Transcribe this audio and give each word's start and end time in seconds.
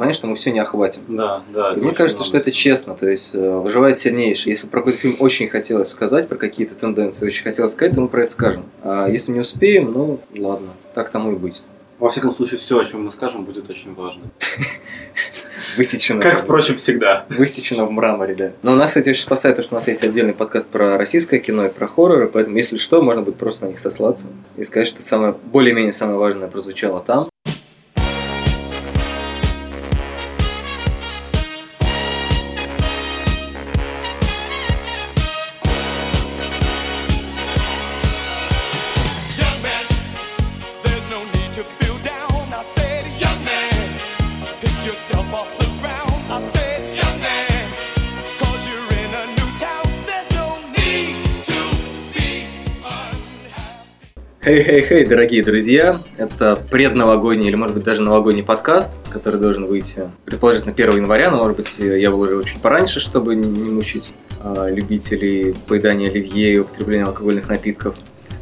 понятно, 0.00 0.16
что 0.16 0.26
мы 0.28 0.34
все 0.34 0.50
не 0.50 0.60
охватим. 0.60 1.02
Да, 1.08 1.42
да. 1.52 1.74
И 1.74 1.80
мне 1.80 1.92
кажется, 1.92 2.24
что 2.24 2.38
это 2.38 2.50
честно, 2.50 2.94
то 2.94 3.06
есть 3.06 3.34
э, 3.34 3.38
выживает 3.38 3.98
сильнейший. 3.98 4.52
Если 4.52 4.66
про 4.66 4.80
какой-то 4.80 4.98
фильм 4.98 5.16
очень 5.18 5.46
хотелось 5.46 5.90
сказать, 5.90 6.26
про 6.26 6.36
какие-то 6.36 6.74
тенденции 6.74 7.26
очень 7.26 7.44
хотелось 7.44 7.72
сказать, 7.72 7.94
то 7.94 8.00
мы 8.00 8.08
про 8.08 8.22
это 8.22 8.32
скажем. 8.32 8.64
А 8.82 9.08
если 9.08 9.30
не 9.30 9.40
успеем, 9.40 9.92
ну 9.92 10.18
ладно, 10.34 10.70
так 10.94 11.10
тому 11.10 11.32
и 11.32 11.36
быть. 11.36 11.62
Во 11.98 12.08
всяком 12.08 12.32
случае, 12.32 12.56
все, 12.56 12.78
о 12.78 12.84
чем 12.84 13.04
мы 13.04 13.10
скажем, 13.10 13.44
будет 13.44 13.68
очень 13.68 13.94
важно. 13.94 14.22
Высечено. 15.76 16.22
Как, 16.22 16.44
впрочем, 16.44 16.76
всегда. 16.76 17.26
Высечено 17.28 17.84
в 17.84 17.90
мраморе, 17.90 18.34
да. 18.34 18.52
Но 18.62 18.72
у 18.72 18.76
нас, 18.76 18.88
кстати, 18.88 19.10
очень 19.10 19.20
спасает 19.20 19.56
то, 19.56 19.62
что 19.62 19.74
у 19.74 19.78
нас 19.78 19.86
есть 19.86 20.02
отдельный 20.02 20.32
подкаст 20.32 20.66
про 20.66 20.96
российское 20.96 21.40
кино 21.40 21.66
и 21.66 21.68
про 21.68 21.86
хорроры, 21.86 22.28
поэтому, 22.28 22.56
если 22.56 22.78
что, 22.78 23.02
можно 23.02 23.20
будет 23.20 23.36
просто 23.36 23.66
на 23.66 23.68
них 23.68 23.78
сослаться 23.78 24.28
и 24.56 24.64
сказать, 24.64 24.88
что 24.88 25.02
самое, 25.02 25.34
более-менее 25.52 25.92
самое 25.92 26.18
важное 26.18 26.48
прозвучало 26.48 27.00
там. 27.00 27.28
Хей-хей-хей, 54.50 55.06
дорогие 55.06 55.44
друзья, 55.44 56.02
это 56.16 56.56
предновогодний 56.56 57.46
или, 57.46 57.54
может 57.54 57.72
быть, 57.72 57.84
даже 57.84 58.02
новогодний 58.02 58.42
подкаст, 58.42 58.90
который 59.08 59.40
должен 59.40 59.66
выйти, 59.66 60.10
предположительно, 60.24 60.72
1 60.72 60.96
января, 60.96 61.30
но, 61.30 61.36
может 61.36 61.56
быть, 61.56 61.72
я 61.78 62.10
выложу 62.10 62.42
чуть 62.42 62.60
пораньше, 62.60 62.98
чтобы 62.98 63.36
не 63.36 63.70
мучить 63.70 64.12
а, 64.42 64.68
любителей 64.68 65.54
поедания 65.68 66.10
оливье 66.10 66.54
и 66.54 66.58
употребления 66.58 67.04
алкогольных 67.04 67.48
напитков. 67.48 67.94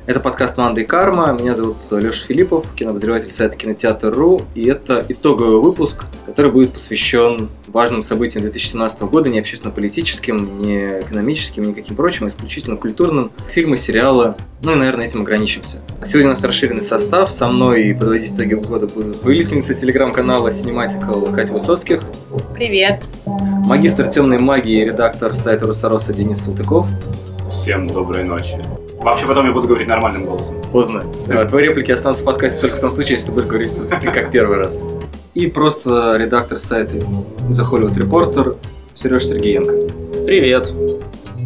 Это 0.08 0.20
подкаст 0.20 0.56
«Манда 0.56 0.80
и 0.80 0.84
карма». 0.84 1.36
Меня 1.38 1.54
зовут 1.54 1.76
Леша 1.90 2.24
Филиппов, 2.26 2.64
кинообозреватель 2.74 3.30
сайта 3.30 3.56
Кинотеатр.ру. 3.56 4.40
И 4.54 4.66
это 4.66 5.04
итоговый 5.06 5.60
выпуск, 5.60 6.06
который 6.24 6.50
будет 6.50 6.72
посвящен 6.72 7.50
важным 7.66 8.00
событиям 8.00 8.40
2017 8.40 9.02
года, 9.02 9.28
не 9.28 9.38
общественно-политическим, 9.38 10.62
не 10.62 11.02
экономическим, 11.02 11.64
никаким 11.64 11.94
прочим, 11.94 12.24
а 12.24 12.28
исключительно 12.30 12.78
культурным. 12.78 13.30
Фильмы, 13.50 13.76
сериалы. 13.76 14.34
Ну 14.62 14.72
и, 14.72 14.76
наверное, 14.76 15.04
этим 15.04 15.20
ограничимся. 15.20 15.82
Сегодня 16.06 16.28
у 16.28 16.30
нас 16.30 16.42
расширенный 16.42 16.82
состав. 16.82 17.30
Со 17.30 17.46
мной 17.46 17.94
подводить 17.94 18.32
итоги 18.32 18.54
года 18.54 18.86
будут 18.86 19.20
повелительница 19.20 19.74
телеграм-канала 19.74 20.48
Cinematica 20.48 21.34
Катя 21.34 21.52
Высоцких, 21.52 22.00
Привет. 22.54 23.02
магистр 23.26 24.06
темной 24.06 24.38
магии 24.38 24.80
и 24.80 24.84
редактор 24.86 25.34
сайта 25.34 25.66
Русороса 25.66 26.14
Денис 26.14 26.42
Салтыков. 26.42 26.88
Всем 27.50 27.86
доброй 27.86 28.24
ночи. 28.24 28.60
Вообще, 28.98 29.27
потом 29.27 29.46
я 29.46 29.52
буду 29.52 29.68
говорить 29.68 29.88
нормальным 29.88 30.27
голосом. 30.27 30.56
Поздно. 30.70 31.04
Да, 31.27 31.46
твои 31.46 31.64
реплики 31.64 31.92
останутся 31.92 32.22
в 32.22 32.27
подкасте 32.27 32.60
только 32.60 32.77
в 32.77 32.80
том 32.80 32.91
случае, 32.91 33.14
если 33.14 33.28
ты 33.28 33.32
будешь 33.32 33.46
говорить 33.46 33.78
вот 33.78 33.88
как 33.88 34.30
первый 34.30 34.58
раз. 34.58 34.80
И 35.34 35.46
просто 35.46 36.16
редактор 36.19 36.58
сайта 36.58 36.96
The 36.96 37.70
Hollywood 37.70 37.94
Reporter 37.94 38.58
Сереж 38.92 39.26
Сергеенко. 39.26 39.94
Привет. 40.26 40.72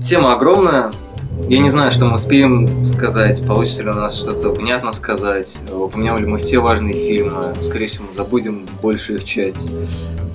Тема 0.04 0.32
огромная. 0.32 0.90
Я 1.48 1.60
не 1.60 1.70
знаю, 1.70 1.92
что 1.92 2.06
мы 2.06 2.16
успеем 2.16 2.84
сказать, 2.86 3.46
получится 3.46 3.82
ли 3.82 3.90
у 3.90 3.94
нас 3.94 4.18
что-то 4.18 4.50
внятно 4.50 4.92
сказать, 4.92 5.62
упомянем 5.72 6.18
ли 6.18 6.26
мы 6.26 6.38
все 6.38 6.58
важные 6.58 6.94
фильмы, 6.94 7.54
скорее 7.60 7.86
всего, 7.86 8.06
мы 8.08 8.14
забудем 8.14 8.66
большую 8.82 9.18
их 9.18 9.24
часть. 9.24 9.68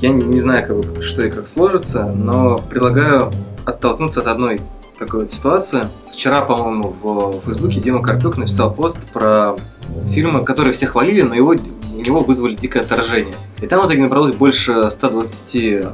Я 0.02 0.10
не 0.10 0.40
знаю, 0.40 0.66
как, 0.66 1.04
что 1.04 1.24
и 1.24 1.30
как 1.30 1.48
сложится, 1.48 2.06
но 2.06 2.58
предлагаю 2.58 3.32
оттолкнуться 3.66 4.22
от 4.22 4.28
одной 4.28 4.60
такой 4.98 5.22
вот 5.22 5.30
ситуации. 5.30 5.88
Вчера, 6.12 6.42
по-моему, 6.42 6.96
в 7.02 7.42
Фейсбуке 7.46 7.80
Дима 7.80 8.02
Карпюк 8.02 8.38
написал 8.38 8.74
пост 8.74 8.98
про 9.14 9.56
фильмы, 10.10 10.44
которые 10.44 10.74
все 10.74 10.88
хвалили, 10.88 11.22
но 11.22 11.36
его, 11.36 11.56
у 11.94 12.00
него 12.00 12.20
вызвали 12.20 12.56
дикое 12.56 12.82
отторжение. 12.82 13.36
И 13.62 13.68
там 13.68 13.82
в 13.82 13.86
итоге 13.86 14.02
набралось 14.02 14.36
больше 14.36 14.90
120 14.90 15.86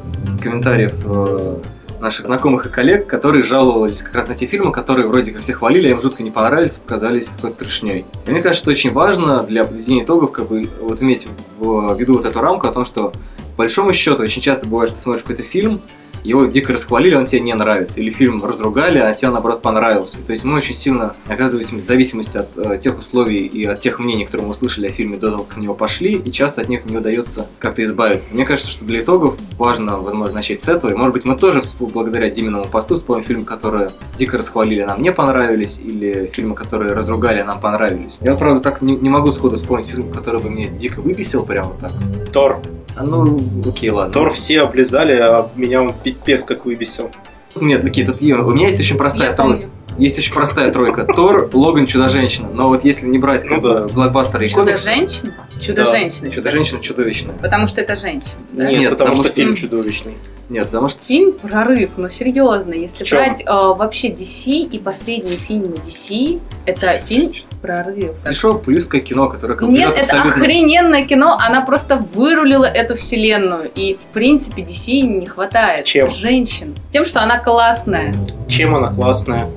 комментариев 0.42 0.94
э, 1.06 1.58
наших 2.00 2.26
знакомых 2.26 2.66
и 2.66 2.70
коллег, 2.70 3.08
которые 3.08 3.44
жаловались 3.44 4.04
как 4.04 4.14
раз 4.16 4.28
на 4.28 4.36
те 4.36 4.46
фильмы, 4.46 4.72
которые 4.72 5.08
вроде 5.08 5.32
как 5.32 5.42
все 5.42 5.54
хвалили, 5.54 5.88
а 5.88 5.92
им 5.92 6.02
жутко 6.02 6.22
не 6.22 6.32
понравились, 6.32 6.74
показались 6.74 7.30
какой-то 7.30 7.64
трешней. 7.64 8.06
И 8.28 8.32
мне 8.32 8.42
кажется, 8.42 8.64
что 8.64 8.72
очень 8.72 8.92
важно 8.92 9.44
для 9.44 9.64
подведения 9.64 10.04
итогов 10.04 10.32
как 10.32 10.48
бы 10.48 10.70
вот 10.82 11.02
иметь 11.02 11.28
в 11.60 11.96
виду 11.98 12.14
вот 12.14 12.26
эту 12.26 12.42
рамку 12.42 12.68
о 12.68 12.72
том, 12.72 12.86
что 12.86 13.14
по 13.56 13.60
большому 13.60 13.94
счету 13.94 14.22
очень 14.22 14.42
часто 14.42 14.68
бывает, 14.68 14.92
что 14.92 15.00
смотришь 15.00 15.24
какой-то 15.24 15.44
фильм, 15.44 15.82
его 16.24 16.46
дико 16.46 16.74
расхвалили, 16.74 17.16
он 17.16 17.26
тебе 17.26 17.42
не 17.42 17.54
нравится. 17.54 18.00
Или 18.00 18.10
фильм 18.10 18.44
разругали, 18.44 19.00
а 19.00 19.14
тебе, 19.14 19.30
наоборот, 19.30 19.62
понравился. 19.62 20.20
То 20.26 20.32
есть 20.32 20.44
мы 20.44 20.58
очень 20.58 20.74
сильно 20.74 21.16
оказываемся 21.28 21.76
в 21.76 21.82
зависимости 21.82 22.38
от 22.38 22.50
э, 22.58 22.78
тех 22.80 22.98
условий 22.98 23.46
и 23.46 23.66
от 23.66 23.80
тех 23.80 24.00
мнений, 24.00 24.26
которые 24.26 24.48
мы 24.48 24.52
услышали 24.52 24.88
о 24.88 24.90
фильме 24.90 25.18
до 25.18 25.32
того, 25.32 25.44
как 25.44 25.58
на 25.58 25.62
него 25.62 25.74
пошли, 25.74 26.14
и 26.14 26.32
часто 26.32 26.62
от 26.62 26.70
них 26.70 26.86
не 26.86 26.98
удается 26.98 27.48
как-то 27.60 27.84
избавиться. 27.84 28.34
Мне 28.34 28.46
кажется, 28.46 28.72
что 28.72 28.86
для 28.86 29.00
итогов 29.00 29.36
важно, 29.58 29.98
возможно, 29.98 30.36
начать 30.36 30.62
с 30.62 30.70
этого. 30.70 30.92
И, 30.92 30.96
может 30.96 31.14
быть, 31.14 31.26
мы 31.26 31.36
тоже, 31.36 31.62
благодаря 31.80 32.30
Диминому 32.30 32.66
посту, 32.66 32.96
вспомним 32.96 33.24
фильмы, 33.24 33.46
которые 33.46 33.92
дико 34.18 34.38
расхвалили, 34.38 34.84
нам 34.84 35.02
не 35.02 35.12
понравились, 35.12 35.80
или 35.84 36.30
фильмы, 36.32 36.56
которые 36.56 36.94
разругали, 36.94 37.42
нам 37.42 37.60
понравились. 37.60 38.18
Я, 38.22 38.36
правда, 38.36 38.62
так 38.62 38.82
не, 38.82 38.96
не 38.96 39.10
могу 39.10 39.32
сходу 39.32 39.58
вспомнить 39.58 39.88
фильм, 39.88 40.12
который 40.12 40.42
бы 40.42 40.50
меня 40.50 40.70
дико 40.70 41.02
выбесил 41.02 41.46
прямо 41.46 41.74
так. 41.80 41.92
Тор. 42.32 42.60
А 42.96 43.04
ну, 43.04 43.38
окей, 43.68 43.90
ладно. 43.90 44.14
Тор 44.14 44.32
все 44.34 44.62
облизали, 44.62 45.14
а 45.14 45.50
меня 45.56 45.82
он 45.82 45.94
пипец 46.04 46.44
как 46.44 46.66
выбесил. 46.66 47.10
Нет, 47.56 47.84
окей, 47.86 48.06
тут 48.06 48.22
е- 48.22 48.36
у 48.36 48.52
меня 48.52 48.68
есть 48.68 48.80
очень 48.80 48.98
простая 48.98 49.30
Я 49.30 49.36
тройка. 49.36 49.70
Есть 50.00 50.18
очень 50.18 50.34
простая 50.34 50.72
тройка. 50.72 51.04
Тор, 51.04 51.50
Логан, 51.54 51.86
Чудо-женщина. 51.86 52.50
Но 52.52 52.68
вот 52.70 52.84
если 52.84 53.06
не 53.06 53.20
брать 53.20 53.44
как 53.44 53.62
Ну 53.62 53.62
да. 53.62 53.88
блокбастеры 53.88 54.48
и. 54.48 54.50
Чудо-женщина? 54.50 55.34
Чудо-женщина. 55.62 56.32
Чудо-женщина 56.32 56.80
чудовищная. 56.82 57.36
Потому 57.36 57.68
что 57.68 57.82
это 57.82 57.96
женщина. 57.96 58.42
да? 58.54 58.72
Нет, 58.72 58.80
Нет, 58.80 58.90
потому, 58.90 59.10
потому 59.12 59.16
что, 59.16 59.24
что- 59.26 59.36
фильм 59.36 59.56
чудовищный. 59.56 60.14
Нет, 60.50 60.66
потому 60.66 60.90
что... 60.90 61.00
Фильм 61.06 61.34
прорыв, 61.34 61.92
но 61.98 62.10
серьезно, 62.10 62.74
если 62.74 63.08
брать 63.10 63.44
э, 63.46 63.46
вообще 63.52 64.10
DC 64.10 64.52
и 64.64 64.80
последние 64.80 65.38
фильмы 65.38 65.76
DC, 65.76 66.40
это 66.66 66.94
фильм 67.06 67.32
прорыв. 67.64 68.12
Дешевое 68.30 68.58
плюсское 68.60 69.00
кино, 69.02 69.30
которое 69.30 69.56
как 69.56 69.68
бы 69.70 69.74
Нет, 69.74 69.92
это 69.92 70.02
абсолютно- 70.02 70.32
охрененное 70.44 71.06
кино, 71.06 71.38
она 71.40 71.62
просто 71.62 71.96
вырулила 71.98 72.66
эту 72.66 72.96
вселенную. 72.96 73.72
И, 73.74 73.96
в 73.96 74.14
принципе, 74.14 74.62
DC 74.62 75.02
не 75.02 75.26
хватает 75.26 75.86
Чем? 75.86 76.12
женщин. 76.12 76.76
Тем, 76.92 77.06
что 77.06 77.24
она 77.24 77.40
классная. 77.40 78.14
Чем 78.50 78.76
она 78.76 78.90
классная? 78.94 79.48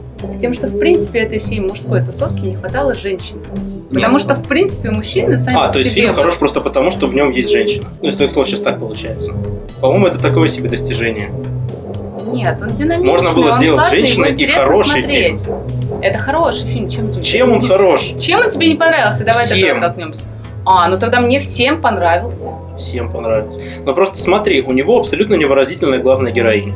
Тем, 0.40 0.54
что, 0.54 0.68
в 0.68 0.78
принципе, 0.78 1.18
этой 1.20 1.40
всей 1.40 1.60
мужской 1.60 2.00
тусовки 2.00 2.38
не 2.40 2.56
хватало 2.56 2.94
женщин. 2.94 3.36
Нет. 3.36 3.92
Потому 3.92 4.18
что, 4.20 4.34
в 4.34 4.46
принципе, 4.48 4.90
мужчины 4.90 5.36
сами 5.36 5.56
А, 5.58 5.66
по 5.66 5.72
то 5.74 5.78
есть 5.80 5.90
себе 5.90 6.02
фильм 6.02 6.14
вот- 6.14 6.22
хорош 6.22 6.38
просто 6.38 6.60
потому, 6.60 6.90
что 6.92 7.06
в 7.08 7.14
нем 7.14 7.30
есть 7.32 7.50
женщина. 7.50 7.86
Ну, 8.00 8.08
из 8.08 8.16
твоих 8.16 8.30
слов 8.30 8.48
сейчас 8.48 8.60
так 8.62 8.78
получается. 8.78 9.32
По-моему, 9.80 10.06
это 10.06 10.18
такое 10.18 10.48
себе 10.48 10.68
достижение. 10.70 11.30
Нет, 12.36 12.58
он 12.60 12.68
динамичный, 12.68 13.10
Можно 13.10 13.32
было 13.32 13.52
он 13.52 13.58
сделать 13.58 13.80
классный, 13.80 13.98
женщиной 13.98 14.32
его 14.32 14.42
и 14.42 14.46
хороший 14.46 15.02
смотреть. 15.02 15.42
Это 16.02 16.18
хороший 16.18 16.68
фильм, 16.68 16.90
чем 16.90 17.12
тебе? 17.12 17.22
Чем 17.22 17.52
он 17.52 17.66
хорош? 17.66 18.12
Чем 18.20 18.40
он 18.40 18.50
тебе 18.50 18.68
не 18.68 18.74
понравился? 18.74 19.24
Давай 19.24 19.48
до 19.48 19.54
Всем. 19.54 19.66
этого 19.68 19.80
толкнемся. 19.80 20.22
А, 20.66 20.88
ну 20.88 20.98
тогда 20.98 21.20
мне 21.20 21.38
всем 21.40 21.80
понравился. 21.80 22.50
Всем 22.76 23.10
понравится. 23.10 23.60
Но 23.84 23.94
просто 23.94 24.18
смотри, 24.18 24.60
у 24.62 24.72
него 24.72 24.98
абсолютно 24.98 25.34
невыразительная 25.34 25.98
главная 25.98 26.32
героиня. 26.32 26.74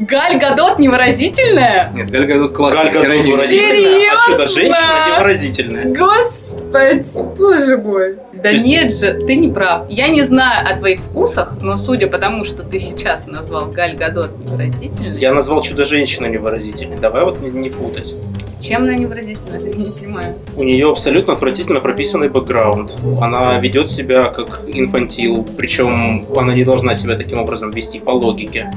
Галь 0.00 0.38
Гадот 0.38 0.78
невыразительная? 0.78 1.90
Нет, 1.94 2.10
Галь 2.10 2.26
Гадот 2.26 2.52
классная. 2.56 2.84
Галь 2.84 2.92
Гадот 2.94 3.06
героиня. 3.08 3.34
выразительная, 3.36 4.12
а 4.16 4.22
Серьезно? 4.24 4.46
чудо-женщина 4.46 5.16
невыразительная. 5.18 5.84
Господи, 5.94 7.36
боже 7.38 7.76
мой. 7.76 8.16
Да 8.32 8.48
есть- 8.48 8.64
нет 8.66 8.94
же, 8.94 9.12
ты 9.26 9.36
не 9.36 9.52
прав. 9.52 9.82
Я 9.90 10.08
не 10.08 10.22
знаю 10.22 10.66
о 10.66 10.78
твоих 10.78 11.00
вкусах, 11.00 11.52
но 11.60 11.76
судя 11.76 12.06
по 12.06 12.16
тому, 12.16 12.44
что 12.44 12.62
ты 12.62 12.78
сейчас 12.78 13.26
назвал 13.26 13.66
Галь 13.66 13.94
Гадот 13.96 14.38
невыразительной, 14.38 15.18
Я 15.18 15.34
назвал 15.34 15.60
чудо-женщину 15.60 16.28
невыразительной. 16.28 16.96
Давай 16.96 17.24
вот 17.24 17.40
не, 17.40 17.50
не 17.50 17.68
путать. 17.68 18.14
чем 18.62 18.84
она 18.84 18.94
невыразительная, 18.94 19.60
я 19.60 19.72
не 19.84 19.90
понимаю. 19.90 20.36
У 20.56 20.62
нее 20.62 20.90
абсолютно 20.90 21.34
отвратительно 21.34 21.80
прописанный 21.80 22.28
бэкграунд. 22.30 22.96
Она 23.20 23.58
ведет 23.58 23.90
себя 23.90 24.24
как 24.24 24.62
инфантил, 24.66 25.46
причем 25.58 26.26
она 26.36 26.54
не 26.54 26.64
должна 26.64 26.94
себя 26.94 27.16
таким 27.16 27.38
образом 27.38 27.70
вести 27.70 27.98
по 28.00 28.10
логике. 28.10 28.70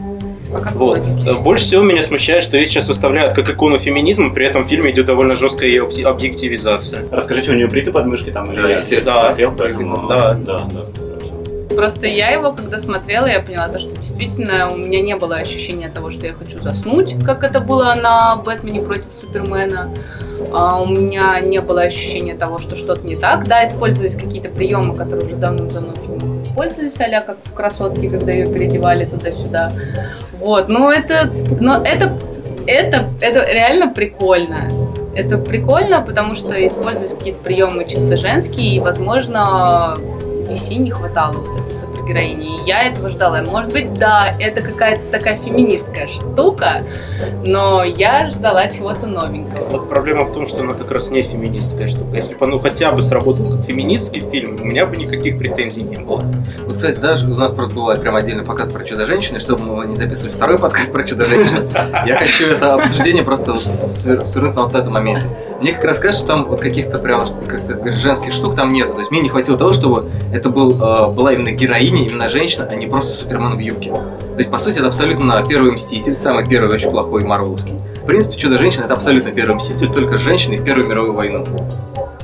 Какой 0.61 0.99
Вот. 0.99 0.99
Э, 1.25 1.33
Больше 1.35 1.65
всего 1.65 1.83
меня 1.83 2.01
смущает, 2.03 2.43
что 2.43 2.57
ее 2.57 2.67
сейчас 2.67 2.87
выставляют 2.87 3.33
как 3.33 3.49
икону 3.49 3.77
феминизма, 3.79 4.33
при 4.33 4.45
этом 4.47 4.63
в 4.65 4.67
фильме 4.67 4.91
идет 4.91 5.05
довольно 5.05 5.35
жесткая 5.35 5.69
ее 5.69 5.83
объ- 5.85 6.03
объективизация. 6.03 7.03
Расскажите, 7.11 7.51
у 7.51 7.55
нее 7.55 7.67
бритые 7.67 7.93
подмышки 7.93 8.29
там 8.31 8.51
или 8.51 8.61
Да, 8.61 8.69
я 8.69 8.77
естественно. 8.77 9.15
не 9.17 9.25
смотрел, 9.27 9.53
поэтому... 9.57 10.07
Да. 10.07 10.33
Да, 10.33 10.67
да. 10.73 10.81
хорошо. 10.95 11.75
Просто 11.75 12.07
я 12.07 12.29
его, 12.29 12.51
когда 12.53 12.77
смотрела, 12.77 13.25
я 13.25 13.39
поняла, 13.39 13.67
то, 13.67 13.79
что 13.79 13.89
действительно 13.95 14.69
у 14.71 14.77
меня 14.77 15.01
не 15.01 15.15
было 15.15 15.37
ощущения 15.37 15.89
того, 15.89 16.11
что 16.11 16.27
я 16.27 16.33
хочу 16.33 16.61
заснуть, 16.61 17.15
как 17.25 17.43
это 17.43 17.59
было 17.59 17.95
на 17.99 18.35
Бэтмене 18.35 18.81
против 18.81 19.05
Супермена. 19.19 19.89
А 20.51 20.81
у 20.81 20.85
меня 20.85 21.39
не 21.39 21.61
было 21.61 21.81
ощущения 21.83 22.35
того, 22.35 22.59
что 22.59 22.75
что-то 22.75 23.07
не 23.07 23.15
так. 23.15 23.47
Да, 23.47 23.63
использовались 23.63 24.15
какие-то 24.15 24.49
приемы, 24.49 24.93
которые 24.95 25.25
уже 25.25 25.35
давным-давно 25.35 25.93
в 25.93 25.95
фильмах 25.95 26.42
воспользовались, 26.53 26.99
а 26.99 27.21
как 27.21 27.37
в 27.43 27.53
красотке, 27.53 28.09
когда 28.09 28.31
ее 28.31 28.51
переодевали 28.51 29.05
туда-сюда. 29.05 29.71
Вот, 30.39 30.69
ну 30.69 30.89
это, 30.89 31.31
но 31.59 31.81
это, 31.83 32.17
это, 32.67 33.09
это 33.21 33.51
реально 33.51 33.89
прикольно. 33.89 34.67
Это 35.15 35.37
прикольно, 35.37 36.01
потому 36.01 36.33
что 36.35 36.53
использовались 36.65 37.13
какие-то 37.13 37.43
приемы 37.43 37.85
чисто 37.85 38.17
женские, 38.17 38.75
и, 38.75 38.79
возможно, 38.79 39.95
DC 40.49 40.75
не 40.75 40.91
хватало 40.91 41.37
вот 41.37 41.61
этой 41.61 41.73
супергероини. 42.03 42.63
И 42.63 42.67
я 42.67 42.83
этого 42.83 43.09
ждала. 43.09 43.41
Может 43.41 43.71
быть, 43.71 43.93
да, 43.93 44.35
это 44.39 44.61
какая-то 44.61 45.01
такая 45.11 45.37
феминистская 45.37 46.07
штука, 46.07 46.83
но 47.45 47.83
я 47.83 48.29
ждала 48.29 48.67
чего-то 48.67 49.05
новенького. 49.05 49.69
Вот 49.69 49.89
проблема 49.89 50.25
в 50.25 50.33
том, 50.33 50.45
что 50.45 50.61
она 50.61 50.73
как 50.73 50.91
раз 50.91 51.09
не 51.09 51.21
феминистская 51.21 51.87
штука. 51.87 52.15
Если 52.15 52.35
бы 52.35 52.45
оно 52.45 52.59
хотя 52.59 52.91
бы 52.91 53.01
сработал 53.01 53.49
как 53.49 53.65
феминистский 53.65 54.21
фильм, 54.29 54.59
у 54.61 54.65
меня 54.65 54.85
бы 54.85 54.97
никаких 54.97 55.37
претензий 55.37 55.83
не 55.83 55.97
было. 55.97 56.21
Вот, 56.65 56.75
кстати, 56.75 56.97
даже 56.97 57.27
у 57.27 57.35
нас 57.35 57.51
просто 57.51 57.75
был 57.75 57.95
прям 57.97 58.15
отдельный 58.15 58.45
показ 58.45 58.71
про 58.71 58.83
Чудо-женщины, 58.83 59.39
чтобы 59.39 59.63
мы 59.63 59.85
не 59.85 59.95
записывали 59.95 60.33
второй 60.33 60.57
подкаст 60.59 60.91
про 60.91 61.03
Чудо-женщин. 61.03 61.69
Я 62.05 62.17
хочу 62.17 62.47
это 62.47 62.75
обсуждение 62.75 63.23
просто 63.23 63.55
свернуть 63.55 64.55
на 64.55 64.63
вот 64.63 64.75
этом 64.75 64.93
моменте. 64.93 65.27
Мне 65.63 65.71
как 65.71 65.85
раз 65.85 65.99
кажется, 65.99 66.25
что 66.25 66.27
там 66.27 66.43
вот 66.43 66.59
каких-то 66.59 66.99
прям, 66.99 67.21
как 67.47 67.61
ты 67.61 67.75
говоришь, 67.75 67.95
женских 67.95 68.33
штук 68.33 68.53
там 68.53 68.73
нет. 68.73 68.93
То 68.93 68.99
есть 68.99 69.11
мне 69.11 69.21
не 69.21 69.29
хватило 69.29 69.57
того, 69.57 69.71
чтобы 69.71 70.09
это 70.33 70.49
был, 70.49 70.71
э, 70.71 71.07
была 71.07 71.31
именно 71.31 71.51
героиня, 71.51 72.05
именно 72.05 72.27
женщина, 72.27 72.67
а 72.69 72.75
не 72.75 72.85
просто 72.85 73.15
Супермен 73.15 73.55
в 73.55 73.59
юбке. 73.59 73.91
То 73.91 74.39
есть, 74.39 74.51
по 74.51 74.59
сути, 74.59 74.79
это 74.79 74.87
абсолютно 74.87 75.41
первый 75.47 75.71
Мститель, 75.71 76.17
самый 76.17 76.45
первый 76.45 76.69
очень 76.69 76.91
плохой 76.91 77.23
Марвеловский. 77.23 77.75
В 77.95 78.05
принципе, 78.05 78.35
Чудо-женщина 78.35 78.83
это 78.83 78.95
абсолютно 78.95 79.31
первый 79.31 79.55
Мститель, 79.55 79.89
только 79.89 80.17
с 80.17 80.21
женщиной 80.21 80.57
в 80.57 80.65
Первую 80.65 80.85
мировую 80.85 81.13
войну. 81.13 81.45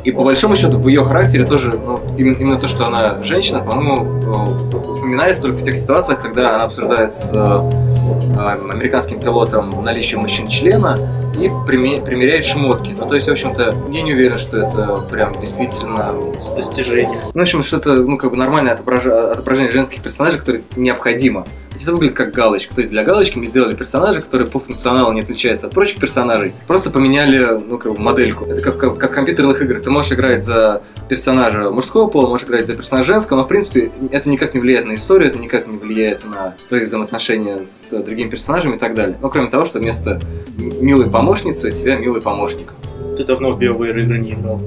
И 0.03 0.11
по 0.11 0.23
большому 0.23 0.57
счету 0.57 0.77
в 0.77 0.89
ее 0.89 1.05
характере 1.05 1.45
тоже, 1.45 1.71
ну, 1.71 2.01
именно, 2.17 2.35
именно 2.35 2.59
то, 2.59 2.67
что 2.67 2.87
она 2.87 3.23
женщина, 3.23 3.61
по-моему, 3.61 4.19
э, 4.21 4.75
упоминается 4.75 5.43
только 5.43 5.59
в 5.59 5.63
тех 5.63 5.77
ситуациях, 5.77 6.19
когда 6.19 6.55
она 6.55 6.65
обсуждает 6.65 7.15
с 7.15 7.31
э, 7.33 7.98
американским 8.47 9.19
пилотом 9.19 9.69
наличие 9.83 10.19
мужчин 10.19 10.47
члена 10.47 10.97
и 11.37 11.47
приме- 11.67 12.01
примеряет 12.03 12.45
шмотки. 12.45 12.95
Ну, 12.97 13.05
то 13.07 13.15
есть, 13.15 13.27
в 13.27 13.31
общем-то, 13.31 13.73
я 13.91 14.01
не 14.01 14.13
уверен, 14.13 14.37
что 14.37 14.57
это 14.59 14.97
прям 15.09 15.33
действительно 15.39 16.13
Достижение. 16.55 17.19
ну, 17.33 17.39
в 17.39 17.41
общем, 17.43 17.63
что-то, 17.63 17.95
ну, 17.95 18.17
как 18.17 18.31
бы 18.31 18.37
нормальное 18.37 18.73
отображение 18.73 19.71
женских 19.71 20.01
персонажей, 20.01 20.39
которое 20.39 20.61
необходимо. 20.75 21.45
Это 21.81 21.91
выглядит 21.91 22.15
как 22.15 22.31
галочка. 22.31 22.75
То 22.75 22.81
есть 22.81 22.91
для 22.91 23.03
галочки 23.03 23.37
мы 23.37 23.45
сделали 23.45 23.75
персонажа, 23.75 24.21
который 24.21 24.47
по 24.47 24.59
функционалу 24.59 25.11
не 25.13 25.21
отличается 25.21 25.67
от 25.67 25.73
прочих 25.73 25.99
персонажей. 25.99 26.53
Просто 26.67 26.89
поменяли, 26.89 27.59
ну, 27.67 27.77
как 27.77 27.93
бы 27.93 27.99
модельку. 27.99 28.45
Это 28.45 28.61
как, 28.61 28.77
как, 28.77 28.97
как 28.97 29.11
в 29.11 29.13
компьютерных 29.13 29.61
играх. 29.61 29.83
Ты 29.83 29.89
можешь 29.89 30.11
играть 30.11 30.43
за 30.43 30.81
персонажа 31.07 31.69
мужского 31.71 32.07
пола, 32.07 32.27
можешь 32.27 32.47
играть 32.47 32.67
за 32.67 32.75
персонажа 32.75 33.13
женского, 33.13 33.37
но, 33.37 33.45
в 33.45 33.47
принципе, 33.47 33.91
это 34.11 34.29
никак 34.29 34.53
не 34.53 34.59
влияет 34.59 34.85
на 34.85 34.93
историю, 34.93 35.29
это 35.29 35.39
никак 35.39 35.67
не 35.67 35.77
влияет 35.77 36.25
на 36.25 36.55
твои 36.67 36.81
взаимоотношения 36.81 37.59
с 37.65 37.91
другими 38.01 38.29
персонажами 38.29 38.75
и 38.75 38.79
так 38.79 38.93
далее. 38.93 39.17
Ну, 39.21 39.29
кроме 39.29 39.49
того, 39.49 39.65
что 39.65 39.79
вместо 39.79 40.19
милой 40.57 41.09
помощницы 41.09 41.69
у 41.69 41.71
тебя 41.71 41.95
милый 41.97 42.21
помощник. 42.21 42.73
Ты 43.17 43.25
давно 43.25 43.51
в 43.51 43.59
BioWare 43.59 44.03
игры 44.03 44.19
не 44.19 44.33
играл. 44.33 44.61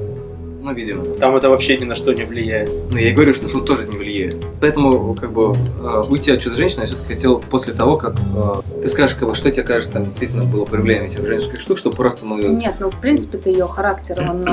Ну, 0.63 0.73
видимо. 0.73 1.05
Там 1.17 1.35
это 1.35 1.51
вообще 1.51 1.77
ни 1.77 1.85
на 1.85 1.97
что 1.97 2.13
не 2.13 2.23
влияет. 2.23 2.71
Но 2.93 2.99
я 2.99 3.11
и 3.11 3.13
говорю, 3.13 3.35
что 3.35 3.49
тут 3.49 3.67
тоже 3.67 3.85
не 3.85 3.99
влияет. 3.99 4.47
Поэтому, 4.61 5.13
как 5.17 5.33
бы, 5.33 5.53
э, 5.53 6.05
уйти 6.09 6.31
от 6.31 6.41
чудо-женщины 6.41 6.83
я 6.83 6.87
все-таки 6.87 7.15
хотел 7.15 7.41
после 7.41 7.73
того, 7.73 7.97
как 7.97 8.15
э, 8.15 8.81
ты 8.81 8.89
скажешь, 8.89 9.17
как 9.17 9.29
бы, 9.29 9.35
что 9.35 9.51
тебе 9.51 9.65
кажется, 9.65 9.95
там 9.95 10.05
действительно 10.05 10.45
было 10.45 10.65
проявлением 10.65 11.07
этих 11.07 11.27
женских 11.27 11.61
штук, 11.61 11.79
чтобы 11.79 11.97
просто 11.97 12.25
мы... 12.25 12.41
Нет, 12.43 12.77
ну 12.79 12.91
в 12.91 13.01
принципе-то 13.01 13.51
ее 13.51 13.67
характер, 13.67 14.21
он, 14.21 14.47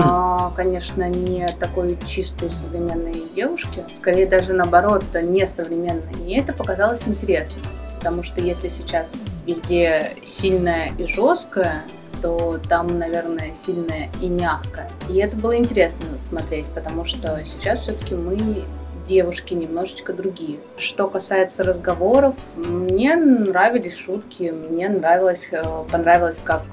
конечно, 0.55 1.07
не 1.07 1.47
такой 1.59 1.95
чистой 2.07 2.49
современной 2.49 3.13
девушки. 3.35 3.83
Скорее 3.99 4.25
даже 4.25 4.53
наоборот, 4.53 5.03
не 5.21 5.45
современной. 5.45 6.11
Мне 6.23 6.39
это 6.39 6.53
показалось 6.53 7.03
интересно. 7.05 7.59
Потому 7.99 8.23
что 8.23 8.41
если 8.41 8.69
сейчас 8.69 9.25
везде 9.45 10.13
сильное 10.23 10.91
и 10.97 11.05
жесткое, 11.05 11.83
то 12.21 12.59
там, 12.67 12.99
наверное, 12.99 13.53
сильное 13.53 14.09
и 14.21 14.29
мягкое. 14.29 14.89
И 15.09 15.17
это 15.17 15.35
было 15.35 15.57
интересно 15.57 16.05
смотреть, 16.17 16.67
потому 16.67 17.05
что 17.05 17.39
сейчас 17.45 17.79
все-таки 17.79 18.15
мы 18.15 18.65
девушки 19.05 19.53
немножечко 19.55 20.13
другие. 20.13 20.59
Что 20.77 21.07
касается 21.07 21.63
разговоров, 21.63 22.35
мне 22.55 23.15
нравились 23.15 23.97
шутки, 23.97 24.53
мне 24.69 24.87
нравилось, 24.87 25.49
э, 25.51 25.63
понравилось, 25.91 26.39
как 26.43 26.63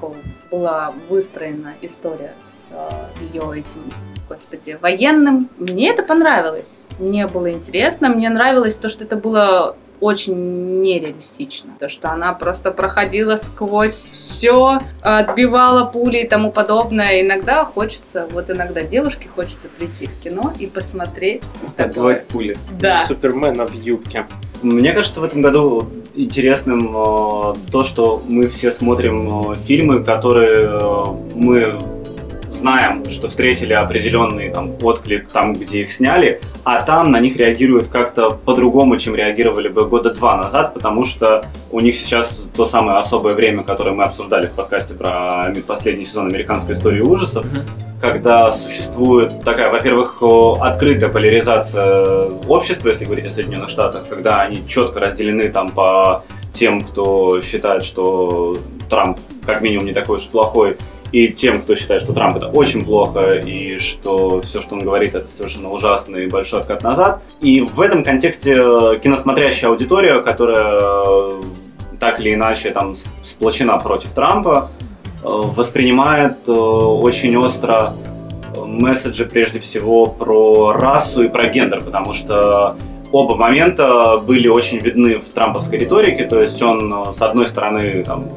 была 0.50 0.92
выстроена 1.08 1.72
история 1.80 2.32
с 2.70 3.20
ее 3.20 3.42
этим, 3.58 3.80
господи, 4.28 4.78
военным. 4.80 5.48
Мне 5.58 5.90
это 5.90 6.02
понравилось. 6.02 6.80
Мне 6.98 7.26
было 7.26 7.50
интересно, 7.50 8.08
мне 8.08 8.28
нравилось 8.28 8.76
то, 8.76 8.88
что 8.88 9.04
это 9.04 9.16
было 9.16 9.76
очень 10.00 10.80
нереалистично. 10.82 11.70
То, 11.78 11.88
что 11.88 12.10
она 12.10 12.32
просто 12.34 12.70
проходила 12.70 13.36
сквозь 13.36 14.10
все, 14.12 14.78
отбивала 15.02 15.84
пули 15.84 16.18
и 16.18 16.28
тому 16.28 16.52
подобное. 16.52 17.22
Иногда 17.22 17.64
хочется, 17.64 18.28
вот 18.30 18.50
иногда 18.50 18.82
девушке 18.82 19.28
хочется 19.34 19.68
прийти 19.68 20.06
в 20.06 20.22
кино 20.22 20.52
и 20.58 20.66
посмотреть. 20.66 21.42
такое. 21.76 21.86
Отбивать 21.86 22.26
пули. 22.26 22.56
Да. 22.78 22.98
Супермена 22.98 23.66
в 23.66 23.74
юбке. 23.74 24.26
Мне 24.62 24.92
кажется, 24.92 25.20
в 25.20 25.24
этом 25.24 25.42
году 25.42 25.88
интересным 26.14 26.96
э, 26.96 27.54
то, 27.70 27.84
что 27.84 28.22
мы 28.26 28.48
все 28.48 28.70
смотрим 28.70 29.52
э, 29.52 29.54
фильмы, 29.56 30.02
которые 30.02 30.54
э, 30.54 31.04
мы 31.34 31.78
знаем, 32.48 33.04
что 33.08 33.28
встретили 33.28 33.72
определенный 33.72 34.50
там 34.50 34.72
отклик 34.82 35.28
там, 35.28 35.52
где 35.52 35.80
их 35.80 35.92
сняли, 35.92 36.40
а 36.64 36.80
там 36.82 37.10
на 37.10 37.20
них 37.20 37.36
реагируют 37.36 37.88
как-то 37.88 38.30
по-другому, 38.30 38.96
чем 38.98 39.14
реагировали 39.14 39.68
бы 39.68 39.86
года 39.86 40.12
два 40.14 40.36
назад, 40.36 40.74
потому 40.74 41.04
что 41.04 41.46
у 41.70 41.80
них 41.80 41.96
сейчас 41.96 42.44
то 42.56 42.66
самое 42.66 42.98
особое 42.98 43.34
время, 43.34 43.62
которое 43.62 43.92
мы 43.92 44.04
обсуждали 44.04 44.46
в 44.46 44.52
подкасте 44.52 44.94
про 44.94 45.52
последний 45.66 46.04
сезон 46.04 46.26
американской 46.26 46.74
истории 46.74 47.00
ужасов, 47.00 47.44
когда 48.00 48.50
существует 48.50 49.42
такая, 49.42 49.70
во-первых, 49.70 50.22
открытая 50.60 51.10
поляризация 51.10 52.28
общества, 52.46 52.88
если 52.88 53.04
говорить 53.04 53.26
о 53.26 53.30
Соединенных 53.30 53.70
Штатах, 53.70 54.08
когда 54.08 54.42
они 54.42 54.66
четко 54.68 55.00
разделены 55.00 55.48
там 55.50 55.70
по 55.70 56.24
тем, 56.52 56.80
кто 56.80 57.40
считает, 57.40 57.82
что 57.82 58.54
Трамп 58.88 59.18
как 59.44 59.60
минимум 59.62 59.86
не 59.86 59.92
такой 59.92 60.16
уж 60.16 60.26
плохой, 60.26 60.76
и 61.12 61.28
тем, 61.28 61.60
кто 61.60 61.74
считает, 61.74 62.02
что 62.02 62.12
Трамп 62.12 62.36
это 62.36 62.48
очень 62.48 62.84
плохо, 62.84 63.36
и 63.36 63.78
что 63.78 64.40
все, 64.40 64.60
что 64.60 64.74
он 64.74 64.80
говорит, 64.80 65.14
это 65.14 65.28
совершенно 65.28 65.70
ужасно 65.70 66.16
и 66.16 66.28
большой 66.28 66.60
откат 66.60 66.82
назад. 66.82 67.22
И 67.40 67.60
в 67.60 67.80
этом 67.80 68.02
контексте 68.02 68.54
э, 68.56 68.98
киносмотрящая 69.02 69.70
аудитория, 69.70 70.20
которая 70.20 70.80
э, 70.80 71.30
так 72.00 72.20
или 72.20 72.34
иначе 72.34 72.70
там 72.70 72.94
сплочена 73.22 73.78
против 73.78 74.12
Трампа, 74.12 74.70
э, 75.22 75.26
воспринимает 75.26 76.48
очень 76.48 77.36
остро 77.36 77.94
месседжи 78.66 79.26
прежде 79.26 79.58
всего 79.58 80.06
про 80.06 80.72
расу 80.72 81.22
и 81.22 81.28
про 81.28 81.46
гендер, 81.46 81.82
потому 81.82 82.14
что 82.14 82.76
оба 83.12 83.36
момента 83.36 84.18
были 84.18 84.48
очень 84.48 84.78
видны 84.78 85.18
в 85.18 85.28
трамповской 85.28 85.78
риторике, 85.78 86.24
то 86.24 86.40
есть 86.40 86.60
он, 86.60 87.12
с 87.12 87.22
одной 87.22 87.46
стороны, 87.46 88.02
там, 88.02 88.28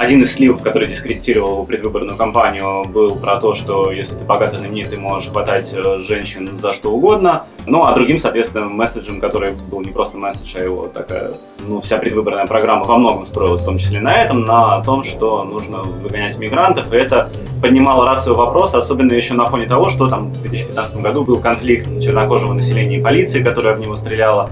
один 0.00 0.22
из 0.22 0.32
сливов, 0.32 0.62
который 0.62 0.88
дискредитировал 0.88 1.52
его 1.52 1.64
предвыборную 1.64 2.16
кампанию, 2.16 2.84
был 2.88 3.16
про 3.16 3.38
то, 3.38 3.54
что 3.54 3.92
если 3.92 4.14
ты 4.14 4.24
богатый 4.24 4.56
знаменитый, 4.56 4.96
можешь 4.96 5.28
хватать 5.30 5.74
э, 5.74 5.98
женщин 5.98 6.56
за 6.56 6.72
что 6.72 6.90
угодно. 6.90 7.44
Ну, 7.66 7.84
а 7.84 7.92
другим, 7.92 8.16
соответственно, 8.16 8.64
месседжем, 8.64 9.20
который 9.20 9.52
был 9.70 9.82
не 9.82 9.90
просто 9.90 10.16
месседж, 10.16 10.56
а 10.56 10.62
его 10.62 10.84
такая, 10.84 11.32
ну, 11.68 11.82
вся 11.82 11.98
предвыборная 11.98 12.46
программа 12.46 12.84
во 12.84 12.96
многом 12.96 13.26
строилась, 13.26 13.60
в 13.60 13.66
том 13.66 13.76
числе 13.76 14.00
на 14.00 14.16
этом, 14.16 14.46
на 14.46 14.82
том, 14.84 15.02
что 15.02 15.44
нужно 15.44 15.82
выгонять 15.82 16.38
мигрантов, 16.38 16.90
и 16.94 16.96
это 16.96 17.30
поднимало 17.60 18.06
расовый 18.06 18.38
вопрос, 18.38 18.74
особенно 18.74 19.12
еще 19.12 19.34
на 19.34 19.44
фоне 19.44 19.66
того, 19.66 19.90
что 19.90 20.08
там 20.08 20.30
в 20.30 20.40
2015 20.40 20.96
году 20.96 21.24
был 21.24 21.40
конфликт 21.40 21.86
чернокожего 22.00 22.54
населения 22.54 22.96
и 22.96 23.02
полиции, 23.02 23.42
которая 23.42 23.74
в 23.74 23.80
него 23.80 23.96
стреляла, 23.96 24.48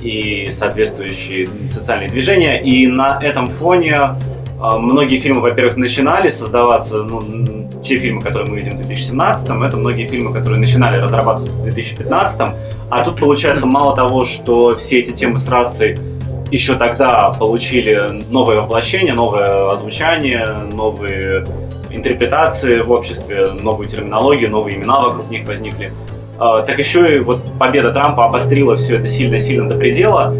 и 0.00 0.50
соответствующие 0.50 1.48
социальные 1.68 2.10
движения. 2.10 2.60
И 2.62 2.86
на 2.86 3.18
этом 3.22 3.46
фоне 3.46 4.16
многие 4.78 5.16
фильмы, 5.16 5.40
во-первых, 5.40 5.76
начинали 5.76 6.28
создаваться, 6.28 7.02
ну, 7.02 7.20
те 7.82 7.96
фильмы, 7.96 8.20
которые 8.20 8.48
мы 8.48 8.58
видим 8.58 8.72
в 8.72 8.76
2017, 8.76 9.48
это 9.48 9.76
многие 9.76 10.06
фильмы, 10.06 10.32
которые 10.32 10.60
начинали 10.60 10.98
разрабатываться 10.98 11.58
в 11.58 11.62
2015, 11.62 12.40
а 12.90 13.04
тут 13.04 13.18
получается 13.18 13.66
мало 13.66 13.96
того, 13.96 14.24
что 14.24 14.76
все 14.76 15.00
эти 15.00 15.10
темы 15.10 15.38
с 15.38 15.48
расой 15.48 15.96
еще 16.52 16.76
тогда 16.76 17.30
получили 17.30 18.08
новое 18.30 18.60
воплощение, 18.60 19.14
новое 19.14 19.70
озвучание, 19.70 20.46
новые 20.72 21.44
интерпретации 21.90 22.80
в 22.80 22.90
обществе, 22.90 23.48
новую 23.60 23.88
терминологию, 23.88 24.50
новые 24.50 24.76
имена 24.76 25.00
вокруг 25.00 25.30
них 25.30 25.46
возникли. 25.46 25.92
А, 26.38 26.62
Так 26.62 26.78
еще 26.78 27.16
и 27.16 27.18
вот 27.20 27.58
победа 27.58 27.92
Трампа 27.92 28.26
обострила 28.26 28.76
все 28.76 28.96
это 28.96 29.08
сильно-сильно 29.08 29.68
до 29.68 29.76
предела, 29.76 30.34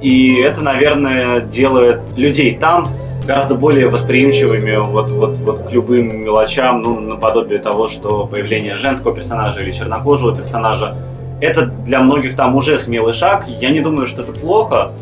и 0.00 0.40
это, 0.40 0.62
наверное, 0.62 1.40
делает 1.40 2.00
людей 2.16 2.56
там 2.56 2.86
гораздо 3.26 3.54
более 3.54 3.88
восприимчивыми 3.88 4.76
вот, 4.76 5.10
вот, 5.10 5.36
вот 5.38 5.68
к 5.68 5.72
любым 5.72 6.24
мелочам, 6.24 6.82
ну, 6.82 7.00
наподобие 7.00 7.58
того, 7.58 7.88
что 7.88 8.26
появление 8.26 8.76
женского 8.76 9.14
персонажа 9.14 9.60
или 9.60 9.70
чернокожего 9.72 10.34
персонажа 10.34 10.96
это 11.40 11.66
для 11.66 12.00
многих 12.00 12.34
там 12.34 12.54
уже 12.54 12.78
смелый 12.78 13.12
шаг. 13.12 13.46
Я 13.48 13.70
не 13.70 13.80
думаю, 13.80 14.06
что 14.06 14.22
это 14.22 14.32
плохо. 14.32 14.92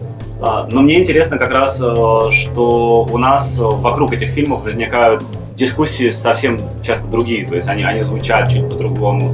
А, 0.41 0.67
Но 0.71 0.83
мне 0.83 0.99
интересно 0.99 1.39
как 1.39 1.51
раз, 1.51 1.81
э, 1.81 2.31
что 2.33 3.07
у 3.11 3.19
нас 3.19 3.57
вокруг 3.61 4.13
этих 4.13 4.31
фильмов 4.31 4.65
возникают 4.65 5.23
дискуссии 5.55 6.09
совсем 6.09 6.59
часто 6.83 7.07
другие, 7.07 7.47
то 7.47 7.55
есть 7.55 7.69
они, 7.69 7.85
они 7.85 8.03
звучат 8.03 8.49
чуть 8.49 8.69
по-другому. 8.69 9.33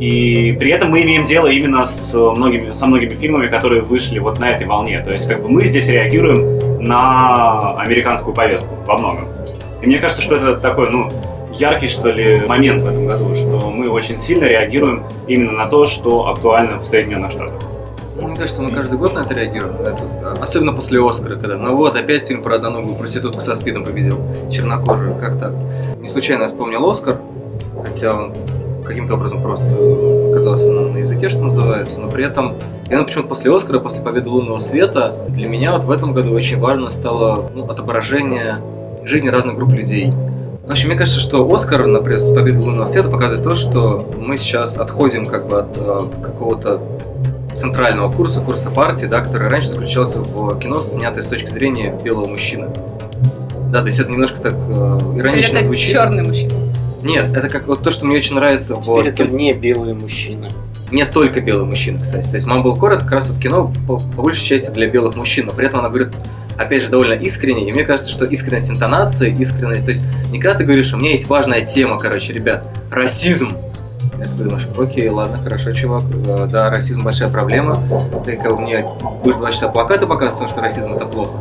И 0.00 0.56
при 0.58 0.70
этом 0.70 0.90
мы 0.90 1.02
имеем 1.02 1.24
дело 1.24 1.48
именно 1.48 1.84
с 1.84 2.14
многими, 2.14 2.72
со 2.72 2.86
многими 2.86 3.10
фильмами, 3.10 3.48
которые 3.48 3.82
вышли 3.82 4.18
вот 4.18 4.38
на 4.38 4.48
этой 4.48 4.66
волне. 4.66 5.00
То 5.00 5.12
есть 5.12 5.28
как 5.28 5.42
бы 5.42 5.48
мы 5.48 5.64
здесь 5.64 5.88
реагируем 5.88 6.73
на 6.84 7.76
американскую 7.80 8.34
повестку 8.34 8.74
во 8.86 8.98
многом. 8.98 9.28
И 9.80 9.86
мне 9.86 9.98
кажется, 9.98 10.22
что 10.22 10.36
это 10.36 10.56
такой, 10.56 10.90
ну, 10.90 11.08
яркий, 11.52 11.88
что 11.88 12.10
ли, 12.10 12.42
момент 12.46 12.82
в 12.82 12.88
этом 12.88 13.06
году, 13.06 13.34
что 13.34 13.70
мы 13.70 13.88
очень 13.88 14.18
сильно 14.18 14.44
реагируем 14.44 15.04
именно 15.26 15.52
на 15.52 15.66
то, 15.66 15.86
что 15.86 16.28
актуально 16.28 16.78
в 16.78 16.84
Соединенных 16.84 17.30
Штатах. 17.30 17.60
Ну, 18.16 18.28
Мне 18.28 18.36
кажется, 18.36 18.62
мы 18.62 18.70
каждый 18.70 18.96
год 18.96 19.14
на 19.14 19.20
это 19.20 19.34
реагируем. 19.34 19.74
Это, 19.80 20.32
особенно 20.40 20.72
после 20.72 21.04
Оскара, 21.04 21.36
когда 21.36 21.56
ну 21.56 21.74
вот, 21.74 21.96
опять 21.96 22.26
фильм 22.28 22.42
про 22.42 22.56
одноногую 22.56 22.96
проститутку 22.96 23.40
со 23.40 23.54
спидом 23.54 23.84
победил. 23.84 24.20
Чернокожую, 24.50 25.16
как 25.16 25.38
так? 25.38 25.52
Не 25.98 26.08
случайно 26.08 26.42
я 26.42 26.48
вспомнил 26.48 26.88
Оскар, 26.88 27.18
хотя 27.82 28.14
он 28.14 28.32
каким-то 28.86 29.14
образом 29.14 29.42
просто 29.42 29.66
оказался 30.30 30.70
на, 30.70 30.92
на 30.92 30.98
языке, 30.98 31.28
что 31.28 31.42
называется, 31.42 32.00
но 32.00 32.08
при 32.08 32.24
этом 32.24 32.54
я 32.90 32.98
ну, 32.98 33.04
почему-то 33.04 33.28
после 33.28 33.54
Оскара, 33.54 33.78
после 33.78 34.02
победы 34.02 34.28
лунного 34.28 34.58
света, 34.58 35.14
для 35.28 35.48
меня 35.48 35.72
вот 35.72 35.84
в 35.84 35.90
этом 35.90 36.12
году 36.12 36.32
очень 36.32 36.58
важно 36.58 36.90
стало 36.90 37.50
ну, 37.54 37.64
отображение 37.64 38.60
жизни 39.04 39.28
разных 39.28 39.56
групп 39.56 39.72
людей. 39.72 40.12
В 40.66 40.70
общем, 40.70 40.88
мне 40.88 40.96
кажется, 40.96 41.20
что 41.20 41.46
Оскар, 41.52 41.86
например, 41.86 42.18
с 42.18 42.30
победой 42.30 42.64
лунного 42.64 42.86
света 42.86 43.08
показывает 43.08 43.42
то, 43.42 43.54
что 43.54 44.10
мы 44.18 44.36
сейчас 44.36 44.76
отходим 44.76 45.26
как 45.26 45.46
бы 45.46 45.60
от 45.60 45.76
э, 45.76 46.08
какого-то 46.22 46.80
центрального 47.54 48.10
курса, 48.10 48.40
курса 48.40 48.70
партии, 48.70 49.06
да, 49.06 49.20
который 49.20 49.48
раньше 49.48 49.68
заключался 49.68 50.20
в 50.20 50.58
кино, 50.58 50.80
снятое 50.80 51.22
с 51.22 51.26
точки 51.26 51.50
зрения 51.50 51.98
белого 52.02 52.28
мужчины. 52.28 52.68
Да, 53.70 53.80
то 53.80 53.86
есть 53.88 53.98
это 53.98 54.10
немножко 54.10 54.40
так 54.40 54.54
э, 54.54 54.98
иронично 55.16 55.58
это 55.58 55.66
звучит. 55.66 55.92
черный 55.92 56.24
мужчина. 56.24 56.52
Нет, 57.02 57.36
это 57.36 57.48
как 57.48 57.66
вот 57.66 57.82
то, 57.82 57.90
что 57.90 58.06
мне 58.06 58.16
очень 58.16 58.34
нравится 58.34 58.74
в 58.74 58.82
Теперь 58.82 59.12
это 59.12 59.24
кино. 59.24 59.36
не 59.36 59.52
белые 59.52 59.94
мужчины. 59.94 60.48
Не 60.94 61.06
только 61.06 61.40
белый 61.40 61.66
мужчина, 61.66 61.98
кстати. 61.98 62.28
То 62.28 62.36
есть 62.36 62.46
Mumblecore 62.46 62.94
это 62.94 63.02
как 63.02 63.14
раз 63.14 63.28
вот 63.28 63.42
кино 63.42 63.72
по, 63.88 63.98
по 63.98 64.22
большей 64.22 64.46
части 64.46 64.70
для 64.70 64.86
белых 64.86 65.16
мужчин, 65.16 65.46
но 65.46 65.52
при 65.52 65.66
этом 65.66 65.80
она 65.80 65.88
говорит, 65.88 66.10
опять 66.56 66.84
же, 66.84 66.88
довольно 66.88 67.14
искренне, 67.14 67.68
и 67.68 67.72
мне 67.72 67.82
кажется, 67.82 68.12
что 68.12 68.24
искренность 68.24 68.70
интонации, 68.70 69.34
искренность, 69.36 69.84
то 69.84 69.90
есть 69.90 70.04
не 70.30 70.38
когда 70.38 70.58
ты 70.58 70.62
говоришь, 70.64 70.94
у 70.94 70.96
меня 70.96 71.10
есть 71.10 71.28
важная 71.28 71.62
тема, 71.62 71.98
короче, 71.98 72.32
ребят, 72.32 72.62
расизм, 72.92 73.48
и 73.48 74.22
ты 74.22 74.44
думаешь, 74.44 74.68
окей, 74.78 75.08
ладно, 75.08 75.36
хорошо, 75.42 75.72
чувак, 75.72 76.04
э, 76.28 76.46
да, 76.48 76.70
расизм 76.70 77.02
большая 77.02 77.28
проблема. 77.28 77.76
Ты 78.24 78.38
бы 78.38 78.56
мне 78.60 78.86
будешь 79.24 79.34
два 79.34 79.50
часа 79.50 79.68
плакаты 79.70 80.06
показывать, 80.06 80.34
потому 80.34 80.48
что 80.48 80.60
расизм 80.62 80.94
это 80.94 81.06
плохо. 81.06 81.32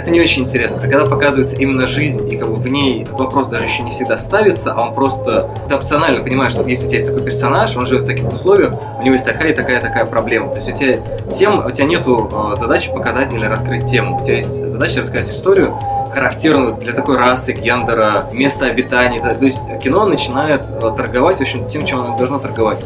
Это 0.00 0.10
не 0.10 0.18
очень 0.18 0.44
интересно. 0.44 0.78
А 0.78 0.80
когда 0.80 1.04
показывается 1.04 1.56
именно 1.56 1.86
жизнь, 1.86 2.26
и 2.32 2.38
как 2.38 2.48
бы 2.48 2.54
в 2.54 2.66
ней 2.66 3.06
вопрос 3.10 3.48
даже 3.48 3.64
еще 3.64 3.82
не 3.82 3.90
всегда 3.90 4.16
ставится, 4.16 4.72
а 4.72 4.88
он 4.88 4.94
просто... 4.94 5.50
Ты 5.68 5.74
опционально 5.74 6.24
понимаешь, 6.24 6.52
что 6.52 6.62
вот 6.62 6.70
если 6.70 6.86
у 6.86 6.88
тебя 6.88 7.00
есть 7.00 7.12
такой 7.12 7.22
персонаж, 7.22 7.76
он 7.76 7.84
живет 7.84 8.04
в 8.04 8.06
таких 8.06 8.26
условиях, 8.32 8.72
у 8.98 9.02
него 9.02 9.12
есть 9.12 9.26
такая 9.26 9.52
и 9.52 9.54
такая 9.54 9.78
такая 9.78 10.06
проблема. 10.06 10.48
То 10.48 10.56
есть 10.56 10.70
у 10.70 10.72
тебя 10.74 11.02
тем, 11.30 11.66
у 11.66 11.70
тебя 11.70 11.84
нету 11.84 12.30
э, 12.32 12.56
задачи 12.56 12.90
показать 12.90 13.30
или 13.34 13.44
раскрыть 13.44 13.84
тему. 13.84 14.22
У 14.22 14.24
тебя 14.24 14.36
есть 14.36 14.70
задача 14.70 15.00
рассказать 15.00 15.28
историю, 15.28 15.78
характерную 16.14 16.76
для 16.76 16.94
такой 16.94 17.18
расы, 17.18 17.52
гендера, 17.52 18.24
места 18.32 18.66
обитания. 18.66 19.20
То 19.20 19.44
есть 19.44 19.68
кино 19.82 20.06
начинает 20.06 20.62
э, 20.62 20.92
торговать, 20.96 21.36
в 21.36 21.42
общем, 21.42 21.66
тем, 21.66 21.84
чем 21.84 22.00
оно 22.00 22.16
должно 22.16 22.38
торговать. 22.38 22.82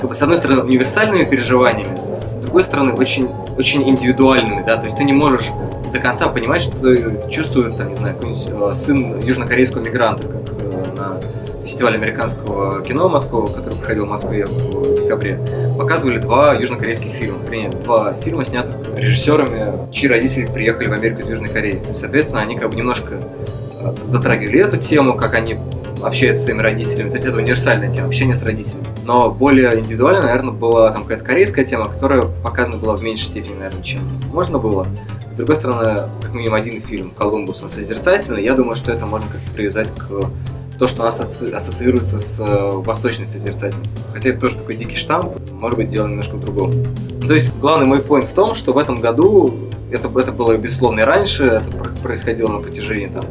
Как 0.00 0.14
с 0.14 0.22
одной 0.22 0.38
стороны, 0.38 0.62
универсальными 0.62 1.24
переживаниями, 1.24 1.96
с 1.96 2.36
другой 2.36 2.64
стороны, 2.64 2.92
очень, 2.92 3.30
очень 3.56 3.88
индивидуальными, 3.88 4.62
да, 4.64 4.76
то 4.76 4.84
есть 4.84 4.96
ты 4.96 5.04
не 5.04 5.12
можешь 5.12 5.46
до 5.92 5.98
конца 5.98 6.28
понимать, 6.28 6.62
что 6.62 7.28
чувствует, 7.28 7.76
там, 7.76 7.88
не 7.88 7.94
знаю, 7.94 8.14
какой-нибудь 8.14 8.48
э, 8.48 8.74
сын 8.74 9.20
южнокорейского 9.20 9.82
мигранта, 9.82 10.28
как 10.28 10.42
э, 10.58 10.94
на 10.96 11.20
фестивале 11.64 11.96
американского 11.96 12.82
кино 12.82 13.08
Москвы, 13.08 13.46
который 13.48 13.76
проходил 13.78 14.06
в 14.06 14.08
Москве 14.08 14.46
в 14.46 15.02
декабре, 15.02 15.40
показывали 15.78 16.18
два 16.18 16.54
южнокорейских 16.54 17.10
фильма. 17.12 17.38
Вернее, 17.42 17.70
два 17.70 18.14
фильма, 18.14 18.44
снятых 18.44 18.76
режиссерами, 18.96 19.92
чьи 19.92 20.08
родители 20.08 20.46
приехали 20.46 20.88
в 20.88 20.92
Америку 20.92 21.22
из 21.22 21.28
Южной 21.28 21.48
Кореи. 21.48 21.82
Соответственно, 21.92 22.40
они 22.42 22.56
как 22.56 22.70
бы 22.70 22.76
немножко 22.76 23.14
затрагивали 24.08 24.60
эту 24.60 24.76
тему, 24.76 25.14
как 25.14 25.34
они 25.34 25.58
общаются 26.02 26.42
с 26.42 26.44
своими 26.44 26.62
родителями. 26.62 27.08
То 27.08 27.14
есть 27.14 27.26
это 27.26 27.36
универсальная 27.38 27.90
тема, 27.90 28.08
общение 28.08 28.36
с 28.36 28.42
родителями. 28.42 28.86
Но 29.04 29.30
более 29.30 29.78
индивидуально, 29.78 30.22
наверное, 30.22 30.52
была 30.52 30.92
там 30.92 31.02
какая-то 31.02 31.24
корейская 31.24 31.64
тема, 31.64 31.86
которая 31.86 32.22
показана 32.22 32.76
была 32.76 32.96
в 32.96 33.02
меньшей 33.02 33.24
степени, 33.24 33.54
наверное, 33.54 33.82
чем 33.82 34.00
можно 34.32 34.58
было. 34.58 34.86
С 35.32 35.36
другой 35.36 35.56
стороны, 35.56 36.08
как 36.22 36.32
минимум 36.34 36.54
один 36.54 36.80
фильм 36.80 37.10
«Колумбус», 37.10 37.62
он 37.62 37.68
созерцательный. 37.68 38.42
Я 38.42 38.54
думаю, 38.54 38.76
что 38.76 38.92
это 38.92 39.06
можно 39.06 39.28
как-то 39.28 39.52
привязать 39.52 39.88
к 39.94 40.30
то, 40.78 40.86
что 40.86 41.04
у 41.04 41.06
ассоциируется 41.06 42.18
с 42.18 42.38
э, 42.40 42.70
восточной 42.72 43.26
созерцательностью. 43.26 43.98
Хотя 44.12 44.30
это 44.30 44.40
тоже 44.40 44.58
такой 44.58 44.76
дикий 44.76 44.96
штамп, 44.96 45.38
может 45.50 45.78
быть, 45.78 45.88
дело 45.88 46.06
немножко 46.06 46.36
в 46.36 46.40
другом. 46.40 46.72
Ну, 47.20 47.28
то 47.28 47.34
есть 47.34 47.50
главный 47.58 47.86
мой 47.86 47.98
point 47.98 48.26
в 48.26 48.34
том, 48.34 48.54
что 48.54 48.72
в 48.72 48.78
этом 48.78 48.96
году, 48.96 49.54
это, 49.90 50.08
это 50.18 50.32
было 50.32 50.56
безусловно 50.56 51.00
и 51.00 51.04
раньше, 51.04 51.44
это 51.44 51.70
про- 51.70 51.90
происходило 52.02 52.48
на 52.48 52.58
протяжении 52.60 53.06
там, 53.06 53.24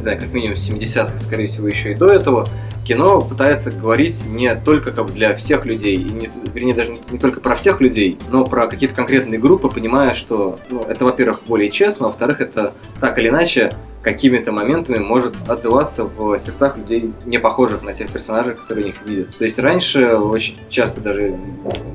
не 0.00 0.02
знаю, 0.02 0.18
как 0.18 0.32
минимум 0.32 0.54
70-х, 0.54 1.18
скорее 1.18 1.46
всего, 1.46 1.68
еще 1.68 1.92
и 1.92 1.94
до 1.94 2.06
этого, 2.06 2.46
кино 2.84 3.20
пытается 3.20 3.70
говорить 3.70 4.24
не 4.26 4.54
только 4.56 4.92
как 4.92 5.12
для 5.12 5.34
всех 5.36 5.66
людей, 5.66 5.94
и 5.94 6.10
не, 6.10 6.30
вернее, 6.54 6.74
даже 6.74 6.92
не, 6.92 7.00
не 7.10 7.18
только 7.18 7.40
про 7.40 7.54
всех 7.54 7.82
людей, 7.82 8.18
но 8.30 8.44
про 8.44 8.66
какие-то 8.66 8.94
конкретные 8.94 9.38
группы, 9.38 9.68
понимая, 9.68 10.14
что 10.14 10.58
ну, 10.70 10.80
это, 10.80 11.04
во-первых, 11.04 11.42
более 11.46 11.70
честно, 11.70 12.06
во-вторых, 12.06 12.40
это 12.40 12.72
так 12.98 13.18
или 13.18 13.28
иначе 13.28 13.70
какими-то 14.02 14.52
моментами 14.52 14.98
может 14.98 15.34
отзываться 15.48 16.04
в 16.04 16.38
сердцах 16.38 16.76
людей, 16.76 17.12
не 17.26 17.38
похожих 17.38 17.82
на 17.82 17.92
тех 17.92 18.10
персонажей, 18.10 18.54
которые 18.54 18.88
их 18.88 19.06
видят. 19.06 19.36
То 19.36 19.44
есть 19.44 19.58
раньше 19.58 20.16
очень 20.16 20.56
часто 20.70 21.00
даже 21.00 21.36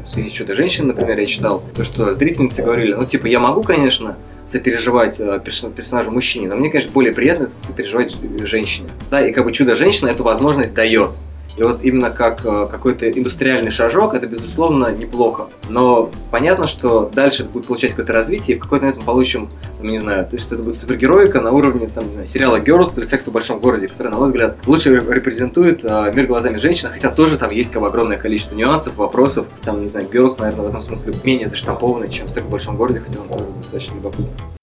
в 0.03 0.07
связи 0.07 0.29
с 0.29 0.33
«Чудо-женщиной», 0.33 0.87
например, 0.87 1.19
я 1.19 1.25
читал, 1.25 1.63
то, 1.75 1.83
что 1.83 2.13
зрительницы 2.13 2.61
говорили, 2.61 2.93
ну, 2.93 3.05
типа, 3.05 3.25
я 3.25 3.39
могу, 3.39 3.63
конечно, 3.63 4.15
сопереживать 4.45 5.19
э, 5.19 5.41
перс- 5.43 5.65
персонажу 5.75 6.11
мужчине, 6.11 6.47
но 6.47 6.55
мне, 6.55 6.69
конечно, 6.69 6.91
более 6.91 7.13
приятно 7.13 7.47
сопереживать 7.47 8.15
женщине. 8.43 8.87
Да, 9.09 9.27
и 9.27 9.33
как 9.33 9.43
бы 9.43 9.51
чудо-женщина 9.51 10.09
эту 10.09 10.23
возможность 10.23 10.73
дает. 10.73 11.09
И 11.57 11.63
вот 11.63 11.81
именно 11.83 12.11
как 12.11 12.45
э, 12.45 12.67
какой-то 12.69 13.09
индустриальный 13.09 13.71
шажок, 13.71 14.13
это, 14.13 14.27
безусловно, 14.27 14.91
неплохо. 14.91 15.47
Но 15.69 16.09
понятно, 16.31 16.67
что 16.67 17.09
дальше 17.13 17.43
это 17.43 17.51
будет 17.51 17.67
получать 17.67 17.91
какое-то 17.91 18.13
развитие, 18.13 18.57
и 18.57 18.59
в 18.59 18.63
какой-то 18.63 18.85
момент 18.85 18.99
мы 18.99 19.05
получим, 19.05 19.49
там, 19.77 19.87
не 19.87 19.99
знаю, 19.99 20.25
то 20.25 20.35
есть 20.35 20.51
это 20.51 20.61
будет 20.61 20.75
супергероика 20.75 21.39
на 21.41 21.51
уровне 21.51 21.87
там, 21.87 22.03
сериала 22.25 22.59
Girls 22.59 22.97
или 22.97 23.05
Секс 23.05 23.25
в 23.25 23.31
большом 23.31 23.59
городе, 23.59 23.87
который, 23.87 24.09
на 24.09 24.17
мой 24.17 24.27
взгляд, 24.27 24.57
лучше 24.65 24.95
репрезентует 24.95 25.85
э, 25.85 26.11
мир 26.13 26.25
глазами 26.25 26.57
женщины, 26.57 26.91
хотя 26.91 27.09
тоже 27.09 27.37
там 27.37 27.51
есть 27.51 27.71
как 27.71 27.81
бы 27.81 27.87
огромное 27.87 28.17
количество 28.17 28.55
нюансов, 28.55 28.95
вопросов. 28.97 29.47
Там, 29.63 29.81
не 29.81 29.89
знаю, 29.89 30.07
Girls, 30.11 30.35
наверное, 30.39 30.65
в 30.65 30.69
этом 30.69 30.81
смысле 30.81 31.13
менее 31.23 31.47
заштампованный, 31.47 32.09
чем 32.09 32.29
Секс 32.29 32.45
в 32.45 32.49
большом 32.49 32.75
городе, 32.75 33.01
хотя 33.05 33.21
он 33.21 33.27
тоже 33.29 33.45
достаточно 33.57 33.95
любопытный. 33.95 34.55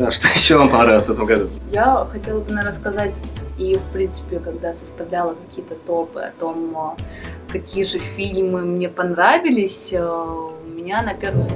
А 0.00 0.10
что 0.10 0.28
еще 0.28 0.56
вам 0.56 0.70
понравилось 0.70 1.06
в 1.06 1.10
этом 1.10 1.26
году? 1.26 1.48
Я 1.72 2.06
хотела 2.10 2.40
бы, 2.40 2.48
наверное, 2.48 2.68
рассказать 2.68 3.20
и, 3.58 3.74
в 3.74 3.92
принципе, 3.92 4.38
когда 4.38 4.72
составляла 4.72 5.34
какие-то 5.34 5.74
топы 5.74 6.20
о 6.20 6.32
том, 6.38 6.96
э, 6.98 7.52
какие 7.52 7.84
же 7.84 7.98
фильмы 7.98 8.62
мне 8.62 8.88
понравились, 8.88 9.92
э, 9.92 10.00
у 10.00 10.68
меня 10.68 11.02
на 11.02 11.12
первой, 11.12 11.46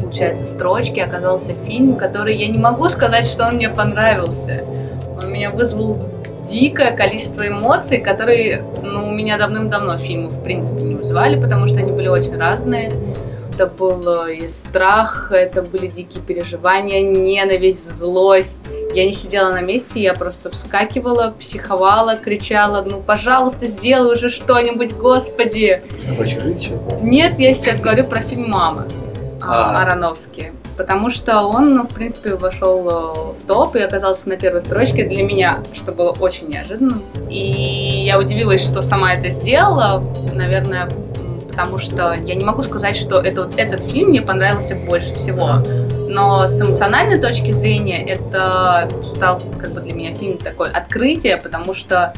получается, 0.00 0.46
строчке 0.46 1.04
оказался 1.04 1.54
фильм, 1.64 1.94
который 1.94 2.34
я 2.34 2.48
не 2.48 2.58
могу 2.58 2.88
сказать, 2.88 3.26
что 3.26 3.46
он 3.46 3.54
мне 3.54 3.68
понравился. 3.68 4.64
Он 5.22 5.32
меня 5.32 5.50
вызвал 5.50 5.98
дикое 6.50 6.96
количество 6.96 7.46
эмоций, 7.46 7.98
которые, 7.98 8.64
ну, 8.82 9.08
у 9.08 9.12
меня 9.12 9.38
давным-давно 9.38 9.98
фильмы, 9.98 10.28
в 10.28 10.42
принципе, 10.42 10.82
не 10.82 10.96
вызывали, 10.96 11.40
потому 11.40 11.68
что 11.68 11.78
они 11.78 11.92
были 11.92 12.08
очень 12.08 12.36
разные. 12.36 12.92
Это 13.62 13.70
был 13.70 14.26
и 14.26 14.48
страх, 14.48 15.30
это 15.30 15.62
были 15.62 15.86
дикие 15.86 16.20
переживания, 16.20 17.00
ненависть, 17.00 17.96
злость. 17.96 18.60
Я 18.92 19.06
не 19.06 19.12
сидела 19.12 19.52
на 19.52 19.60
месте, 19.60 20.02
я 20.02 20.14
просто 20.14 20.50
вскакивала, 20.50 21.32
психовала, 21.38 22.16
кричала, 22.16 22.82
ну, 22.82 23.00
пожалуйста, 23.00 23.66
сделай 23.66 24.14
уже 24.14 24.30
что-нибудь, 24.30 24.94
господи. 24.94 25.80
Собачью 26.00 26.40
жизнь 26.40 26.62
сейчас? 26.62 26.80
Нет, 27.02 27.38
я 27.38 27.54
сейчас 27.54 27.80
говорю 27.80 28.04
про 28.04 28.20
фильм 28.22 28.50
«Мама» 28.50 28.86
а, 29.40 29.62
А. 29.62 29.82
Аронофски. 29.82 30.52
Потому 30.76 31.10
что 31.10 31.42
он, 31.42 31.76
ну, 31.76 31.84
в 31.84 31.94
принципе, 31.94 32.34
вошел 32.34 32.88
э, 32.88 33.32
в 33.38 33.46
топ 33.46 33.76
и 33.76 33.80
оказался 33.80 34.28
на 34.28 34.36
первой 34.36 34.62
строчке 34.62 35.04
для 35.04 35.22
меня, 35.22 35.58
что 35.72 35.92
было 35.92 36.10
очень 36.18 36.48
неожиданно. 36.48 37.00
И 37.30 38.02
я 38.04 38.18
удивилась, 38.18 38.64
что 38.64 38.82
сама 38.82 39.12
это 39.12 39.28
сделала, 39.28 40.02
наверное, 40.32 40.88
потому 41.52 41.78
что 41.78 42.14
я 42.14 42.34
не 42.34 42.44
могу 42.44 42.62
сказать, 42.62 42.96
что 42.96 43.20
это, 43.20 43.44
вот 43.44 43.58
этот 43.58 43.82
фильм 43.82 44.08
мне 44.08 44.22
понравился 44.22 44.74
больше 44.74 45.14
всего. 45.14 45.58
Но 46.08 46.48
с 46.48 46.60
эмоциональной 46.60 47.20
точки 47.20 47.52
зрения 47.52 48.02
это 48.04 48.88
стал 49.04 49.40
как 49.60 49.72
бы 49.72 49.80
для 49.80 49.94
меня 49.94 50.14
фильм 50.14 50.38
такое 50.38 50.70
открытие, 50.70 51.36
потому 51.36 51.74
что 51.74 52.14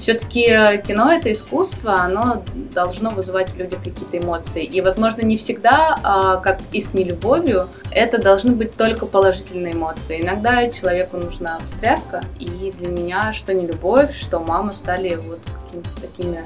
все-таки 0.00 0.48
кино 0.86 1.12
это 1.12 1.32
искусство, 1.32 1.94
оно 1.94 2.42
должно 2.74 3.10
вызывать 3.10 3.50
в 3.50 3.56
людях 3.56 3.78
какие-то 3.78 4.18
эмоции. 4.18 4.62
И, 4.62 4.82
возможно, 4.82 5.22
не 5.22 5.38
всегда, 5.38 5.96
а, 6.02 6.36
как 6.36 6.58
и 6.72 6.80
с 6.82 6.92
нелюбовью, 6.92 7.68
это 7.90 8.20
должны 8.20 8.54
быть 8.54 8.76
только 8.76 9.06
положительные 9.06 9.72
эмоции. 9.72 10.20
Иногда 10.20 10.68
человеку 10.68 11.16
нужна 11.16 11.58
встряска, 11.64 12.20
и 12.38 12.72
для 12.76 12.88
меня 12.88 13.32
что 13.32 13.54
не 13.54 13.66
любовь, 13.66 14.14
что 14.14 14.40
мама 14.40 14.72
стали 14.72 15.14
вот 15.14 15.40
какими-то 15.64 16.02
такими 16.02 16.44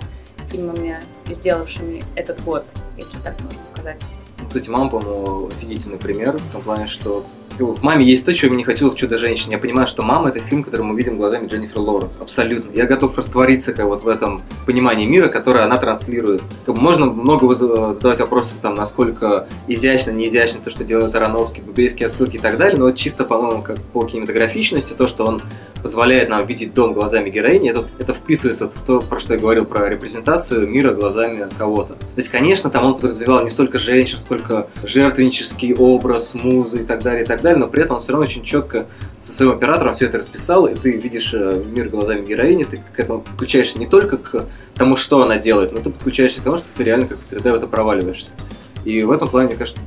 фильмами, 0.51 1.01
сделавшими 1.29 2.03
этот 2.17 2.43
год, 2.45 2.65
если 2.97 3.19
так 3.19 3.41
можно 3.41 3.61
сказать. 3.73 4.01
Кстати, 4.47 4.69
мама, 4.71 4.91
по-моему, 4.91 5.49
офигительный 5.49 5.99
пример 5.99 6.39
в 6.39 6.53
том 6.53 6.63
плане, 6.63 6.87
что 6.87 7.25
в 7.59 7.83
«Маме» 7.83 8.07
есть 8.07 8.25
то, 8.25 8.33
чего 8.33 8.51
мне 8.51 8.59
не 8.59 8.65
хотелось 8.65 8.95
в 8.95 8.97
«Чудо-женщине». 8.97 9.55
Я 9.55 9.59
понимаю, 9.59 9.89
что 9.89 10.03
«Мама»— 10.03 10.29
это 10.31 10.41
фильм, 10.41 10.63
который 10.63 10.83
мы 10.83 10.97
видим 10.97 11.17
глазами 11.17 11.49
Дженнифер 11.49 11.81
Лоуренс. 11.81 12.19
Абсолютно. 12.21 12.71
Я 12.71 12.87
готов 12.87 13.17
раствориться 13.17 13.75
как 13.75 13.87
вот 13.87 14.05
в 14.05 14.09
этом 14.09 14.43
понимании 14.65 15.07
мира, 15.07 15.29
которое 15.29 15.65
она 15.65 15.77
транслирует. 15.77 16.43
Как 16.65 16.77
можно 16.77 17.07
много 17.07 17.47
выз- 17.47 17.93
задавать 17.93 18.21
вопросов, 18.21 18.59
там, 18.63 18.77
насколько 18.77 19.49
изящно, 19.67 20.13
не 20.13 20.29
изящно 20.29 20.61
то, 20.63 20.71
что 20.71 20.85
делает 20.85 21.15
Ароновский, 21.17 21.61
библейские 21.63 22.07
отсылки 22.07 22.37
и 22.37 22.39
так 22.39 22.59
далее, 22.59 22.79
но 22.79 22.85
вот 22.85 22.97
чисто, 22.97 23.25
по-моему, 23.25 23.63
как 23.63 23.81
по 23.81 24.05
кинематографичности, 24.05 24.93
то, 24.93 25.09
что 25.09 25.25
он 25.25 25.43
позволяет 25.83 26.29
нам 26.29 26.45
видеть 26.47 26.75
дом 26.75 26.93
глазами 26.93 27.31
героини, 27.31 27.71
это, 27.71 27.85
это 27.99 28.15
вписывается 28.15 28.69
в 28.69 28.83
то, 28.85 29.01
про 29.01 29.19
что 29.21 29.35
я 29.35 29.41
говорил, 29.41 29.65
про 29.65 29.89
репрезентацию 29.89 30.69
мира 30.69 30.95
глазами 30.95 31.47
кого-то. 31.57 31.95
То 31.95 32.07
есть, 32.17 32.29
конечно, 32.29 32.71
там 32.71 32.85
он 32.85 32.95
подразумевал 32.95 33.43
не 33.45 33.51
столько 33.51 33.79
женщин, 33.79 34.19
сколько 34.19 34.69
жертвеннический 34.83 35.75
образ, 35.75 36.35
музы 36.35 36.83
и 36.83 36.85
так 36.85 37.03
далее, 37.03 37.25
и 37.25 37.27
так 37.27 37.43
далее, 37.43 37.59
но 37.59 37.69
при 37.69 37.83
этом 37.83 37.95
он 37.95 38.01
все 38.01 38.13
равно 38.13 38.25
очень 38.25 38.45
четко 38.45 38.87
со 39.17 39.33
своим 39.33 39.53
оператором 39.53 39.95
все 39.95 40.07
это 40.07 40.19
расписал, 40.19 40.67
и 40.67 40.75
ты 40.75 40.93
видишь 40.93 41.33
э, 41.35 41.63
мир 41.75 41.89
глазами 41.89 42.25
героини, 42.25 42.65
ты 42.65 42.81
к 42.95 42.99
этому 42.99 43.21
подключаешься 43.21 43.79
не 43.79 43.87
только 43.87 44.19
к 44.19 44.47
тому, 44.75 44.97
что 44.97 45.23
она 45.23 45.39
делает, 45.39 45.73
но 45.73 45.81
ты 45.81 45.91
подключаешься 45.91 46.41
к 46.41 46.45
тому, 46.45 46.59
что 46.59 46.67
ты 46.77 46.85
реально 46.85 47.07
как 47.07 47.19
в 47.19 47.33
3D 47.33 47.51
в 47.51 47.55
это 47.55 47.67
проваливаешься. 47.67 48.33
И 48.85 49.03
в 49.03 49.11
этом 49.11 49.29
плане, 49.29 49.49
мне 49.49 49.57
кажется, 49.57 49.81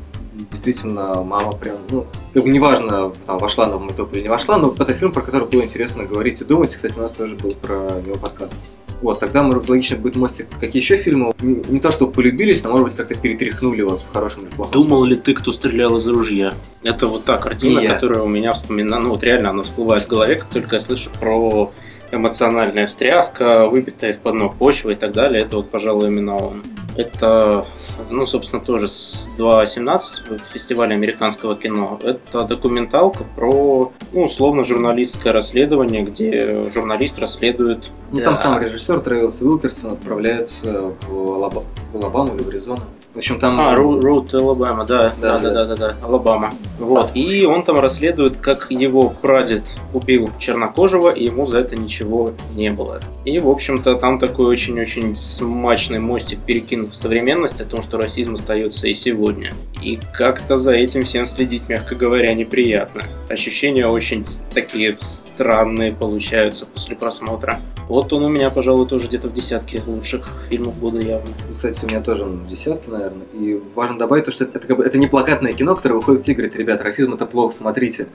действительно 0.51 1.21
мама 1.23 1.51
прям, 1.51 1.77
ну, 1.89 2.05
бы 2.33 2.49
неважно, 2.49 3.11
там, 3.25 3.37
вошла 3.37 3.65
она 3.65 3.77
в 3.77 3.81
мой 3.81 3.93
топ 3.93 4.13
или 4.13 4.23
не 4.23 4.29
вошла, 4.29 4.57
но 4.57 4.73
это 4.77 4.93
фильм, 4.93 5.11
про 5.11 5.21
который 5.21 5.47
было 5.47 5.63
интересно 5.63 6.03
говорить 6.03 6.41
и 6.41 6.45
думать. 6.45 6.75
Кстати, 6.75 6.97
у 6.97 7.01
нас 7.01 7.11
тоже 7.11 7.35
был 7.35 7.55
про 7.55 8.01
него 8.05 8.15
подкаст. 8.15 8.55
Вот, 9.01 9.19
тогда 9.19 9.41
мы 9.41 9.59
логично 9.67 9.97
будет 9.97 10.15
мостик. 10.15 10.45
Какие 10.59 10.79
еще 10.79 10.95
фильмы? 10.95 11.33
Не, 11.41 11.79
то, 11.79 11.91
чтобы 11.91 12.11
полюбились, 12.11 12.63
но, 12.63 12.69
может 12.69 12.89
быть, 12.89 12.95
как-то 12.95 13.15
перетряхнули 13.15 13.81
вас 13.81 14.03
в 14.03 14.13
хорошем 14.13 14.43
или 14.43 14.49
плохом 14.51 14.73
Думал 14.73 14.99
смысле. 14.99 15.15
ли 15.15 15.21
ты, 15.21 15.33
кто 15.33 15.51
стрелял 15.51 15.97
из 15.97 16.05
ружья? 16.05 16.53
Это 16.83 17.07
вот 17.07 17.25
та 17.25 17.39
картина, 17.39 17.79
И 17.79 17.83
я. 17.83 17.95
которая 17.95 18.21
у 18.21 18.27
меня 18.27 18.53
вспоминана, 18.53 19.05
ну 19.05 19.09
вот 19.09 19.23
реально 19.23 19.49
она 19.49 19.63
всплывает 19.63 20.05
в 20.05 20.07
голове, 20.07 20.35
как 20.35 20.49
только 20.49 20.75
я 20.75 20.79
слышу 20.79 21.09
про 21.19 21.71
эмоциональная 22.11 22.85
встряска, 22.85 23.67
выбитая 23.67 24.11
из-под 24.11 24.35
ног 24.35 24.55
почва 24.57 24.91
и 24.91 24.95
так 24.95 25.13
далее. 25.13 25.43
Это 25.43 25.57
вот, 25.57 25.71
пожалуй, 25.71 26.07
именно 26.09 26.35
он. 26.35 26.61
Это, 26.95 27.65
ну, 28.09 28.25
собственно, 28.25 28.61
тоже 28.61 28.87
с 28.87 29.29
2.17 29.37 30.41
фестиваля 30.53 30.93
американского 30.93 31.55
кино. 31.55 31.99
Это 32.03 32.43
документалка 32.43 33.23
про, 33.35 33.91
ну, 34.13 34.23
условно, 34.23 34.63
журналистское 34.63 35.33
расследование, 35.33 36.03
где 36.03 36.63
журналист 36.69 37.19
расследует 37.19 37.91
Ну, 38.11 38.21
там 38.21 38.37
сам 38.37 38.59
режиссер 38.61 39.01
Тревелс 39.01 39.41
Уилкерсон 39.41 39.93
отправляется 39.93 40.93
в 41.07 41.53
Алабаму 41.93 42.35
или 42.35 42.43
в 42.43 42.49
Аризону. 42.49 42.83
В 43.13 43.17
общем, 43.17 43.39
там... 43.39 43.59
А, 43.59 43.75
to 43.75 43.99
Alabama, 43.99 44.85
да, 44.85 45.13
Да, 45.19 45.37
да, 45.37 45.51
да, 45.51 45.65
да. 45.65 45.75
да, 45.75 45.95
Алабама. 46.01 46.49
Вот. 46.79 47.11
И 47.13 47.45
он 47.45 47.63
там 47.63 47.77
расследует, 47.77 48.37
как 48.37 48.67
его 48.69 49.09
прадед 49.09 49.63
убил 49.93 50.29
чернокожего, 50.39 51.09
и 51.09 51.25
ему 51.25 51.45
за 51.45 51.59
это 51.59 51.75
ничего 51.75 52.31
не 52.55 52.71
было. 52.71 53.01
И, 53.25 53.37
в 53.39 53.49
общем-то, 53.49 53.95
там 53.95 54.17
такой 54.17 54.45
очень-очень 54.45 55.17
смачный 55.17 55.99
мостик 55.99 56.39
перекинут 56.39 56.93
в 56.93 56.95
современность 56.95 57.59
о 57.59 57.65
том, 57.65 57.81
что 57.81 57.97
расизм 57.97 58.35
остается 58.35 58.87
и 58.87 58.93
сегодня. 58.93 59.51
И 59.81 59.99
как-то 60.13 60.57
за 60.57 60.71
этим 60.71 61.01
всем 61.01 61.25
следить, 61.25 61.67
мягко 61.67 61.95
говоря, 61.95 62.33
неприятно. 62.33 63.03
Ощущения 63.29 63.87
очень 63.87 64.23
такие 64.53 64.97
странные 65.01 65.91
получаются 65.91 66.65
после 66.65 66.95
просмотра. 66.95 67.59
Вот 67.89 68.13
он 68.13 68.23
у 68.23 68.29
меня, 68.29 68.49
пожалуй, 68.51 68.87
тоже 68.87 69.07
где-то 69.07 69.27
в 69.27 69.33
десятке 69.33 69.83
лучших 69.85 70.45
фильмов 70.49 70.79
года 70.79 70.99
явно. 70.99 71.27
Кстати, 71.49 71.83
у 71.83 71.87
меня 71.89 71.99
тоже 71.99 72.25
ну, 72.25 72.47
десятки, 72.47 72.89
наверное. 72.89 73.00
И 73.33 73.61
важно 73.75 73.97
добавить 73.97 74.25
то, 74.25 74.31
что 74.31 74.43
это, 74.43 74.57
это 74.57 74.67
как 74.67 74.77
бы, 74.77 74.83
это 74.83 74.97
не 74.97 75.07
плакатное 75.07 75.53
кино, 75.53 75.75
которое 75.75 75.95
выходит 75.95 76.27
и 76.27 76.33
говорит, 76.33 76.55
ребят, 76.55 76.81
расизм 76.81 77.13
это 77.13 77.25
плохо, 77.25 77.55
смотрите. 77.55 78.07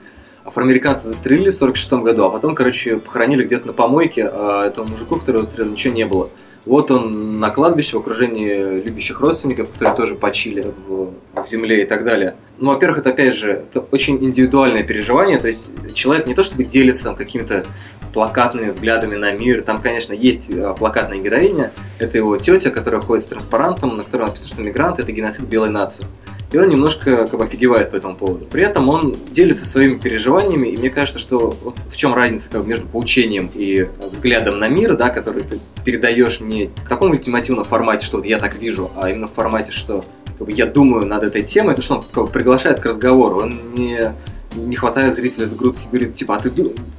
Афроамериканцы 0.45 1.07
застрелили 1.07 1.49
в 1.49 1.55
46 1.55 1.93
году, 1.93 2.23
а 2.23 2.29
потом, 2.29 2.55
короче, 2.55 2.97
похоронили 2.97 3.43
где-то 3.43 3.67
на 3.67 3.73
помойке, 3.73 4.29
а 4.31 4.65
этому 4.65 4.89
мужику, 4.89 5.17
которого 5.17 5.43
застрелили, 5.43 5.71
ничего 5.71 5.93
не 5.93 6.05
было. 6.05 6.29
Вот 6.67 6.91
он 6.91 7.39
на 7.39 7.49
кладбище 7.49 7.95
в 7.95 8.01
окружении 8.01 8.81
любящих 8.81 9.21
родственников, 9.21 9.69
которые 9.71 9.95
тоже 9.95 10.15
почили 10.15 10.73
в, 10.87 11.13
в 11.33 11.47
земле 11.47 11.83
и 11.83 11.85
так 11.85 12.03
далее. 12.03 12.35
Ну, 12.59 12.71
во-первых, 12.71 12.99
это 12.99 13.11
опять 13.11 13.35
же, 13.35 13.51
это 13.51 13.79
очень 13.91 14.23
индивидуальное 14.23 14.83
переживание, 14.83 15.39
то 15.39 15.47
есть 15.47 15.69
человек 15.93 16.27
не 16.27 16.35
то 16.35 16.43
чтобы 16.43 16.65
делится 16.65 17.13
какими-то 17.13 17.65
плакатными 18.13 18.69
взглядами 18.69 19.15
на 19.15 19.31
мир, 19.31 19.61
там, 19.61 19.81
конечно, 19.81 20.11
есть 20.11 20.49
э, 20.49 20.75
плакатная 20.77 21.19
героиня, 21.19 21.71
это 21.99 22.17
его 22.17 22.35
тетя, 22.37 22.69
которая 22.69 22.99
ходит 22.99 23.23
с 23.23 23.27
транспарантом, 23.27 23.95
на 23.95 24.03
котором 24.03 24.27
написано, 24.27 24.49
что 24.49 24.61
мигрант 24.61 24.99
это 24.99 25.11
геноцид 25.11 25.45
белой 25.45 25.69
нации. 25.69 26.05
И 26.51 26.57
он 26.57 26.69
немножко 26.69 27.27
как 27.27 27.37
бы 27.37 27.43
офигевает 27.43 27.91
по 27.91 27.97
этому 27.97 28.15
поводу. 28.15 28.45
При 28.45 28.63
этом 28.63 28.87
он 28.87 29.15
делится 29.31 29.65
своими 29.65 29.97
переживаниями, 29.97 30.69
и 30.69 30.77
мне 30.77 30.89
кажется, 30.89 31.19
что 31.19 31.53
вот 31.63 31.75
в 31.89 31.97
чем 31.97 32.13
разница 32.13 32.49
как 32.49 32.61
бы, 32.61 32.67
между 32.67 32.87
поучением 32.87 33.49
и 33.53 33.87
взглядом 34.11 34.59
на 34.59 34.69
мир, 34.69 34.95
да, 34.95 35.09
который 35.09 35.43
ты 35.43 35.59
передаешь 35.83 36.39
не 36.39 36.69
в 36.85 36.87
таком 36.87 37.11
ультимативном 37.11 37.65
формате, 37.65 38.05
что 38.05 38.17
вот 38.17 38.25
я 38.25 38.39
так 38.39 38.57
вижу, 38.59 38.91
а 38.95 39.09
именно 39.09 39.27
в 39.27 39.33
формате, 39.33 39.71
что 39.71 40.05
как 40.37 40.47
бы, 40.47 40.53
я 40.53 40.67
думаю 40.67 41.05
над 41.05 41.23
этой 41.23 41.43
темой, 41.43 41.73
это 41.73 41.81
что 41.81 41.95
он 41.95 42.03
как 42.03 42.25
бы, 42.25 42.29
приглашает 42.29 42.79
к 42.79 42.85
разговору. 42.85 43.41
Он 43.41 43.53
не 43.75 44.13
не 44.55 44.75
хватает 44.75 45.13
зрителя 45.15 45.45
за 45.45 45.55
грудки 45.55 45.83
и 45.83 45.87
говорит, 45.87 46.15
типа, 46.15 46.35
а 46.35 46.39
ты 46.39 46.51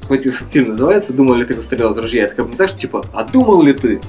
хоть 0.06 0.28
фильм 0.50 0.68
называется 0.68 1.12
«Думал 1.12 1.34
ли 1.34 1.44
ты, 1.44 1.54
кто 1.54 1.62
стрелял 1.62 1.92
из 1.92 1.98
ружья?» 1.98 2.24
Это 2.24 2.36
как 2.36 2.46
бы 2.46 2.52
не 2.52 2.56
так, 2.56 2.68
что 2.68 2.78
типа, 2.78 3.04
а 3.12 3.24
думал 3.24 3.62
ли 3.62 3.72
ты? 3.72 4.00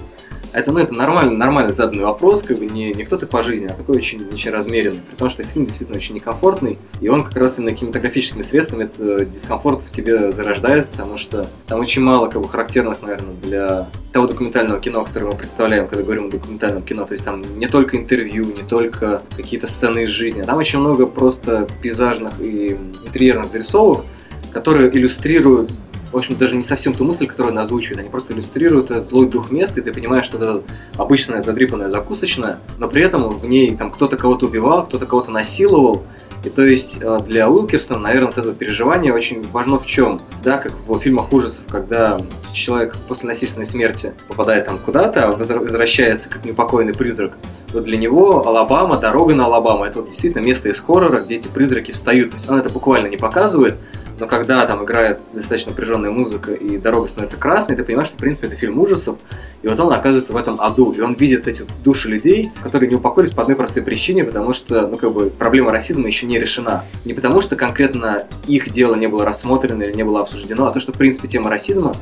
Это, 0.52 0.72
ну, 0.72 0.80
это 0.80 0.94
нормально, 0.94 1.34
нормально 1.34 1.72
заданный 1.72 2.06
вопрос, 2.06 2.42
как 2.42 2.58
бы 2.58 2.66
не, 2.66 2.92
не 2.94 3.04
кто 3.04 3.18
ты 3.18 3.26
по 3.26 3.44
жизни, 3.44 3.68
а 3.68 3.74
такой 3.74 3.98
очень, 3.98 4.28
очень 4.34 4.52
размеренный. 4.52 5.02
При 5.02 5.16
том, 5.16 5.30
что 5.30 5.44
фильм 5.44 5.66
действительно 5.66 5.98
очень 5.98 6.16
некомфортный, 6.16 6.78
и 7.02 7.08
он 7.08 7.24
как 7.24 7.36
раз 7.36 7.60
именно 7.60 7.76
кинематографическими 7.76 8.42
средствами 8.42 8.86
этот 8.86 9.32
дискомфорт 9.32 9.82
в 9.82 9.92
тебе 9.92 10.32
зарождает, 10.32 10.90
потому 10.90 11.18
что 11.18 11.48
там 11.68 11.80
очень 11.80 12.02
мало 12.02 12.30
как 12.30 12.42
бы, 12.42 12.48
характерных, 12.48 13.02
наверное, 13.02 13.36
для 13.44 13.90
того 14.12 14.28
документального 14.28 14.80
кино, 14.80 15.04
которое 15.04 15.28
мы 15.28 15.38
представляем, 15.38 15.88
когда 15.88 16.04
говорим 16.04 16.28
о 16.28 16.30
документальном 16.30 16.84
кино. 16.84 17.06
То 17.06 17.14
есть 17.14 17.24
там 17.24 17.42
не 17.58 17.68
только 17.68 17.98
интервью, 17.98 18.46
не 18.46 18.68
только 18.68 19.22
какие-то 19.36 19.68
сцены 19.68 20.04
из 20.04 20.10
жизни, 20.10 20.42
а 20.42 20.46
там 20.46 20.58
очень 20.58 20.80
много 20.80 21.06
просто 21.06 21.68
пейзажных 21.82 22.40
и 22.42 22.78
интерьерных 23.06 23.50
зарисовок, 23.50 24.06
которые 24.52 24.90
иллюстрируют 24.90 25.72
в 26.12 26.18
общем, 26.18 26.36
даже 26.36 26.56
не 26.56 26.64
совсем 26.64 26.94
ту 26.94 27.04
мысль, 27.04 27.28
которую 27.28 27.52
она 27.52 27.62
озвучивает. 27.62 28.00
Они 28.00 28.10
просто 28.10 28.34
иллюстрируют 28.34 28.92
этот 28.92 29.06
злой 29.06 29.28
дух 29.28 29.52
места, 29.52 29.80
и 29.80 29.84
ты 29.84 29.94
понимаешь, 29.94 30.26
что 30.26 30.38
это 30.38 30.62
обычная 30.98 31.42
задрипанная 31.42 31.90
закусочная, 31.90 32.60
но 32.78 32.88
при 32.88 33.04
этом 33.04 33.30
в 33.30 33.46
ней 33.46 33.76
там 33.76 33.92
кто-то 33.92 34.18
кого-то 34.18 34.48
убивал, 34.48 34.86
кто-то 34.86 35.06
кого-то 35.06 35.32
насиловал. 35.32 36.04
И 36.44 36.50
то 36.50 36.66
есть 36.66 37.00
э, 37.02 37.18
для 37.26 37.50
Уилкерсона, 37.50 38.00
наверное, 38.00 38.28
вот 38.28 38.38
это 38.38 38.54
переживание 38.54 39.14
очень 39.14 39.42
важно 39.52 39.78
в 39.78 39.86
чем? 39.86 40.22
Да, 40.42 40.58
как 40.58 40.72
в 40.88 40.98
фильмах 41.00 41.34
ужасов, 41.34 41.66
когда 41.70 42.18
человек 42.54 42.96
после 43.10 43.28
насильственной 43.28 43.66
смерти 43.66 44.14
попадает 44.30 44.66
там 44.66 44.80
куда-то, 44.80 45.26
а 45.26 45.32
возвращается 45.32 46.30
как 46.30 46.46
непокойный 46.46 46.94
призрак, 46.94 47.34
вот 47.74 47.84
для 47.84 47.98
него 47.98 48.48
Алабама, 48.48 48.98
дорога 48.98 49.36
на 49.36 49.46
Алабаму, 49.46 49.84
это 49.84 50.00
вот 50.00 50.10
действительно 50.10 50.42
место 50.42 50.70
из 50.70 50.80
хоррора, 50.80 51.20
где 51.20 51.36
эти 51.36 51.48
призраки 51.50 51.92
встают. 51.92 52.32
То 52.32 52.38
есть 52.38 52.50
он 52.50 52.58
это 52.58 52.70
буквально 52.70 53.08
не 53.08 53.18
показывает, 53.18 53.76
но 54.20 54.28
когда 54.28 54.66
там 54.66 54.84
играет 54.84 55.22
достаточно 55.34 55.72
напряженная 55.72 56.12
музыка 56.12 56.52
и 56.52 56.78
дорога 56.78 57.08
становится 57.08 57.38
красной, 57.38 57.76
ты 57.76 57.84
понимаешь, 57.84 58.10
что 58.10 58.18
в 58.18 58.20
принципе 58.20 58.48
это 58.48 58.56
фильм 58.56 58.80
ужасов, 58.80 59.18
и 59.62 59.68
вот 59.68 59.80
он 59.80 59.92
оказывается 59.92 60.34
в 60.34 60.38
этом 60.38 60.60
аду, 60.60 60.92
и 60.92 61.02
он 61.02 61.14
видит 61.14 61.48
эти 61.48 61.66
души 61.84 62.10
людей, 62.10 62.52
которые 62.62 62.90
не 62.90 62.96
упокоились 62.96 63.34
по 63.34 63.42
одной 63.42 63.56
простой 63.56 63.84
причине, 63.84 64.24
потому 64.24 64.54
что, 64.54 64.88
ну, 64.88 64.98
как 64.98 65.12
бы, 65.14 65.30
проблема 65.30 65.72
расизма 65.72 66.08
еще 66.08 66.26
не 66.26 66.40
решена. 66.40 66.84
Не 67.06 67.14
потому 67.14 67.42
что 67.42 67.56
конкретно 67.56 68.24
их 68.48 68.70
дело 68.70 68.96
не 68.96 69.08
было 69.08 69.26
рассмотрено 69.26 69.84
или 69.84 69.94
не 69.94 70.04
было 70.04 70.22
обсуждено, 70.22 70.68
а 70.68 70.72
то, 70.72 70.80
что, 70.80 70.94
в 70.94 70.98
принципе, 70.98 71.28
тема 71.28 71.50
расизма, 71.50 71.94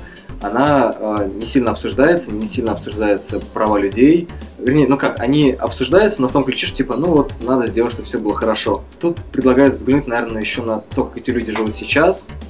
она 0.41 0.95
э, 0.97 1.30
не 1.36 1.45
сильно 1.45 1.71
обсуждается, 1.71 2.32
не 2.32 2.47
сильно 2.47 2.73
обсуждается 2.73 3.39
права 3.53 3.77
людей, 3.77 4.27
Вернее, 4.60 4.88
ну 4.88 4.97
как, 4.97 5.19
они 5.19 5.51
обсуждаются, 5.51 6.21
но 6.21 6.27
в 6.27 6.32
том 6.32 6.43
ключе, 6.43 6.65
что 6.65 6.77
типа, 6.77 6.95
ну 6.95 7.12
вот, 7.12 7.34
надо 7.41 7.67
сделать, 7.67 7.93
чтобы 7.93 8.08
все 8.08 8.17
было 8.17 8.34
хорошо. 8.34 8.84
Тут 8.99 9.21
предлагают 9.32 9.75
взглянуть, 9.75 10.08
наверное, 10.08 10.41
еще 10.41 10.63
на 10.63 10.80
то, 10.80 11.06
как 11.06 11.17
эти 11.17 11.30
люди 11.30 11.51
живут 11.51 11.75
сейчас, 11.75 12.07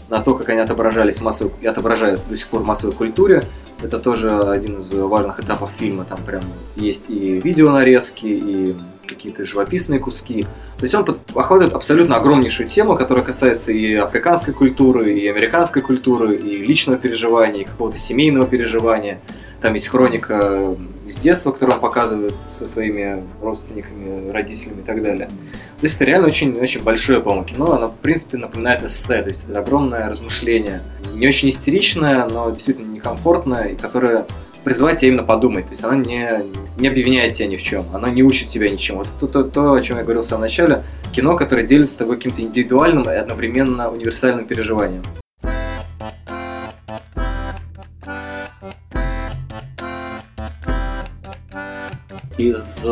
на 0.10 0.20
то, 0.20 0.36
как 0.36 0.50
они 0.50 0.60
отображались 0.60 1.17
в 1.17 1.22
массовой, 1.22 1.52
и 1.62 1.67
отображаются 1.67 2.28
до 2.28 2.36
сих 2.36 2.48
пор 2.48 2.62
в 2.62 2.65
массовой 2.65 2.93
культуре. 2.93 3.43
Это 3.82 4.00
тоже 4.00 4.39
один 4.39 4.78
из 4.78 4.91
важных 4.93 5.39
этапов 5.39 5.70
фильма. 5.78 6.04
Там 6.06 6.20
прям 6.26 6.41
есть 6.76 7.04
и 7.10 7.39
видеонарезки, 7.39 8.26
и 8.26 8.76
какие-то 9.06 9.46
живописные 9.46 10.00
куски. 10.00 10.43
То 10.78 10.84
есть 10.84 10.96
он 10.96 11.06
под- 11.06 11.20
охватывает 11.36 11.74
абсолютно 11.74 12.17
огромнейшую 12.17 12.67
тему, 12.67 12.96
которая 12.96 13.26
касается 13.26 13.72
и 13.72 13.93
африканской 13.96 14.54
культуры, 14.54 15.13
и 15.13 15.28
американской 15.28 15.82
культуры, 15.82 16.36
и 16.36 16.65
личного 16.65 16.98
переживания, 16.98 17.62
и 17.62 17.65
какого-то 17.65 17.98
семейного 17.98 18.48
переживания. 18.48 19.22
Там 19.62 19.74
есть 19.74 19.88
хроника 19.88 20.76
из 21.08 21.17
детства, 21.17 21.52
которую 21.52 21.76
он 21.76 21.82
показывает 21.82 22.36
со 22.43 22.67
своими 22.67 23.24
родственниками, 23.41 24.30
родителями 24.30 24.82
и 24.82 24.84
так 24.84 25.02
далее. 25.02 25.28
То 25.28 25.84
есть 25.84 25.96
это 25.96 26.06
реально 26.06 26.28
очень, 26.28 26.56
очень 26.60 26.84
большое, 26.84 27.22
по-моему, 27.22 27.46
кино. 27.46 27.74
Оно, 27.74 27.89
в 27.89 27.96
принципе, 27.96 28.38
напоминает 28.38 28.84
эссе, 28.84 29.22
то 29.22 29.30
есть 29.30 29.46
это 29.50 29.60
огромное 29.60 30.08
размышление. 30.08 30.82
Не 31.13 31.28
очень 31.28 31.50
истеричное, 31.50 32.28
но 32.30 32.52
действительно 32.52 32.91
некомфортное, 32.93 33.70
и 33.70 33.76
которое 33.76 34.26
призывает 34.63 35.00
тебя 35.00 35.10
именно 35.10 35.24
подумать. 35.24 35.65
То 35.65 35.72
есть 35.72 35.84
оно 35.84 35.96
не, 35.96 36.30
не 36.78 36.89
обвиняет 36.89 37.34
тебя 37.34 37.48
ни 37.48 37.56
в 37.56 37.63
чем, 37.63 37.86
оно 37.93 38.10
не 38.10 38.22
учит 38.22 38.50
тебя 38.50 38.70
ничему. 38.70 39.00
Вот 39.00 39.08
это 39.08 39.17
то, 39.20 39.28
то, 39.28 39.43
то, 39.43 39.74
о 39.74 39.82
чем 39.82 39.98
я 39.98 40.04
говорил 40.04 40.22
в 40.22 40.26
самом 40.26 40.41
начале. 40.41 40.84
Кино, 41.13 41.36
которое 41.36 41.65
делится 41.65 41.93
с 41.93 41.98
тобой 41.98 42.17
каким-то 42.17 42.41
индивидуальным 42.41 43.04
и 43.04 43.15
одновременно 43.15 43.89
универсальным 43.89 44.46
переживанием. 44.46 45.02
Из 52.38 52.86
э, 52.86 52.89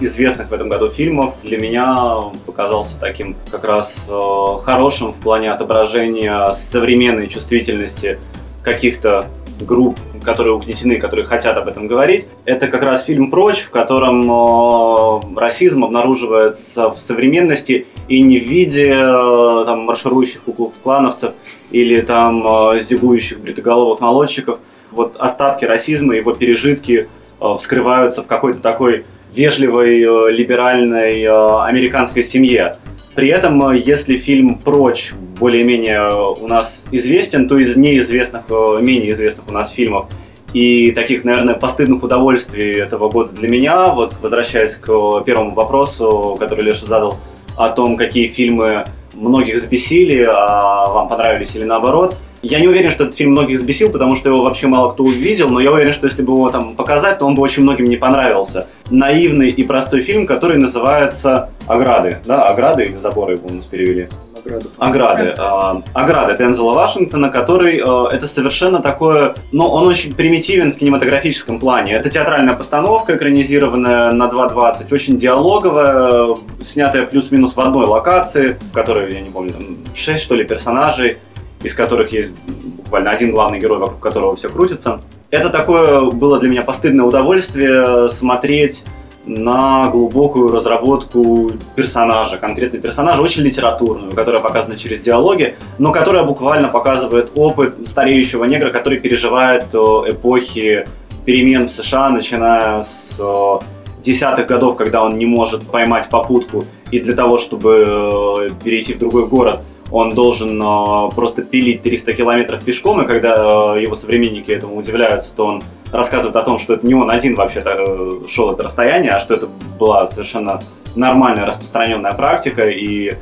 известных 0.00 0.50
в 0.50 0.52
этом 0.52 0.68
году 0.68 0.88
фильмов 0.88 1.34
для 1.42 1.58
меня 1.58 2.30
показался 2.46 2.98
таким 3.00 3.34
как 3.50 3.64
раз 3.64 4.08
э, 4.08 4.62
хорошим 4.62 5.12
в 5.12 5.16
плане 5.16 5.50
отображения 5.50 6.52
современной 6.52 7.26
чувствительности 7.26 8.20
каких-то 8.62 9.26
групп, 9.60 9.98
которые 10.22 10.54
угнетены, 10.54 10.98
которые 10.98 11.26
хотят 11.26 11.56
об 11.56 11.68
этом 11.68 11.86
говорить. 11.86 12.28
Это 12.44 12.68
как 12.68 12.82
раз 12.82 13.04
фильм 13.04 13.30
«Прочь», 13.30 13.62
в 13.62 13.70
котором 13.70 14.30
э, 14.30 15.20
расизм 15.36 15.84
обнаруживается 15.84 16.90
в 16.90 16.96
современности 16.96 17.86
и 18.08 18.22
не 18.22 18.38
в 18.38 18.44
виде 18.44 18.92
э, 18.92 19.64
там, 19.66 19.80
марширующих 19.80 20.42
клановцев 20.82 21.32
или 21.70 22.00
там 22.00 22.46
э, 22.46 22.80
зигующих 22.80 23.40
бритоголовых 23.40 24.00
молодчиков. 24.00 24.58
Вот 24.90 25.16
остатки 25.18 25.64
расизма, 25.64 26.14
его 26.14 26.32
пережитки 26.32 27.08
вскрываются 27.56 28.22
в 28.22 28.26
какой-то 28.26 28.60
такой 28.60 29.04
вежливой, 29.34 30.00
э, 30.00 30.30
либеральной 30.32 31.22
э, 31.22 31.62
американской 31.64 32.22
семье. 32.22 32.76
При 33.14 33.28
этом, 33.28 33.70
э, 33.70 33.78
если 33.78 34.16
фильм 34.16 34.58
«Прочь» 34.58 35.12
более-менее 35.38 35.98
э, 35.98 36.42
у 36.42 36.46
нас 36.46 36.86
известен, 36.90 37.48
то 37.48 37.58
из 37.58 37.76
неизвестных, 37.76 38.42
э, 38.48 38.78
менее 38.80 39.10
известных 39.10 39.48
у 39.48 39.52
нас 39.52 39.70
фильмов 39.70 40.06
и 40.52 40.92
таких, 40.92 41.24
наверное, 41.24 41.54
постыдных 41.54 42.02
удовольствий 42.02 42.74
этого 42.74 43.10
года 43.10 43.32
для 43.32 43.48
меня, 43.48 43.86
вот 43.86 44.14
возвращаясь 44.22 44.76
к 44.76 44.88
э, 44.88 45.24
первому 45.26 45.52
вопросу, 45.52 46.36
который 46.38 46.64
Леша 46.64 46.86
задал, 46.86 47.16
о 47.56 47.68
том, 47.68 47.96
какие 47.96 48.26
фильмы 48.26 48.84
многих 49.12 49.56
взбесили, 49.56 50.24
а 50.28 50.86
вам 50.86 51.08
понравились 51.08 51.54
или 51.54 51.64
наоборот. 51.64 52.16
Я 52.44 52.60
не 52.60 52.68
уверен, 52.68 52.90
что 52.90 53.04
этот 53.04 53.16
фильм 53.16 53.30
многих 53.30 53.58
взбесил, 53.58 53.90
потому 53.90 54.16
что 54.16 54.28
его 54.28 54.42
вообще 54.42 54.66
мало 54.66 54.90
кто 54.92 55.02
увидел, 55.04 55.48
но 55.48 55.60
я 55.60 55.72
уверен, 55.72 55.94
что 55.94 56.06
если 56.06 56.22
бы 56.22 56.34
его 56.34 56.50
там 56.50 56.74
показать, 56.74 57.18
то 57.18 57.26
он 57.26 57.34
бы 57.34 57.42
очень 57.42 57.62
многим 57.62 57.86
не 57.86 57.96
понравился. 57.96 58.66
Наивный 58.90 59.48
и 59.48 59.64
простой 59.64 60.02
фильм, 60.02 60.26
который 60.26 60.58
называется 60.58 61.48
«Ограды». 61.66 62.18
Да, 62.26 62.46
«Ограды» 62.46 62.84
или 62.84 62.96
«Заборы» 62.96 63.34
его 63.34 63.48
у 63.48 63.52
нас 63.54 63.64
перевели. 63.64 64.08
Награду. 64.44 64.68
Ограды. 64.76 65.34
а, 65.38 65.82
Ограды 65.94 66.36
Дензела 66.36 66.74
Вашингтона, 66.74 67.30
который 67.30 67.78
э, 67.78 68.14
это 68.14 68.26
совершенно 68.26 68.80
такое, 68.80 69.34
ну, 69.52 69.66
он 69.66 69.86
очень 69.86 70.12
примитивен 70.12 70.72
в 70.72 70.76
кинематографическом 70.76 71.58
плане. 71.58 71.94
Это 71.94 72.10
театральная 72.10 72.54
постановка, 72.54 73.16
экранизированная 73.16 74.12
на 74.12 74.24
2.20, 74.24 74.92
очень 74.92 75.16
диалоговая, 75.16 76.34
э, 76.34 76.34
снятая 76.60 77.06
плюс-минус 77.06 77.56
в 77.56 77.60
одной 77.60 77.86
локации, 77.86 78.58
в 78.70 78.74
которой, 78.74 79.14
я 79.14 79.22
не 79.22 79.30
помню, 79.30 79.54
там 79.54 79.64
6 79.94 80.22
что 80.22 80.34
ли 80.34 80.44
персонажей, 80.44 81.16
из 81.64 81.74
которых 81.74 82.12
есть 82.12 82.32
буквально 82.76 83.10
один 83.10 83.32
главный 83.32 83.58
герой, 83.58 83.78
вокруг 83.78 84.00
которого 84.00 84.36
все 84.36 84.48
крутится. 84.48 85.00
Это 85.30 85.50
такое 85.50 86.10
было 86.10 86.38
для 86.38 86.48
меня 86.48 86.62
постыдное 86.62 87.04
удовольствие 87.04 88.08
смотреть 88.08 88.84
на 89.26 89.88
глубокую 89.88 90.52
разработку 90.52 91.50
персонажа, 91.74 92.36
конкретно 92.36 92.78
персонажа, 92.78 93.22
очень 93.22 93.42
литературную, 93.42 94.12
которая 94.12 94.42
показана 94.42 94.76
через 94.76 95.00
диалоги, 95.00 95.56
но 95.78 95.92
которая 95.92 96.24
буквально 96.24 96.68
показывает 96.68 97.32
опыт 97.36 97.74
стареющего 97.86 98.44
негра, 98.44 98.70
который 98.70 98.98
переживает 98.98 99.64
э, 99.72 99.78
эпохи 99.78 100.86
перемен 101.24 101.66
в 101.68 101.70
США, 101.70 102.10
начиная 102.10 102.82
с 102.82 103.16
э, 103.18 103.58
десятых 104.02 104.46
годов, 104.46 104.76
когда 104.76 105.02
он 105.02 105.16
не 105.16 105.26
может 105.26 105.66
поймать 105.66 106.08
попутку, 106.10 106.64
и 106.90 107.00
для 107.00 107.14
того, 107.14 107.38
чтобы 107.38 107.84
э, 107.86 108.50
перейти 108.62 108.92
в 108.92 108.98
другой 108.98 109.26
город, 109.26 109.60
он 109.90 110.10
должен 110.10 110.60
э, 110.60 111.10
просто 111.14 111.42
пилить 111.42 111.82
300 111.82 112.12
километров 112.12 112.64
пешком, 112.64 113.02
и 113.02 113.06
когда 113.06 113.34
э, 113.76 113.82
его 113.82 113.94
современники 113.94 114.50
этому 114.50 114.76
удивляются, 114.76 115.34
то 115.34 115.46
он 115.46 115.62
рассказывает 115.92 116.36
о 116.36 116.42
том, 116.42 116.58
что 116.58 116.74
это 116.74 116.86
не 116.86 116.94
он 116.94 117.10
один 117.10 117.34
вообще-то 117.34 117.84
э, 117.86 118.26
шел 118.28 118.50
это 118.52 118.62
расстояние, 118.62 119.12
а 119.12 119.20
что 119.20 119.34
это 119.34 119.48
была 119.78 120.06
совершенно 120.06 120.60
нормальная 120.94 121.46
распространенная 121.46 122.12
практика, 122.12 122.68
и 122.68 123.12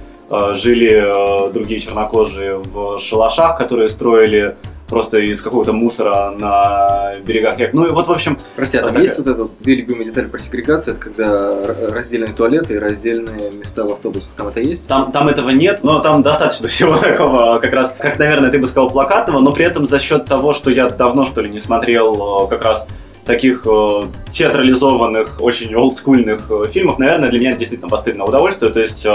жили 0.52 1.52
другие 1.52 1.78
чернокожие 1.78 2.56
в 2.56 2.98
шалашах, 2.98 3.58
которые 3.58 3.90
строили 3.90 4.56
просто 4.92 5.18
из 5.20 5.40
какого-то 5.40 5.72
мусора 5.72 6.32
на 6.38 7.14
берегах 7.24 7.56
рек. 7.56 7.72
Ну 7.72 7.86
и 7.86 7.90
вот, 7.90 8.06
в 8.08 8.12
общем, 8.12 8.36
Прости, 8.56 8.76
а 8.76 8.82
там 8.82 8.90
Такая- 8.90 9.04
есть 9.04 9.16
вот 9.16 9.26
эта 9.26 9.48
две 9.60 9.76
любимые 9.76 10.04
детали 10.04 10.26
про 10.26 10.38
сегрегацию, 10.38 10.94
это 10.94 11.02
когда 11.02 11.56
раздельные 11.90 12.34
туалеты 12.34 12.74
и 12.74 12.78
раздельные 12.78 13.52
места 13.52 13.84
в 13.84 13.92
автобусах. 13.92 14.32
Там 14.36 14.48
это 14.48 14.60
есть? 14.60 14.86
Там, 14.88 15.10
там 15.10 15.28
этого 15.28 15.48
нет, 15.48 15.80
но 15.82 16.00
там 16.00 16.20
достаточно 16.20 16.68
всего 16.68 16.98
такого, 16.98 17.58
как 17.58 17.72
раз, 17.72 17.94
как, 17.98 18.18
наверное, 18.18 18.50
ты 18.50 18.58
бы 18.58 18.66
сказал, 18.66 18.90
плакатного, 18.90 19.40
но 19.40 19.50
при 19.52 19.64
этом 19.64 19.86
за 19.86 19.98
счет 19.98 20.26
того, 20.26 20.52
что 20.52 20.70
я 20.70 20.88
давно, 20.88 21.24
что 21.24 21.40
ли, 21.40 21.48
не 21.48 21.58
смотрел 21.58 22.44
э, 22.44 22.48
как 22.50 22.62
раз 22.62 22.86
таких 23.24 23.66
э, 23.66 24.02
театрализованных, 24.30 25.40
очень 25.40 25.74
олдскульных 25.74 26.50
э, 26.50 26.68
фильмов, 26.68 26.98
наверное, 26.98 27.30
для 27.30 27.38
меня 27.38 27.52
действительно 27.54 27.88
постыдное 27.88 28.26
удовольствие. 28.26 28.72
То 28.72 28.80
есть 28.80 29.06
э, 29.06 29.12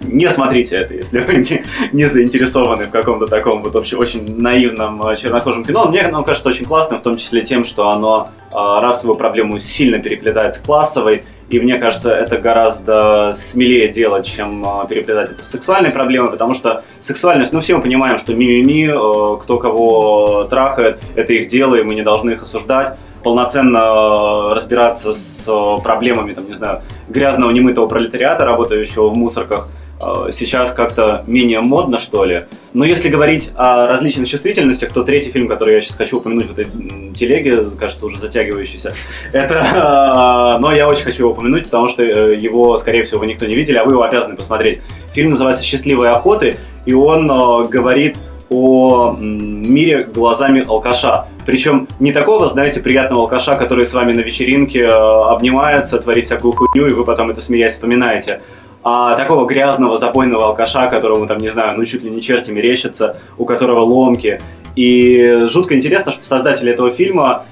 не 0.00 0.28
смотрите 0.28 0.76
это, 0.76 0.94
если 0.94 1.20
вы 1.20 1.36
не, 1.36 1.62
не 1.92 2.06
заинтересованы 2.06 2.86
в 2.86 2.90
каком-то 2.90 3.26
таком 3.26 3.62
вот 3.62 3.74
вообще 3.74 3.96
очень 3.96 4.24
наивном 4.40 5.06
э, 5.06 5.16
чернокожем 5.16 5.64
кино. 5.64 5.86
Мне 5.86 6.02
оно 6.02 6.22
кажется 6.22 6.48
очень 6.48 6.64
классным, 6.64 6.98
в 6.98 7.02
том 7.02 7.16
числе 7.16 7.42
тем, 7.42 7.64
что 7.64 7.88
оно 7.90 8.30
э, 8.50 8.54
расовую 8.54 9.16
проблему 9.16 9.58
сильно 9.58 9.98
переплетает 9.98 10.54
с 10.54 10.58
классовой, 10.58 11.22
и 11.50 11.58
мне 11.58 11.78
кажется, 11.78 12.12
это 12.12 12.38
гораздо 12.38 13.32
смелее 13.34 13.88
делать, 13.88 14.24
чем 14.24 14.64
э, 14.64 14.86
переплетать 14.88 15.32
это 15.32 15.42
с 15.42 15.50
сексуальной 15.50 15.90
проблемой, 15.90 16.30
потому 16.30 16.54
что 16.54 16.84
сексуальность, 17.00 17.52
ну 17.52 17.58
все 17.58 17.74
мы 17.74 17.82
понимаем, 17.82 18.18
что 18.18 18.34
мимими, 18.34 18.86
э, 18.88 19.40
кто 19.42 19.58
кого 19.58 20.44
трахает, 20.44 21.02
это 21.16 21.32
их 21.32 21.48
дело, 21.48 21.74
и 21.74 21.82
мы 21.82 21.96
не 21.96 22.02
должны 22.02 22.30
их 22.30 22.42
осуждать. 22.42 22.96
Полноценно 23.22 23.78
э, 23.78 24.54
разбираться 24.54 25.12
с 25.12 25.44
э, 25.46 25.82
проблемами, 25.82 26.32
там, 26.32 26.46
не 26.46 26.54
знаю, 26.54 26.80
грязного 27.08 27.50
немытого 27.50 27.86
пролетариата, 27.86 28.44
работающего 28.44 29.10
в 29.10 29.16
мусорках, 29.16 29.68
э, 30.00 30.30
сейчас 30.32 30.72
как-то 30.72 31.22
менее 31.26 31.60
модно, 31.60 31.98
что 31.98 32.24
ли. 32.24 32.44
Но 32.72 32.84
если 32.84 33.08
говорить 33.08 33.50
о 33.56 33.86
различных 33.86 34.26
чувствительностях, 34.26 34.92
то 34.92 35.02
третий 35.02 35.30
фильм, 35.30 35.48
который 35.48 35.74
я 35.74 35.80
сейчас 35.80 35.96
хочу 35.96 36.18
упомянуть 36.18 36.48
в 36.48 36.52
этой 36.52 36.66
телеге, 37.14 37.64
кажется, 37.78 38.06
уже 38.06 38.18
затягивающийся, 38.18 38.94
это... 39.32 40.56
Но 40.60 40.72
я 40.72 40.88
очень 40.88 41.04
хочу 41.04 41.24
его 41.24 41.32
упомянуть, 41.32 41.64
потому 41.64 41.88
что 41.88 42.02
его, 42.02 42.78
скорее 42.78 43.02
всего, 43.02 43.20
вы 43.20 43.26
никто 43.26 43.44
не 43.44 43.54
видели, 43.54 43.76
а 43.76 43.84
вы 43.84 43.92
его 43.92 44.02
обязаны 44.02 44.36
посмотреть. 44.36 44.80
Фильм 45.12 45.30
называется 45.30 45.64
«Счастливые 45.64 46.12
охоты», 46.12 46.56
и 46.86 46.94
он 46.94 47.26
говорит 47.68 48.16
о 48.50 49.16
мире 49.18 50.04
глазами 50.04 50.64
алкаша. 50.66 51.26
Причем 51.50 51.88
не 51.98 52.12
такого, 52.12 52.46
знаете, 52.46 52.78
приятного 52.78 53.22
алкаша, 53.22 53.56
который 53.56 53.84
с 53.84 53.92
вами 53.92 54.12
на 54.12 54.20
вечеринке 54.20 54.82
э, 54.82 54.88
обнимается, 54.88 55.98
творит 55.98 56.22
всякую 56.22 56.52
хуйню, 56.52 56.86
и 56.86 56.92
вы 56.92 57.04
потом 57.04 57.28
это 57.28 57.40
смеясь 57.40 57.72
вспоминаете. 57.72 58.42
А 58.84 59.16
такого 59.16 59.46
грязного, 59.46 59.96
запойного 59.96 60.46
алкаша, 60.46 60.88
которому 60.88 61.26
там, 61.26 61.38
не 61.38 61.48
знаю, 61.48 61.76
ну 61.76 61.84
чуть 61.84 62.04
ли 62.04 62.10
не 62.10 62.22
черти 62.22 62.52
мерещатся, 62.52 63.18
у 63.36 63.46
которого 63.46 63.80
ломки. 63.80 64.40
И 64.76 65.46
жутко 65.48 65.74
интересно, 65.74 66.12
что 66.12 66.22
создатели 66.22 66.70
этого 66.70 66.92
фильма 66.92 67.42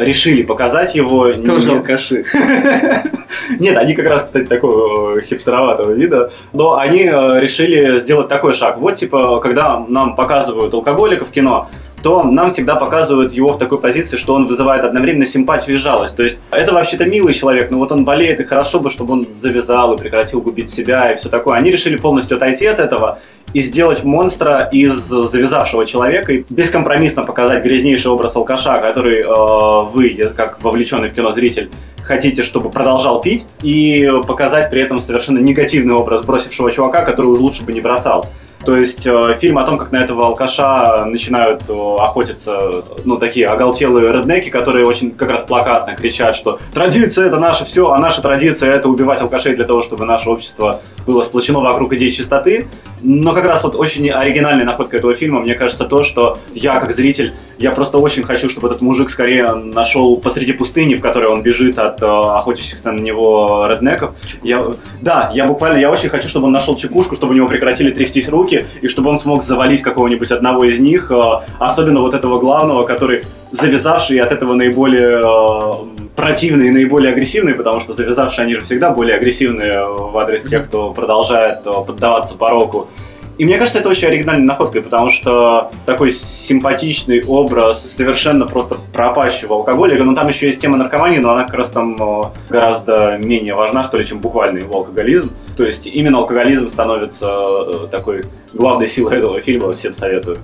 решили 0.00 0.42
показать 0.42 0.94
его 0.94 1.32
Тоже 1.32 1.70
не- 1.70 1.76
алкаши. 1.76 2.24
Нет, 3.58 3.76
они 3.76 3.94
как 3.94 4.06
раз, 4.06 4.24
кстати, 4.24 4.46
такого 4.46 5.18
э, 5.18 5.22
хипстероватого 5.22 5.92
вида. 5.92 6.30
Но 6.52 6.76
они 6.76 7.04
э, 7.04 7.40
решили 7.40 7.98
сделать 7.98 8.28
такой 8.28 8.54
шаг. 8.54 8.78
Вот, 8.78 8.96
типа, 8.96 9.40
когда 9.40 9.84
нам 9.88 10.16
показывают 10.16 10.72
алкоголика 10.74 11.24
в 11.24 11.30
кино, 11.30 11.68
то 12.02 12.22
нам 12.22 12.50
всегда 12.50 12.76
показывают 12.76 13.32
его 13.32 13.54
в 13.54 13.58
такой 13.58 13.80
позиции, 13.80 14.18
что 14.18 14.34
он 14.34 14.46
вызывает 14.46 14.84
одновременно 14.84 15.24
симпатию 15.24 15.76
и 15.76 15.78
жалость. 15.78 16.14
То 16.14 16.22
есть 16.22 16.38
это 16.50 16.74
вообще-то 16.74 17.06
милый 17.06 17.32
человек, 17.32 17.70
но 17.70 17.78
вот 17.78 17.92
он 17.92 18.04
болеет, 18.04 18.40
и 18.40 18.44
хорошо 18.44 18.78
бы, 18.78 18.90
чтобы 18.90 19.14
он 19.14 19.26
завязал 19.30 19.94
и 19.94 19.96
прекратил 19.96 20.42
губить 20.42 20.68
себя 20.70 21.12
и 21.12 21.16
все 21.16 21.30
такое. 21.30 21.56
Они 21.56 21.70
решили 21.70 21.96
полностью 21.96 22.36
отойти 22.36 22.66
от 22.66 22.78
этого 22.78 23.20
и 23.54 23.60
сделать 23.60 24.02
монстра 24.02 24.68
из 24.70 24.94
завязавшего 24.96 25.86
человека 25.86 26.32
и 26.32 26.44
бескомпромиссно 26.50 27.22
показать 27.22 27.64
грязнейший 27.64 28.10
образ 28.10 28.36
алкаша, 28.36 28.78
который 28.80 29.20
э, 29.20 29.90
вы, 29.92 30.32
как 30.36 30.60
вовлеченный 30.62 31.08
в 31.08 31.14
кино 31.14 31.30
зритель, 31.30 31.70
хотите, 32.02 32.42
чтобы 32.42 32.68
продолжал 32.70 33.20
пить, 33.20 33.46
и 33.62 34.10
показать 34.26 34.70
при 34.70 34.82
этом 34.82 34.98
совершенно 34.98 35.38
негативный 35.38 35.94
образ 35.94 36.22
бросившего 36.22 36.70
чувака, 36.70 37.02
который 37.02 37.26
уж 37.26 37.38
лучше 37.38 37.64
бы 37.64 37.72
не 37.72 37.80
бросал. 37.80 38.26
То 38.64 38.76
есть 38.76 39.06
э, 39.06 39.34
фильм 39.40 39.58
о 39.58 39.64
том, 39.64 39.78
как 39.78 39.92
на 39.92 39.98
этого 39.98 40.26
алкаша 40.26 41.04
начинают 41.06 41.62
э, 41.68 41.96
охотиться, 41.98 42.84
ну, 43.04 43.16
такие 43.18 43.46
оголтелые 43.46 44.12
реднеки, 44.12 44.48
которые 44.48 44.86
очень 44.86 45.10
как 45.10 45.30
раз 45.30 45.42
плакатно 45.42 45.94
кричат, 45.94 46.34
что 46.34 46.58
традиция 46.72 47.26
это 47.26 47.38
наше 47.38 47.64
все, 47.64 47.90
а 47.90 47.98
наша 47.98 48.22
традиция 48.22 48.72
это 48.72 48.88
убивать 48.88 49.20
алкашей 49.20 49.54
для 49.54 49.64
того, 49.64 49.82
чтобы 49.82 50.04
наше 50.04 50.30
общество 50.30 50.80
было 51.06 51.22
сплочено 51.22 51.60
вокруг 51.60 51.92
идей 51.94 52.10
чистоты. 52.10 52.68
Но 53.02 53.34
как 53.34 53.44
раз 53.44 53.62
вот 53.64 53.74
очень 53.74 54.10
оригинальная 54.10 54.64
находка 54.64 54.96
этого 54.96 55.14
фильма, 55.14 55.40
мне 55.40 55.54
кажется, 55.54 55.84
то, 55.84 56.02
что 56.02 56.38
я 56.54 56.80
как 56.80 56.92
зритель, 56.92 57.34
я 57.58 57.70
просто 57.70 57.98
очень 57.98 58.22
хочу, 58.22 58.48
чтобы 58.48 58.68
этот 58.68 58.80
мужик 58.80 59.10
скорее 59.10 59.48
нашел 59.54 60.16
посреди 60.16 60.52
пустыни, 60.52 60.94
в 60.94 61.00
которой 61.00 61.26
он 61.26 61.42
бежит 61.42 61.78
от 61.78 62.02
э, 62.02 62.06
охотящихся 62.06 62.92
на 62.92 62.98
него 62.98 63.66
реднеков. 63.70 64.14
Я, 64.42 64.72
да, 65.02 65.30
я 65.34 65.46
буквально, 65.46 65.78
я 65.78 65.90
очень 65.90 66.08
хочу, 66.08 66.28
чтобы 66.28 66.46
он 66.46 66.52
нашел 66.52 66.74
чекушку, 66.76 67.14
чтобы 67.14 67.32
у 67.34 67.36
него 67.36 67.46
прекратили 67.46 67.90
трястись 67.90 68.28
руки, 68.28 68.53
и 68.82 68.88
чтобы 68.88 69.10
он 69.10 69.18
смог 69.18 69.42
завалить 69.42 69.82
какого-нибудь 69.82 70.30
одного 70.30 70.64
из 70.64 70.78
них, 70.78 71.10
э, 71.10 71.22
особенно 71.58 72.00
вот 72.00 72.14
этого 72.14 72.38
главного, 72.38 72.84
который 72.84 73.22
завязавший 73.50 74.16
и 74.16 74.20
от 74.20 74.32
этого 74.32 74.54
наиболее 74.54 75.22
э, 75.22 75.72
противный 76.16 76.68
и 76.68 76.70
наиболее 76.70 77.12
агрессивный, 77.12 77.54
потому 77.54 77.80
что 77.80 77.92
завязавшие 77.92 78.44
они 78.44 78.54
же 78.54 78.62
всегда 78.62 78.90
более 78.90 79.16
агрессивные 79.16 79.86
в 79.86 80.16
адрес 80.18 80.42
тех, 80.42 80.66
кто 80.66 80.92
продолжает 80.92 81.58
э, 81.64 81.70
поддаваться 81.86 82.34
пороку. 82.34 82.88
И 83.36 83.44
мне 83.44 83.58
кажется, 83.58 83.80
это 83.80 83.88
очень 83.88 84.08
оригинальной 84.08 84.46
находкой, 84.46 84.82
потому 84.82 85.10
что 85.10 85.70
такой 85.86 86.10
симпатичный 86.12 87.24
образ 87.24 87.84
совершенно 87.84 88.46
просто 88.46 88.78
пропащего 88.92 89.56
алкоголика, 89.56 90.04
но 90.04 90.14
там 90.14 90.28
еще 90.28 90.46
есть 90.46 90.60
тема 90.60 90.76
наркомании, 90.76 91.18
но 91.18 91.32
она 91.32 91.44
как 91.44 91.56
раз 91.56 91.70
там 91.70 91.96
э, 92.00 92.22
гораздо 92.48 93.18
менее 93.18 93.54
важна, 93.54 93.82
что 93.82 93.96
ли, 93.96 94.04
чем 94.04 94.20
буквальный 94.20 94.62
его 94.62 94.78
алкоголизм. 94.78 95.32
То 95.56 95.64
есть 95.64 95.86
именно 95.86 96.18
алкоголизм 96.18 96.68
становится 96.68 97.26
э, 97.26 97.86
такой 97.90 98.22
главной 98.52 98.86
силой 98.86 99.18
этого 99.18 99.40
фильма, 99.40 99.72
всем 99.72 99.92
советую. 99.92 100.38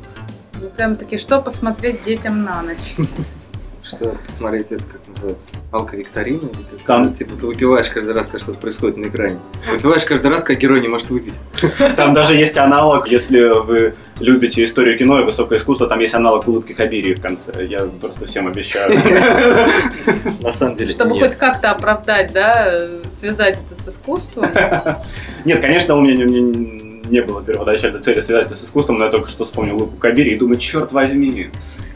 Ну, 0.61 0.69
прям 0.71 0.97
таки, 0.97 1.17
что 1.17 1.41
посмотреть 1.41 2.03
детям 2.03 2.43
на 2.43 2.63
ночь? 2.63 2.97
Что 3.83 4.15
посмотреть, 4.27 4.73
это 4.73 4.85
как 4.85 5.01
называется? 5.09 5.51
Алковикторина? 5.73 6.37
Или 6.39 6.79
как? 6.79 6.83
Там- 6.87 7.15
Типа 7.15 7.33
ты 7.39 7.47
выпиваешь 7.47 7.89
каждый 7.89 8.15
раз, 8.15 8.27
когда 8.27 8.39
что-то 8.45 8.59
происходит 8.59 8.97
на 8.99 9.07
экране. 9.07 9.39
Выпиваешь 9.73 10.05
каждый 10.05 10.31
раз, 10.31 10.43
как 10.43 10.59
герой 10.59 10.81
не 10.81 10.89
может 10.89 11.09
выпить. 11.11 11.41
Там 11.97 12.13
даже 12.13 12.35
есть 12.35 12.59
аналог, 12.59 13.09
если 13.09 13.53
вы 13.65 13.95
любите 14.19 14.63
историю 14.65 14.99
кино 14.99 15.21
и 15.21 15.25
высокое 15.25 15.59
искусство, 15.59 15.89
там 15.89 15.99
есть 15.99 16.15
аналог 16.15 16.47
улыбки 16.47 16.75
Кабирии 16.75 17.15
в 17.15 17.23
конце. 17.23 17.53
Я 17.67 17.81
просто 18.01 18.27
всем 18.27 18.47
обещаю. 18.47 18.93
На 20.43 20.53
самом 20.53 20.75
деле 20.75 20.93
Чтобы 20.93 21.19
хоть 21.19 21.37
как-то 21.37 21.71
оправдать, 21.71 22.33
да, 22.33 23.01
связать 23.09 23.59
это 23.59 23.83
с 23.83 23.89
искусством. 23.89 24.47
Нет, 25.45 25.61
конечно, 25.61 25.97
у 25.97 26.03
меня 26.03 26.27
не, 26.27 27.23
было 27.23 27.43
первоначальной 27.43 28.01
цели 28.01 28.21
связать 28.21 28.47
это 28.47 28.55
с 28.55 28.65
искусством, 28.65 28.99
но 28.99 29.07
я 29.07 29.11
только 29.11 29.29
что 29.29 29.45
вспомнил 29.45 29.77
улыбку 29.77 29.97
Кабири 29.97 30.31
и 30.31 30.39
думаю, 30.39 30.59
черт 30.59 30.93
возьми, 30.93 31.51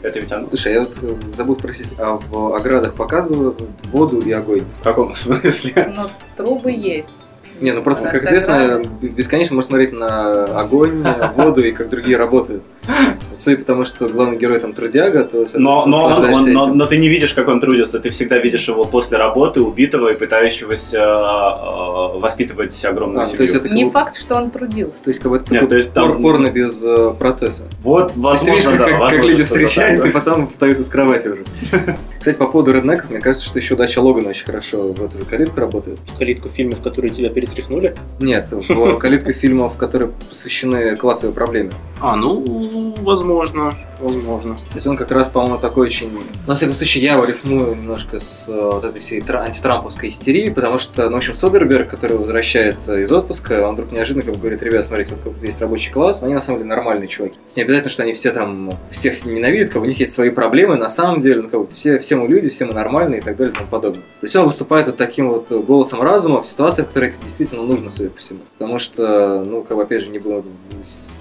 это 0.05 0.19
ведь 0.19 0.31
оно. 0.31 0.47
Слушай, 0.47 0.73
я 0.73 0.79
вот 0.81 0.97
э, 1.01 1.09
забыл 1.35 1.57
спросить, 1.57 1.95
а 1.97 2.19
в 2.29 2.55
оградах 2.55 2.93
показывают 2.93 3.61
воду 3.91 4.19
и 4.19 4.31
огонь? 4.31 4.63
В 4.79 4.83
каком 4.83 5.13
смысле? 5.15 5.91
Но 5.95 6.09
трубы 6.37 6.71
есть. 6.71 7.29
Не, 7.61 7.71
ну 7.71 7.81
просто, 7.81 8.09
как 8.09 8.25
известно, 8.25 8.81
бесконечно 9.01 9.55
можно 9.55 9.69
смотреть 9.69 9.93
на 9.93 10.43
огонь, 10.59 11.03
воду 11.35 11.63
и 11.63 11.71
как 11.71 11.89
другие 11.89 12.17
работают. 12.17 12.63
Вот 13.35 13.41
Судя 13.41 13.57
по 13.57 13.63
тому, 13.65 13.83
что 13.85 14.07
главный 14.07 14.37
герой 14.37 14.59
там 14.59 14.71
трудяга, 14.71 15.23
то... 15.25 15.45
Но, 15.55 15.85
но, 15.85 16.05
он- 16.05 16.33
он- 16.33 16.53
но- 16.53 16.67
но 16.73 16.85
ты 16.85 16.97
не 16.97 17.09
видишь, 17.09 17.33
как 17.33 17.49
он 17.49 17.59
трудится, 17.59 17.99
ты 17.99 18.07
всегда 18.09 18.37
видишь 18.37 18.67
его 18.69 18.85
после 18.85 19.17
работы, 19.17 19.61
убитого 19.61 20.07
и 20.13 20.15
пытающегося 20.17 20.97
э, 20.97 21.01
э, 21.01 22.19
воспитывать 22.19 22.85
огромную 22.85 23.21
А, 23.21 23.25
ну, 23.25 23.31
то 23.31 23.37
семью. 23.37 23.43
есть 23.43 23.55
это 23.55 23.67
как 23.67 23.73
Не 23.77 23.89
факт, 23.89 24.15
что 24.15 24.35
он 24.35 24.51
трудился. 24.51 25.03
То 25.03 25.09
есть, 25.09 25.19
как 25.19 25.31
бы 25.31 25.37
это 25.37 25.53
Нет, 25.53 25.67
то 25.69 25.75
есть 25.75 25.91
там- 25.91 26.07
пор- 26.13 26.21
порно 26.21 26.47
без 26.49 26.81
э, 26.83 27.13
процесса. 27.19 27.65
Вот, 27.83 28.13
ты 28.13 28.19
возможно, 28.21 28.51
видишь, 28.51 28.65
как, 28.65 28.77
да, 28.77 28.85
как- 28.85 28.91
как 28.93 28.99
возможно, 29.01 29.29
люди 29.29 29.45
что-то 29.45 29.59
встречаются 29.65 30.07
и 30.07 30.11
такое. 30.11 30.21
потом 30.21 30.47
встают 30.47 30.79
из 30.79 30.87
кровати 30.89 31.27
уже. 31.27 31.43
Кстати, 32.19 32.37
по 32.37 32.47
поводу 32.47 32.71
реднеков, 32.71 33.09
мне 33.11 33.19
кажется, 33.19 33.45
что 33.45 33.59
еще 33.59 33.73
удача 33.75 33.99
Логана 33.99 34.29
очень 34.29 34.45
хорошо 34.45 34.93
в 34.93 35.03
эту 35.03 35.17
же 35.19 35.25
калитку 35.25 35.59
работает. 35.59 35.99
Калитку 36.17 36.47
фильмов, 36.49 36.81
которые 36.81 37.11
тебя 37.11 37.29
перетряхнули. 37.29 37.95
Нет, 38.19 38.47
в 38.51 38.97
калитку 38.97 39.31
фильмов, 39.33 39.77
которые 39.77 40.09
посвящены 40.29 40.95
классовой 40.95 41.33
проблеме. 41.35 41.71
А, 41.99 42.15
ну, 42.15 42.93
возможно, 42.97 43.24
возможно. 43.33 44.55
То 44.55 44.75
есть 44.75 44.87
он 44.87 44.97
как 44.97 45.11
раз, 45.11 45.27
по-моему, 45.27 45.57
такой 45.57 45.87
очень... 45.87 46.11
Ну, 46.11 46.19
во 46.45 46.55
всяком 46.55 46.75
случае, 46.75 47.03
я 47.03 47.13
его 47.13 47.25
рифмую 47.25 47.75
немножко 47.75 48.19
с 48.19 48.49
э, 48.49 48.53
вот 48.53 48.83
этой 48.83 48.99
всей 48.99 49.21
тра- 49.21 49.41
антитрамповской 49.41 50.09
истерии, 50.09 50.49
потому 50.49 50.79
что, 50.79 51.09
ну, 51.09 51.15
в 51.15 51.17
общем, 51.17 51.33
Содерберг, 51.33 51.89
который 51.89 52.17
возвращается 52.17 52.99
из 53.01 53.11
отпуска, 53.11 53.67
он 53.67 53.75
вдруг 53.75 53.91
неожиданно 53.91 54.23
как 54.25 54.35
бы 54.35 54.39
говорит, 54.39 54.61
ребят, 54.63 54.85
смотрите, 54.85 55.15
вот 55.15 55.23
тут 55.23 55.43
есть 55.43 55.59
рабочий 55.61 55.91
класс, 55.91 56.21
но 56.21 56.27
они 56.27 56.35
на 56.35 56.41
самом 56.41 56.59
деле 56.59 56.69
нормальные 56.69 57.07
чуваки. 57.07 57.37
Есть 57.43 57.57
не 57.57 57.63
обязательно, 57.63 57.89
что 57.89 58.03
они 58.03 58.13
все 58.13 58.31
там, 58.31 58.71
всех 58.91 59.25
ненавидят, 59.25 59.69
как 59.69 59.81
бы 59.81 59.87
у 59.87 59.89
них 59.89 59.99
есть 59.99 60.13
свои 60.13 60.29
проблемы, 60.29 60.75
на 60.75 60.89
самом 60.89 61.19
деле, 61.19 61.41
ну, 61.41 61.49
как 61.49 61.61
бы 61.61 61.67
все, 61.73 61.99
все 61.99 62.15
мы 62.15 62.27
люди, 62.27 62.49
все 62.49 62.65
мы 62.65 62.73
нормальные 62.73 63.21
и 63.21 63.23
так 63.23 63.37
далее 63.37 63.53
и 63.53 63.57
тому 63.57 63.69
подобное. 63.69 64.01
То 64.01 64.25
есть 64.25 64.35
он 64.35 64.45
выступает 64.45 64.87
вот 64.87 64.97
таким 64.97 65.29
вот 65.29 65.51
голосом 65.51 66.01
разума 66.01 66.41
в 66.41 66.47
ситуациях, 66.47 66.87
в 66.87 66.89
которых 66.89 67.15
это 67.15 67.23
действительно 67.23 67.63
нужно, 67.63 67.89
судя 67.89 68.09
по 68.09 68.17
всему. 68.17 68.39
Потому 68.57 68.79
что, 68.79 69.43
ну, 69.43 69.63
как 69.63 69.77
бы, 69.77 69.83
опять 69.83 70.03
же, 70.03 70.09
не 70.09 70.19
было 70.19 70.43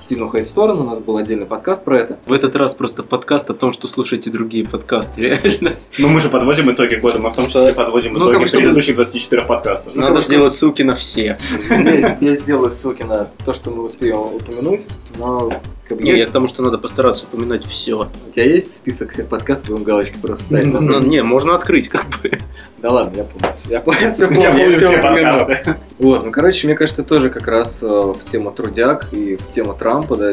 сильно 0.05 0.27
уходить 0.27 0.47
в 0.47 0.51
сторону, 0.51 0.83
у 0.83 0.87
нас 0.87 0.99
был 0.99 1.17
отдельный 1.17 1.47
подкаст 1.47 1.83
про 1.83 2.01
это. 2.01 2.19
В 2.27 2.33
этот 2.33 2.55
раз 2.57 2.75
просто 2.75 3.03
подкаст 3.03 3.49
о 3.51 3.55
том, 3.55 3.73
что 3.73 3.89
слушаете 3.89 4.31
другие 4.31 4.67
подкасты, 4.67 5.21
реально. 5.23 5.75
Ну, 5.99 6.09
мы 6.09 6.21
же 6.21 6.29
подводим 6.29 6.71
итоги 6.73 6.97
года, 6.97 7.19
мы 7.19 7.31
в 7.31 7.35
том 7.35 7.47
числе 7.49 7.73
подводим 7.73 8.13
Ну, 8.15 8.27
итоги 8.31 8.41
бы, 8.41 8.47
чтобы- 8.47 8.63
предыдущих 8.65 8.95
24 8.97 9.43
подкастов. 9.43 9.95
Ну, 9.95 10.03
Надо 10.03 10.21
сделать 10.21 10.53
ссылки 10.53 10.83
на 10.83 10.95
все. 10.95 11.39
Я, 11.71 12.19
я 12.21 12.35
сделаю 12.35 12.71
ссылки 12.71 13.03
на 13.03 13.29
то, 13.45 13.55
что 13.55 13.71
мы 13.71 13.85
успеем 13.85 14.17
упомянуть, 14.17 14.87
но 15.19 15.51
как 15.89 15.99
бы, 15.99 16.05
Не, 16.05 16.11
я- 16.13 16.17
я 16.19 16.27
к 16.27 16.31
тому, 16.31 16.49
что 16.49 16.63
надо 16.63 16.79
постараться 16.79 17.25
упоминать 17.31 17.65
все. 17.67 18.09
у 18.29 18.31
тебя 18.33 18.45
есть 18.47 18.75
список 18.77 19.13
всех 19.13 19.29
подкастов, 19.29 19.71
будем 19.71 19.85
галочки 19.85 20.17
просто 20.21 20.45
ставить? 20.45 20.73
Ну, 20.73 21.01
не, 21.01 21.23
можно 21.23 21.55
открыть 21.55 21.89
как 21.89 22.07
бы. 22.23 22.39
Да 22.79 22.91
ладно, 22.91 23.19
я 23.19 23.25
помню. 23.25 23.55
Я 23.69 23.81
помню, 23.81 24.15
все 24.15 24.27
помню, 24.27 24.43
Я 24.43 24.73
все 24.73 24.99
подкасты. 25.01 25.77
Вот, 25.99 26.25
ну, 26.25 26.31
короче, 26.33 26.67
мне 26.67 26.77
кажется, 26.77 27.03
тоже 27.03 27.31
как 27.31 27.47
раз 27.47 27.83
э, 27.83 27.87
в 27.87 28.19
тему 28.31 28.51
трудяг 28.53 29.13
и 29.13 29.37
в 29.37 29.49
тему 29.49 29.75
Трампа, 29.75 30.17
да, 30.17 30.33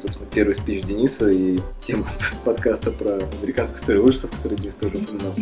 собственно, 0.00 0.28
первый 0.32 0.54
спич 0.54 0.84
Дениса 0.84 1.28
и 1.30 1.58
тема 1.80 2.06
подкаста 2.44 2.90
про 2.90 3.20
американскую 3.40 3.78
историю 3.78 4.04
ужасов, 4.04 4.30
который 4.30 4.56
Денис 4.56 4.76
тоже 4.76 4.96
упоминал. 4.98 5.34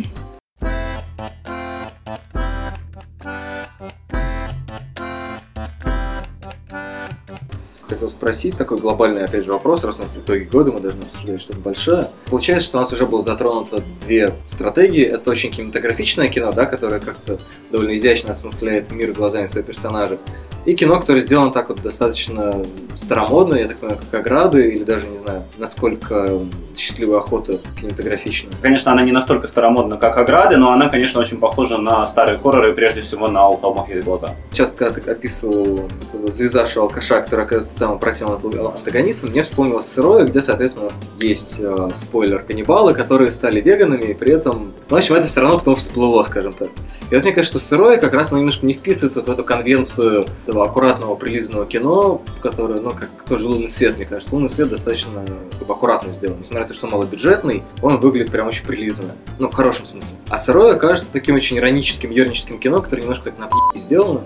Хотел 7.91 8.09
спросить 8.09 8.57
такой 8.57 8.77
глобальный, 8.77 9.25
опять 9.25 9.43
же, 9.43 9.51
вопрос, 9.51 9.83
раз 9.83 9.99
у 9.99 10.03
нас 10.03 10.11
итоги 10.15 10.45
года, 10.45 10.71
мы 10.71 10.79
должны 10.79 11.01
обсуждать 11.01 11.41
что-то 11.41 11.59
большое. 11.59 12.07
Получается, 12.27 12.69
что 12.69 12.77
у 12.77 12.81
нас 12.81 12.93
уже 12.93 13.05
было 13.05 13.21
затронуто 13.21 13.83
две 14.05 14.33
стратегии. 14.45 15.03
Это 15.03 15.29
очень 15.29 15.51
кинематографичное 15.51 16.29
кино, 16.29 16.53
да, 16.53 16.65
которое 16.65 17.01
как-то 17.01 17.37
довольно 17.69 17.97
изящно 17.97 18.31
осмысляет 18.31 18.91
мир 18.91 19.11
глазами 19.11 19.45
своего 19.45 19.67
персонажа. 19.67 20.19
И 20.65 20.75
кино, 20.75 20.99
которое 20.99 21.21
сделано 21.21 21.51
так 21.51 21.69
вот 21.69 21.81
достаточно 21.81 22.53
старомодно, 22.95 23.55
я 23.55 23.67
так 23.67 23.77
понимаю, 23.77 23.99
как 24.11 24.21
ограды, 24.21 24.69
или 24.69 24.83
даже, 24.83 25.07
не 25.07 25.17
знаю, 25.19 25.43
насколько 25.57 26.39
счастливая 26.77 27.19
охота 27.19 27.59
кинематографичная. 27.79 28.53
Конечно, 28.61 28.91
она 28.91 29.01
не 29.01 29.11
настолько 29.11 29.47
старомодна, 29.47 29.97
как 29.97 30.17
«Ограды», 30.17 30.57
но 30.57 30.71
она, 30.71 30.89
конечно, 30.89 31.19
очень 31.19 31.37
похожа 31.37 31.77
на 31.77 32.05
старые 32.05 32.37
хорроры, 32.37 32.73
прежде 32.73 33.01
всего 33.01 33.27
на 33.27 33.47
«У 33.49 33.57
холмов 33.57 33.89
есть 33.89 34.03
глаза». 34.03 34.35
Сейчас, 34.51 34.75
когда 34.75 34.99
ты 34.99 35.11
описывал 35.11 35.89
завязавшего 36.13 36.85
алкаша, 36.85 37.21
который 37.21 37.45
оказывается 37.45 37.77
самым 37.77 37.99
противным 37.99 38.39
антагонистом, 38.75 39.31
мне 39.31 39.43
вспомнилось 39.43 39.87
сырое, 39.87 40.25
где, 40.25 40.41
соответственно, 40.41 40.87
у 40.87 40.89
нас 40.89 41.01
есть 41.19 41.59
э, 41.59 41.89
спойлер 41.95 42.43
каннибалы, 42.43 42.93
которые 42.93 43.31
стали 43.31 43.61
веганами 43.61 44.11
и 44.11 44.13
при 44.13 44.33
этом 44.33 44.73
в 44.91 44.95
общем, 44.95 45.15
это 45.15 45.29
все 45.29 45.39
равно 45.39 45.57
потом 45.57 45.77
всплыло, 45.77 46.21
скажем 46.23 46.51
так. 46.51 46.67
И 47.09 47.15
вот 47.15 47.23
мне 47.23 47.31
кажется, 47.31 47.57
что 47.57 47.65
сырое 47.65 47.97
как 47.97 48.11
раз 48.11 48.33
немножко 48.33 48.65
не 48.65 48.73
вписывается 48.73 49.21
вот 49.21 49.29
в 49.29 49.31
эту 49.31 49.45
конвенцию 49.45 50.25
этого 50.51 50.65
аккуратного 50.65 51.15
прилизанного 51.15 51.65
кино, 51.65 52.21
которое, 52.41 52.81
ну, 52.81 52.91
как 52.91 53.09
тоже 53.27 53.47
«Лунный 53.47 53.69
свет», 53.69 53.95
мне 53.95 54.05
кажется. 54.05 54.33
«Лунный 54.35 54.49
свет» 54.49 54.69
достаточно 54.69 55.23
как 55.57 55.67
бы, 55.67 55.73
аккуратно 55.73 56.11
сделан. 56.11 56.39
Несмотря 56.39 56.61
на 56.61 56.67
то, 56.67 56.73
что 56.73 56.87
он 56.87 56.91
малобюджетный, 56.93 57.63
он 57.81 57.99
выглядит 57.99 58.31
прям 58.31 58.47
очень 58.47 58.65
прилизанно. 58.65 59.13
Ну, 59.39 59.49
в 59.49 59.53
хорошем 59.53 59.85
смысле. 59.85 60.09
А 60.29 60.37
сырое 60.37 60.75
кажется 60.75 61.09
таким 61.11 61.35
очень 61.35 61.57
ироническим, 61.57 62.11
ерническим 62.11 62.59
кино, 62.59 62.81
которое 62.81 63.01
немножко 63.03 63.31
так 63.31 63.39
на 63.39 63.49
сделано. 63.75 64.21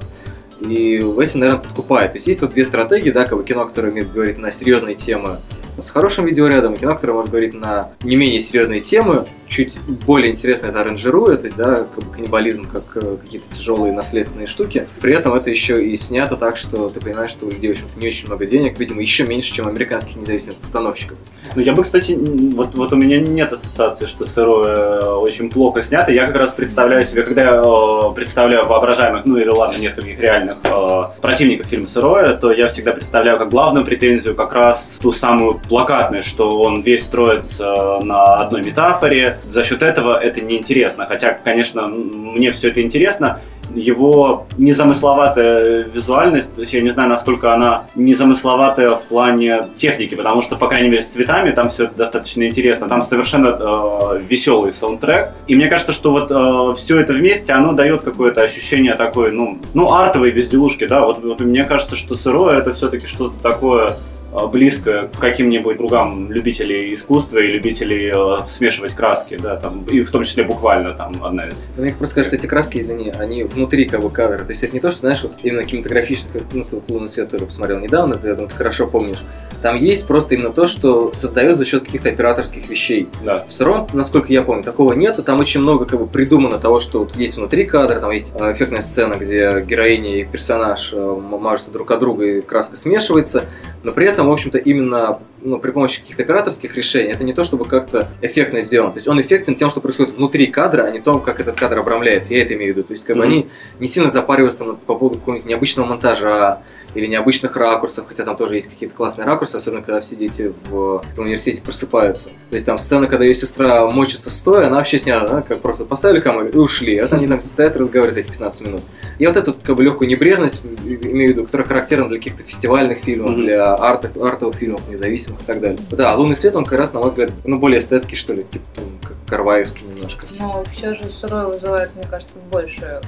И 0.62 1.00
в 1.00 1.20
этим, 1.20 1.42
наверное, 1.42 1.62
подкупает. 1.62 2.12
То 2.12 2.18
есть 2.18 2.28
есть 2.28 2.42
вот 2.42 2.52
две 2.52 2.66
стратегии, 2.66 3.12
да, 3.12 3.26
как 3.26 3.38
бы 3.38 3.44
кино, 3.44 3.66
которое 3.66 3.92
умеет 3.92 4.12
говорить 4.12 4.38
на 4.38 4.52
серьезные 4.52 4.96
темы 4.96 5.40
с 5.82 5.90
хорошим 5.90 6.26
видеорядом, 6.26 6.74
и 6.74 6.78
кино, 6.78 6.96
которое 6.96 7.14
может 7.14 7.32
говорить 7.32 7.54
на 7.54 7.92
не 8.04 8.16
менее 8.16 8.40
серьезные 8.40 8.82
темы, 8.82 9.26
чуть 9.48 9.78
более 10.06 10.32
интересно 10.32 10.68
это 10.68 10.82
аранжируя, 10.82 11.38
то 11.38 11.46
есть, 11.46 11.56
да, 11.56 11.86
как 11.96 12.04
бы 12.04 12.12
каннибализм, 12.12 12.68
как 12.68 13.04
э, 13.04 13.18
какие-то 13.22 13.54
тяжелые 13.54 13.94
наследственные 13.94 14.48
штуки. 14.48 14.88
При 15.02 15.14
этом 15.14 15.34
это 15.34 15.50
еще 15.50 15.86
и 15.86 15.96
снято 15.96 16.36
так, 16.36 16.58
что 16.58 16.90
ты 16.90 17.00
понимаешь, 17.00 17.30
что 17.30 17.46
у 17.46 17.52
людей, 17.52 17.70
в 17.70 17.72
общем-то, 17.74 18.00
не 18.00 18.08
очень 18.08 18.28
много 18.28 18.46
денег, 18.46 18.80
видимо, 18.80 19.02
еще 19.02 19.26
меньше, 19.26 19.54
чем 19.54 19.68
американских 19.68 20.16
независимых 20.16 20.58
постановщиков. 20.60 21.18
Ну, 21.56 21.62
я 21.62 21.74
бы, 21.74 21.84
кстати, 21.84 22.18
вот, 22.54 22.76
вот 22.76 22.94
у 22.94 22.96
меня 22.96 23.20
нет 23.20 23.54
ассоциации, 23.54 24.06
что 24.06 24.26
сырое 24.26 24.76
э, 24.76 25.06
очень 25.14 25.50
плохо 25.50 25.82
снято. 25.82 26.12
Я 26.12 26.26
как 26.26 26.36
раз 26.36 26.52
представляю 26.52 27.04
себе, 27.04 27.24
когда 27.24 27.44
я 27.44 27.64
э, 27.64 28.14
представляю 28.16 28.66
воображаемых, 28.68 29.26
ну 29.26 29.38
или 29.38 29.50
ладно, 29.50 29.78
нескольких 29.78 30.20
реальных 30.20 30.58
э, 30.64 31.02
противников 31.22 31.68
фильма 31.68 31.88
«Сырое», 31.88 32.34
то 32.36 32.52
я 32.52 32.68
всегда 32.68 32.94
представляю 32.94 33.38
как 33.38 33.50
главную 33.50 33.86
претензию 33.86 34.36
как 34.36 34.54
раз 34.54 35.00
ту 35.02 35.12
самую 35.12 35.60
плакатность, 35.68 36.28
что 36.28 36.60
он 36.60 36.82
весь 36.82 37.04
строится 37.04 38.00
на 38.02 38.38
одной 38.38 38.64
метафоре. 38.64 39.38
За 39.46 39.64
счет 39.64 39.82
этого 39.82 40.18
это 40.18 40.42
неинтересно. 40.42 41.06
Хотя, 41.06 41.32
конечно, 41.32 41.88
мне 41.88 42.52
все 42.52 42.70
это 42.70 42.82
интересно, 42.82 43.40
его 43.74 44.46
незамысловатая 44.58 45.84
визуальность, 45.84 46.54
то 46.54 46.62
есть 46.62 46.74
я 46.74 46.82
не 46.82 46.90
знаю, 46.90 47.10
насколько 47.10 47.54
она 47.54 47.86
незамысловатая 47.96 48.92
в 48.92 49.04
плане 49.04 49.68
техники, 49.76 50.16
потому 50.16 50.42
что, 50.42 50.56
по 50.56 50.68
крайней 50.68 50.90
мере, 50.90 51.02
с 51.02 51.08
цветами 51.08 51.52
там 51.52 51.70
все 51.70 51.88
достаточно 51.88 52.44
интересно. 52.44 52.88
Там 52.88 53.02
совершенно 53.02 53.48
э, 53.60 54.22
веселый 54.28 54.72
саундтрек. 54.72 55.32
И 55.48 55.56
мне 55.56 55.68
кажется, 55.68 55.94
что 55.94 56.12
вот 56.12 56.78
все 56.78 57.00
это 57.00 57.14
вместе, 57.14 57.54
оно 57.54 57.74
дает 57.74 58.02
какое-то 58.02 58.42
ощущение 58.42 58.96
такой, 58.96 59.32
ну, 59.32 59.58
ну 59.74 59.92
артовой 59.94 60.32
безделушки, 60.32 60.86
да. 60.86 61.02
Вот, 61.02 61.24
вот 61.24 61.42
мне 61.42 61.64
кажется, 61.64 61.96
что 61.96 62.16
сырое 62.16 62.58
это 62.60 62.74
все-таки 62.74 63.06
что-то 63.06 63.36
такое 63.42 63.98
э, 64.36 64.48
близкое 64.48 65.08
к 65.08 65.20
каким-нибудь 65.20 65.78
кругам 65.78 66.32
любителей 66.32 66.94
искусства 66.94 67.40
и 67.40 67.48
любителей 67.48 68.12
э, 68.14 68.46
смешивать 68.48 68.94
краски, 68.94 69.38
да, 69.38 69.56
там, 69.58 69.84
и 69.86 70.02
в 70.02 70.12
том 70.12 70.24
числе 70.24 70.44
буквально 70.44 70.92
там 70.92 71.14
одна 71.24 71.48
из 71.48 71.68
Но 71.78 71.84
мне 71.84 71.94
просто 71.94 72.16
кажется, 72.16 72.36
что 72.36 72.44
эти 72.44 72.50
краски, 72.50 72.80
извини, 72.80 73.12
они 73.18 73.44
внутри 73.44 73.86
как 73.86 74.02
бы 74.02 74.10
кадра. 74.10 74.40
То 74.40 74.52
есть 74.52 74.64
это 74.64 74.74
не 74.74 74.80
то, 74.80 74.92
что, 74.92 75.02
знаешь, 75.02 75.24
вот 75.24 75.34
именно 75.44 75.64
кинематографическое, 75.64 76.44
ну, 76.54 76.64
ты 76.64 76.94
«Лунный 76.94 77.10
свет» 77.10 77.30
тоже 77.30 77.46
посмотрел 77.46 77.80
недавно, 77.80 78.16
ты, 78.16 78.28
я 78.28 78.34
думаю, 78.34 78.50
ты 78.50 78.56
хорошо 78.56 78.88
помнишь. 78.88 79.24
Там 79.62 79.78
есть 79.78 80.06
просто 80.06 80.36
именно 80.36 80.52
то, 80.52 80.68
что 80.68 81.12
создает 81.14 81.58
за 81.58 81.66
счет 81.66 81.86
каких-то 81.86 82.10
операторских 82.10 82.70
вещей. 82.70 83.10
Да. 83.24 83.46
В 83.48 83.54
сыром, 83.54 83.88
насколько 83.94 84.32
я 84.32 84.44
помню, 84.44 84.64
такого 84.64 84.94
нету. 84.94 85.24
Там 85.24 85.40
очень 85.40 85.60
много 85.62 85.86
как 85.86 86.00
бы 86.00 86.06
придумано 86.06 86.60
того, 86.60 86.80
что 86.80 87.00
вот 87.00 87.16
есть 87.16 87.38
внутри 87.38 87.66
кадра, 87.66 88.00
там 88.00 88.12
есть 88.12 88.34
э, 88.36 88.54
эффектная 88.54 88.82
сцена, 88.82 89.16
где 89.16 89.64
героиня 89.66 90.22
и 90.22 90.24
персонаж 90.24 90.92
э, 90.94 91.20
мажутся 91.20 91.72
друг 91.72 91.90
от 91.90 92.00
друга 92.00 92.26
и 92.26 92.42
краска 92.42 92.76
смешивается. 92.76 93.46
Но 93.84 93.92
при 93.92 94.08
этом, 94.08 94.25
в 94.30 94.34
общем-то, 94.34 94.58
именно 94.58 95.20
ну, 95.42 95.60
при 95.60 95.72
помощи 95.72 96.02
каких-то 96.02 96.24
операторских 96.24 96.76
решений, 96.76 97.12
это 97.12 97.24
не 97.24 97.34
то, 97.34 97.44
чтобы 97.44 97.66
как-то 97.66 98.10
эффектно 98.22 98.62
сделано. 98.62 98.92
То 98.92 98.98
есть 98.98 99.08
он 99.08 99.20
эффектен 99.22 99.56
тем, 99.56 99.70
что 99.70 99.82
происходит 99.82 100.16
внутри 100.16 100.48
кадра, 100.48 100.84
а 100.84 100.92
не 100.92 101.00
том, 101.00 101.22
как 101.22 101.40
этот 101.40 101.56
кадр 101.56 101.80
обрамляется. 101.80 102.34
Я 102.34 102.44
это 102.44 102.56
имею 102.56 102.74
в 102.74 102.78
виду. 102.78 102.88
То 102.88 102.94
есть 102.94 103.06
как 103.06 103.16
бы 103.16 103.24
Мгм. 103.24 103.32
они 103.32 103.48
не 103.80 103.88
сильно 103.88 104.10
запариваются 104.10 104.60
там, 104.60 104.78
по 104.78 104.96
поводу 104.96 105.20
какого-нибудь 105.20 105.48
необычного 105.50 105.88
монтажа, 105.88 106.62
или 106.96 107.06
необычных 107.08 107.56
ракурсов, 107.56 108.06
хотя 108.08 108.24
там 108.26 108.36
тоже 108.38 108.56
есть 108.56 108.70
какие-то 108.70 108.96
классные 108.96 109.26
ракурсы, 109.26 109.56
особенно 109.58 109.82
когда 109.84 110.02
все 110.02 110.16
дети 110.16 110.54
в, 110.70 111.04
в 111.16 111.20
университете 111.20 111.62
просыпаются. 111.62 112.30
То 112.50 112.56
есть 112.56 112.66
там 112.66 112.80
сцена, 112.80 113.08
когда 113.08 113.26
ее 113.26 113.36
сестра 113.36 113.86
мочится 113.88 114.30
стоя, 114.30 114.68
она 114.68 114.78
вообще 114.78 114.98
снята, 114.98 115.28
да, 115.28 115.42
как 115.42 115.60
просто 115.62 115.86
поставили 115.86 116.20
камеру 116.22 116.48
и 116.48 116.58
ушли. 116.58 117.00
Вот 117.02 117.14
они 117.14 117.28
там 117.28 117.42
стоят 117.42 117.76
и 117.76 117.80
разговаривают 117.80 118.26
эти 118.26 118.32
15 118.32 118.62
минут. 118.68 118.82
И 119.20 119.28
вот 119.28 119.38
эту 119.38 119.54
как 119.54 119.76
бы 119.76 119.84
легкую 119.84 120.08
небрежность, 120.10 120.62
имею 120.64 121.28
в 121.28 121.32
виду, 121.32 121.46
которая 121.46 121.68
характерна 121.68 122.08
для 122.10 122.18
каких-то 122.18 122.44
фестивальных 122.44 123.00
фильмов, 123.00 123.32
Мгм. 123.32 123.42
для 123.44 123.74
арт, 123.74 124.18
артовых 124.18 124.56
фильмов, 124.56 124.82
независимых 124.90 125.42
и 125.42 125.46
так 125.46 125.60
далее. 125.62 125.78
Да, 125.92 126.14
а 126.14 126.16
«Лунный 126.18 126.36
свет», 126.36 126.56
он 126.56 126.66
как 126.66 126.80
раз, 126.80 126.94
на 126.94 127.00
мой 127.00 127.10
взгляд, 127.10 127.32
ну, 127.44 127.60
более 127.60 127.80
эстетский, 127.80 128.16
что 128.16 128.34
ли, 128.34 128.44
типа 128.44 128.66
там, 128.76 128.86
как 129.04 129.14
Карваевский 129.28 129.86
немножко. 129.88 130.26
Но 130.40 130.64
все 130.72 130.94
же 130.96 131.10
сырое 131.10 131.48
вызывает, 131.48 131.92
мне 131.96 132.04
кажется, 132.10 132.36
больше 132.52 133.02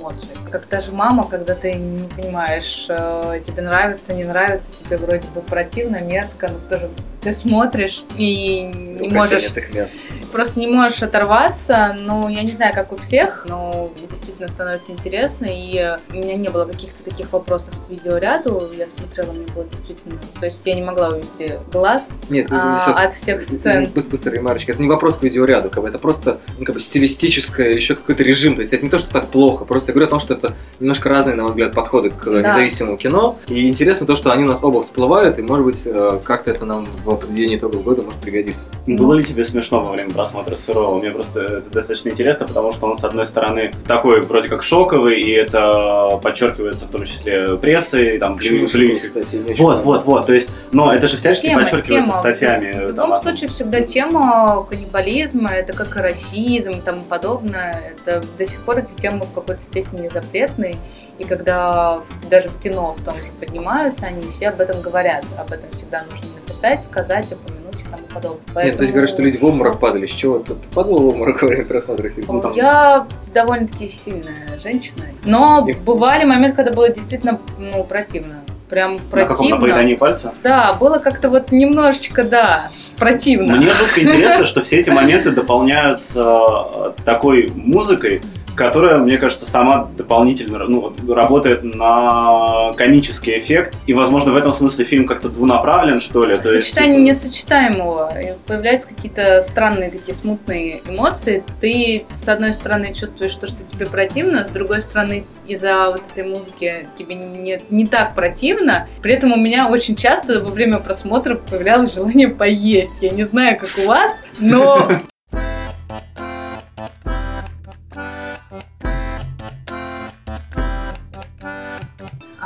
эмоций. 0.00 0.28
Как 0.50 0.66
та 0.66 0.80
же 0.80 0.92
мама, 0.92 1.26
когда 1.28 1.54
ты 1.54 1.72
не 1.72 2.08
понимаешь, 2.08 2.86
э, 2.88 3.40
тебе 3.46 3.62
нравится, 3.62 4.14
не 4.14 4.24
нравится, 4.24 4.72
тебе 4.72 4.96
вроде 4.96 5.28
бы 5.28 5.40
противно, 5.42 6.00
мерзко, 6.00 6.48
но 6.48 6.58
тоже 6.68 6.90
ты 7.20 7.32
смотришь 7.32 8.02
и 8.16 8.62
не 8.98 9.08
Ну, 9.08 9.14
можешь 9.14 9.42
их 9.44 9.74
мяса. 9.74 9.96
просто 10.32 10.58
не 10.58 10.66
можешь 10.66 11.02
оторваться. 11.02 11.96
Ну, 11.98 12.28
я 12.28 12.42
не 12.42 12.52
знаю, 12.52 12.72
как 12.74 12.92
у 12.92 12.96
всех, 12.96 13.46
но 13.48 13.90
действительно 14.10 14.48
становится 14.48 14.92
интересно. 14.92 15.46
И 15.50 15.96
у 16.12 16.16
меня 16.16 16.34
не 16.36 16.48
было 16.48 16.64
каких-то 16.64 17.02
таких 17.04 17.32
вопросов 17.32 17.74
к 17.86 17.90
видеоряду. 17.90 18.70
Я 18.76 18.86
смотрела, 18.86 19.32
мне 19.32 19.46
было 19.54 19.64
действительно... 19.64 20.18
То 20.38 20.46
есть 20.46 20.62
я 20.66 20.74
не 20.74 20.82
могла 20.82 21.08
увести 21.08 21.58
глаз 21.72 22.10
Нет, 22.30 22.48
а, 22.50 22.82
сейчас 22.84 22.98
от 23.00 23.14
всех 23.14 23.42
сцен. 23.42 23.84
Быстро, 23.94 24.10
быстро 24.10 24.30
ремарочка. 24.32 24.72
Это 24.72 24.80
не 24.82 24.88
вопрос 24.88 25.16
к 25.18 25.22
видеоряду, 25.22 25.68
как 25.70 25.82
бы 25.82 25.88
это 25.88 25.98
просто 25.98 26.38
ну, 26.58 26.64
как 26.64 26.74
бы 26.74 26.80
стилистическое, 26.80 27.70
еще 27.72 27.94
какой-то 27.96 28.22
режим. 28.22 28.54
То 28.54 28.60
есть 28.62 28.72
это 28.72 28.82
не 28.82 28.90
то, 28.90 28.98
что 28.98 29.10
так 29.10 29.28
плохо. 29.28 29.64
Просто 29.64 29.90
я 29.90 29.94
говорю 29.94 30.06
о 30.06 30.10
том, 30.10 30.20
что 30.20 30.34
это 30.34 30.54
немножко 30.78 31.08
разные, 31.08 31.36
на 31.36 31.42
мой 31.42 31.50
взгляд, 31.52 31.74
подходы 31.74 32.10
к 32.10 32.24
Да. 32.24 32.40
независимому 32.40 32.96
кино. 32.96 33.38
И 33.48 33.68
интересно 33.68 34.06
то, 34.06 34.16
что 34.16 34.32
они 34.32 34.44
у 34.44 34.48
нас 34.48 34.58
оба 34.62 34.82
всплывают, 34.82 35.38
и 35.38 35.42
может 35.42 35.64
быть 35.66 35.82
э, 35.84 36.18
как-то 36.24 36.50
это 36.50 36.64
нам 36.64 36.86
в 37.04 37.09
определении 37.14 37.56
итогов 37.56 37.82
года 37.82 38.02
может 38.02 38.20
пригодиться. 38.20 38.66
Было 38.86 39.14
ли 39.14 39.24
тебе 39.24 39.44
смешно 39.44 39.84
во 39.84 39.92
время 39.92 40.10
просмотра 40.10 40.56
сырого? 40.56 40.98
Мне 40.98 41.10
просто 41.10 41.40
это 41.40 41.70
достаточно 41.70 42.08
интересно, 42.10 42.46
потому 42.46 42.72
что 42.72 42.86
он, 42.86 42.96
с 42.96 43.04
одной 43.04 43.24
стороны, 43.24 43.70
такой 43.86 44.20
вроде 44.20 44.48
как 44.48 44.62
шоковый, 44.62 45.20
и 45.20 45.30
это 45.30 46.18
подчеркивается 46.22 46.86
в 46.86 46.90
том 46.90 47.04
числе 47.04 47.56
прессой, 47.56 48.18
там, 48.18 48.38
не 48.38 48.64
очень 48.64 49.54
Вот, 49.58 49.80
вот, 49.80 50.04
вот. 50.04 50.26
То 50.26 50.32
есть, 50.32 50.50
но 50.72 50.94
это 50.94 51.06
же 51.06 51.16
всячески 51.16 51.48
Тема, 51.48 51.60
подчеркивается 51.62 52.10
тема. 52.10 52.22
статьями. 52.22 52.72
В 52.72 52.88
любом 52.88 53.16
случае 53.22 53.48
всегда 53.48 53.80
тема 53.80 54.66
каннибализма, 54.68 55.50
это 55.50 55.72
как 55.72 55.96
и 55.96 56.02
расизм 56.02 56.70
и 56.70 56.80
тому 56.80 57.02
подобное. 57.02 57.94
Это 57.96 58.22
до 58.38 58.46
сих 58.46 58.60
пор 58.62 58.78
эти 58.78 58.94
темы 58.94 59.22
в 59.22 59.32
какой-то 59.34 59.62
степени 59.62 60.08
запретные. 60.08 60.76
И 61.20 61.24
когда 61.24 62.00
даже 62.30 62.48
в 62.48 62.58
кино 62.60 62.96
в 62.98 63.04
том 63.04 63.14
же 63.14 63.30
поднимаются, 63.38 64.06
они 64.06 64.22
все 64.30 64.48
об 64.48 64.60
этом 64.60 64.80
говорят. 64.80 65.22
Об 65.38 65.52
этом 65.52 65.70
всегда 65.72 66.02
нужно 66.10 66.26
написать, 66.34 66.82
сказать, 66.82 67.30
упомянуть 67.30 67.74
и 67.74 67.84
тому 67.84 68.06
подобное. 68.12 68.64
Нет, 68.64 68.76
то 68.78 68.82
есть 68.82 68.92
говорят, 68.92 69.10
что 69.10 69.20
люди 69.20 69.36
в 69.36 69.44
обморок 69.44 69.78
падали. 69.78 70.06
С 70.06 70.12
чего? 70.12 70.38
Ты, 70.38 70.54
ты 70.54 70.68
падал 70.74 70.96
в 70.96 71.06
обморок 71.08 71.42
во 71.42 71.48
время 71.48 71.66
просмотра 71.66 72.08
фильма? 72.08 72.32
Ну, 72.32 72.40
там- 72.40 72.52
Я 72.52 73.06
довольно-таки 73.34 73.86
сильная 73.86 74.58
женщина. 74.62 75.04
Но 75.26 75.66
И- 75.68 75.74
бывали 75.74 76.24
моменты, 76.24 76.56
когда 76.56 76.72
было 76.72 76.88
действительно 76.88 77.38
ну, 77.58 77.84
противно. 77.84 78.36
Прям 78.70 78.98
каком? 78.98 79.18
На 79.18 79.26
противно. 79.26 79.60
поедании 79.60 79.96
пальца? 79.96 80.32
Да, 80.44 80.72
было 80.74 80.98
как-то 80.98 81.28
вот 81.28 81.50
немножечко, 81.50 82.22
да, 82.22 82.70
противно. 82.96 83.56
Мне 83.56 83.66
жутко 83.74 84.00
интересно, 84.00 84.44
что 84.44 84.62
все 84.62 84.78
эти 84.78 84.90
моменты 84.90 85.32
дополняются 85.32 86.22
э, 86.22 86.92
такой 87.04 87.48
музыкой, 87.52 88.22
которая, 88.54 88.98
мне 88.98 89.18
кажется, 89.18 89.46
сама 89.46 89.88
дополнительно 89.96 90.58
ну, 90.66 90.80
вот, 90.80 91.00
работает 91.08 91.62
на 91.62 92.72
комический 92.76 93.38
эффект. 93.38 93.76
И, 93.86 93.94
возможно, 93.94 94.32
в 94.32 94.36
этом 94.36 94.52
смысле 94.52 94.84
фильм 94.84 95.06
как-то 95.06 95.28
двунаправлен, 95.28 95.98
что 95.98 96.24
ли. 96.24 96.36
То 96.36 96.52
есть, 96.52 96.68
Сочетание 96.68 96.98
типа, 96.98 97.26
несочетаемого. 97.26 98.14
Появляются 98.46 98.88
какие-то 98.88 99.42
странные 99.42 99.90
такие 99.90 100.14
смутные 100.14 100.82
эмоции. 100.86 101.42
Ты, 101.60 102.04
с 102.14 102.28
одной 102.28 102.54
стороны, 102.54 102.94
чувствуешь 102.94 103.34
то, 103.34 103.46
что 103.46 103.62
тебе 103.64 103.86
противно, 103.86 104.44
с 104.44 104.48
другой 104.48 104.82
стороны, 104.82 105.24
из-за 105.46 105.90
вот 105.90 106.02
этой 106.14 106.28
музыки 106.28 106.86
тебе 106.96 107.16
не, 107.16 107.62
не 107.70 107.86
так 107.86 108.14
противно. 108.14 108.88
При 109.02 109.12
этом 109.12 109.32
у 109.32 109.36
меня 109.36 109.68
очень 109.68 109.96
часто 109.96 110.40
во 110.40 110.50
время 110.50 110.78
просмотра 110.78 111.34
появлялось 111.34 111.94
желание 111.94 112.28
поесть. 112.28 112.92
Я 113.00 113.10
не 113.10 113.24
знаю, 113.24 113.58
как 113.58 113.70
у 113.78 113.86
вас, 113.86 114.22
но 114.38 114.88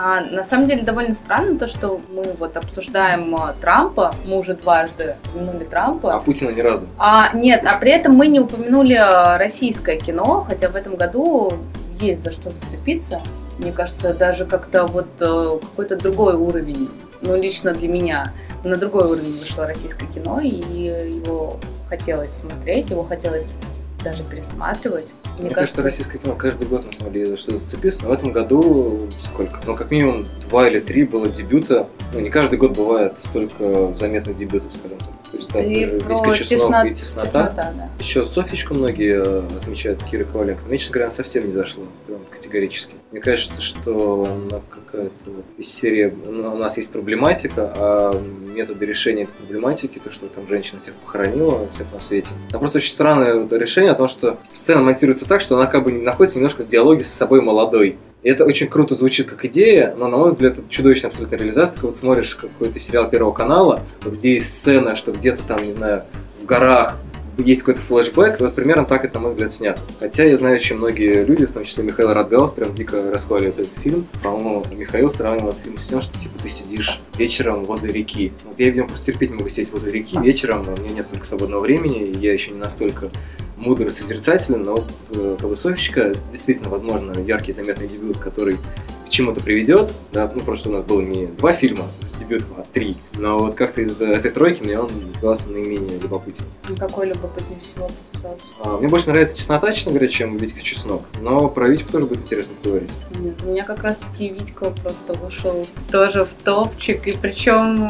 А, 0.06 0.20
на 0.20 0.44
самом 0.44 0.66
деле 0.66 0.82
довольно 0.82 1.14
странно 1.14 1.58
то, 1.58 1.66
что 1.66 1.98
мы 2.10 2.24
вот 2.38 2.58
обсуждаем 2.58 3.34
а, 3.36 3.54
Трампа, 3.58 4.14
мы 4.26 4.36
уже 4.36 4.52
дважды 4.54 5.16
упомянули 5.30 5.64
А 5.64 5.70
Трампа. 5.70 6.18
Путина 6.18 6.50
ни 6.50 6.60
разу. 6.60 6.86
А, 6.98 7.34
нет, 7.34 7.64
а 7.66 7.78
при 7.78 7.90
этом 7.92 8.14
мы 8.14 8.26
не 8.26 8.38
упомянули 8.38 8.92
а, 8.92 9.38
российское 9.38 9.96
кино, 9.96 10.44
хотя 10.46 10.68
в 10.68 10.76
этом 10.76 10.96
году 10.96 11.54
есть 11.98 12.22
за 12.22 12.32
что 12.32 12.50
зацепиться. 12.50 13.22
Мне 13.58 13.72
кажется, 13.72 14.12
даже 14.12 14.44
как-то 14.44 14.84
вот 14.84 15.06
э, 15.20 15.58
какой-то 15.62 15.96
другой 15.96 16.34
уровень, 16.34 16.90
ну 17.22 17.40
лично 17.40 17.72
для 17.72 17.88
меня, 17.88 18.24
на 18.62 18.76
другой 18.76 19.06
уровень 19.06 19.38
вышло 19.38 19.66
российское 19.66 20.06
кино, 20.06 20.40
и 20.40 20.48
его 20.50 21.56
хотелось 21.88 22.32
смотреть, 22.32 22.90
его 22.90 23.04
хотелось 23.04 23.52
даже 24.04 24.22
пересматривать. 24.22 25.12
Мне, 25.38 25.50
кажется, 25.50 25.82
российское 25.82 26.18
кино 26.18 26.34
каждый 26.36 26.68
год 26.68 26.86
на 26.86 26.92
самом 26.92 27.12
деле 27.12 27.36
что 27.36 27.56
зацепился. 27.56 28.04
Но 28.04 28.10
в 28.10 28.12
этом 28.12 28.30
году 28.30 29.08
сколько? 29.18 29.60
Ну, 29.66 29.74
как 29.74 29.90
минимум 29.90 30.26
два 30.48 30.68
или 30.68 30.78
три 30.78 31.04
было 31.04 31.26
дебюта. 31.26 31.88
Ну, 32.12 32.20
не 32.20 32.30
каждый 32.30 32.58
год 32.58 32.76
бывает 32.76 33.18
столько 33.18 33.92
заметных 33.96 34.36
дебютов, 34.36 34.72
скажем 34.72 34.98
так. 34.98 35.08
То 35.34 35.38
есть 35.38 35.48
там 35.48 35.62
Ты 35.62 35.86
даже 35.86 36.22
про 36.22 36.36
и 36.36 36.44
теснота. 36.44 36.90
теснота, 36.90 37.52
да. 37.54 37.88
Еще 37.98 38.24
Софичку 38.24 38.74
многие 38.74 39.20
э, 39.20 39.42
отмечают 39.60 40.02
Кира 40.04 40.24
Коваленко. 40.24 40.62
Мне, 40.68 40.78
честно 40.78 40.92
говоря, 40.92 41.06
она 41.06 41.14
совсем 41.14 41.46
не 41.46 41.52
зашло. 41.52 41.84
Прям 42.06 42.20
категорически. 42.30 42.94
Мне 43.10 43.20
кажется, 43.20 43.60
что 43.60 44.28
она 44.30 44.60
какая-то 44.70 45.30
из 45.58 45.68
серии... 45.68 46.14
ну, 46.26 46.54
У 46.54 46.56
нас 46.56 46.76
есть 46.76 46.90
проблематика, 46.90 47.72
а 47.74 48.22
методы 48.54 48.86
решения 48.86 49.24
этой 49.24 49.32
проблематики, 49.32 49.98
то, 49.98 50.12
что 50.12 50.26
там 50.28 50.46
женщина 50.48 50.78
всех 50.78 50.94
похоронила, 50.94 51.68
всех 51.70 51.88
на 51.92 51.98
свете. 51.98 52.34
Там 52.50 52.60
просто 52.60 52.78
очень 52.78 52.92
странное 52.92 53.34
вот 53.34 53.52
решение 53.52 53.90
о 53.90 53.96
том, 53.96 54.06
что 54.06 54.38
сцена 54.52 54.82
монтируется 54.82 55.26
так, 55.26 55.40
что 55.40 55.56
она 55.56 55.66
как 55.66 55.82
бы 55.82 55.90
находится 55.90 56.38
немножко 56.38 56.62
в 56.62 56.68
диалоге 56.68 57.04
с 57.04 57.10
собой 57.10 57.40
молодой. 57.40 57.98
И 58.24 58.28
это 58.28 58.44
очень 58.44 58.68
круто 58.68 58.94
звучит 58.94 59.28
как 59.28 59.44
идея, 59.44 59.94
но, 59.96 60.08
на 60.08 60.16
мой 60.16 60.30
взгляд, 60.30 60.56
это 60.56 60.68
чудовищная 60.70 61.10
абсолютно 61.10 61.36
реализация. 61.36 61.78
Ты 61.78 61.86
вот 61.86 61.96
смотришь 61.96 62.34
какой-то 62.34 62.80
сериал 62.80 63.08
Первого 63.10 63.32
канала, 63.32 63.82
вот 64.02 64.14
где 64.14 64.34
есть 64.34 64.48
сцена, 64.48 64.96
что 64.96 65.12
где-то 65.12 65.42
там, 65.46 65.62
не 65.62 65.70
знаю, 65.70 66.04
в 66.40 66.46
горах 66.46 66.96
есть 67.36 67.62
какой-то 67.62 67.80
флешбэк, 67.82 68.40
вот 68.40 68.54
примерно 68.54 68.84
так 68.86 69.04
это, 69.04 69.14
на 69.14 69.24
мой 69.24 69.32
взгляд, 69.32 69.52
снято. 69.52 69.80
Хотя 69.98 70.24
я 70.24 70.38
знаю, 70.38 70.56
очень 70.56 70.76
многие 70.76 71.24
люди, 71.24 71.46
в 71.46 71.52
том 71.52 71.64
числе 71.64 71.84
Михаил 71.84 72.12
Радгаус, 72.12 72.52
прям 72.52 72.74
дико 72.74 73.12
расхваливает 73.12 73.58
этот 73.58 73.74
фильм. 73.74 74.06
По-моему, 74.22 74.62
Михаил 74.72 75.10
сравнивал 75.10 75.50
этот 75.50 75.62
фильм 75.62 75.76
с 75.76 75.88
тем, 75.88 76.00
что 76.00 76.18
типа 76.18 76.38
ты 76.40 76.48
сидишь 76.48 77.00
вечером 77.18 77.64
возле 77.64 77.92
реки. 77.92 78.32
Вот 78.44 78.58
я, 78.58 78.66
видимо, 78.66 78.86
просто 78.86 79.06
терпеть 79.06 79.30
не 79.30 79.36
могу 79.36 79.48
сидеть 79.50 79.70
возле 79.72 79.92
реки 79.92 80.16
вечером, 80.18 80.64
у 80.66 80.80
меня 80.80 80.94
нет 80.94 81.06
столько 81.06 81.26
свободного 81.26 81.60
времени, 81.60 82.04
и 82.04 82.18
я 82.20 82.32
еще 82.32 82.52
не 82.52 82.58
настолько 82.58 83.10
мудр 83.56 83.86
и 83.86 83.90
созерцателен, 83.90 84.62
но 84.62 84.72
вот 84.76 84.92
э, 85.10 85.36
как 85.38 85.48
бы 85.48 85.56
Софичка 85.56 86.12
действительно, 86.30 86.70
возможно, 86.70 87.18
яркий 87.20 87.52
заметный 87.52 87.88
дебют, 87.88 88.18
который 88.18 88.58
к 89.06 89.08
чему-то 89.10 89.42
приведет. 89.42 89.92
Да, 90.12 90.30
ну, 90.34 90.40
просто 90.40 90.70
у 90.70 90.72
нас 90.72 90.84
было 90.84 91.00
не 91.00 91.26
два 91.26 91.52
фильма 91.52 91.84
с 92.00 92.14
дебютом, 92.14 92.48
а 92.58 92.64
три. 92.72 92.96
Но 93.16 93.38
вот 93.38 93.54
как-то 93.54 93.80
из 93.82 94.00
этой 94.00 94.30
тройки 94.30 94.62
мне 94.62 94.78
он 94.78 94.88
казался 95.20 95.50
наименее 95.50 95.98
любопытен. 96.00 96.44
Ну, 96.68 96.76
Какой 96.76 97.08
любопытнее 97.08 97.60
всего 97.60 97.88
показался. 98.12 98.44
А, 98.64 98.78
Мне 98.78 98.88
больше 98.88 99.10
нравится 99.10 99.36
чеснота, 99.36 99.72
честно 99.72 99.92
говоря, 99.92 100.08
чем 100.08 100.36
Витька 100.36 100.62
Чеснок. 100.62 101.02
Но 101.20 101.48
про 101.48 101.68
Витьку 101.68 101.92
тоже 101.92 102.06
будет 102.06 102.22
интересно 102.22 102.54
поговорить. 102.62 102.90
Нет, 103.18 103.34
у 103.44 103.50
меня 103.50 103.64
как 103.64 103.82
раз-таки 103.82 104.30
Витька 104.30 104.70
просто 104.70 105.12
вышел 105.18 105.66
тоже 105.92 106.24
в 106.24 106.30
топчик, 106.42 107.06
и 107.06 107.12
причем 107.12 107.88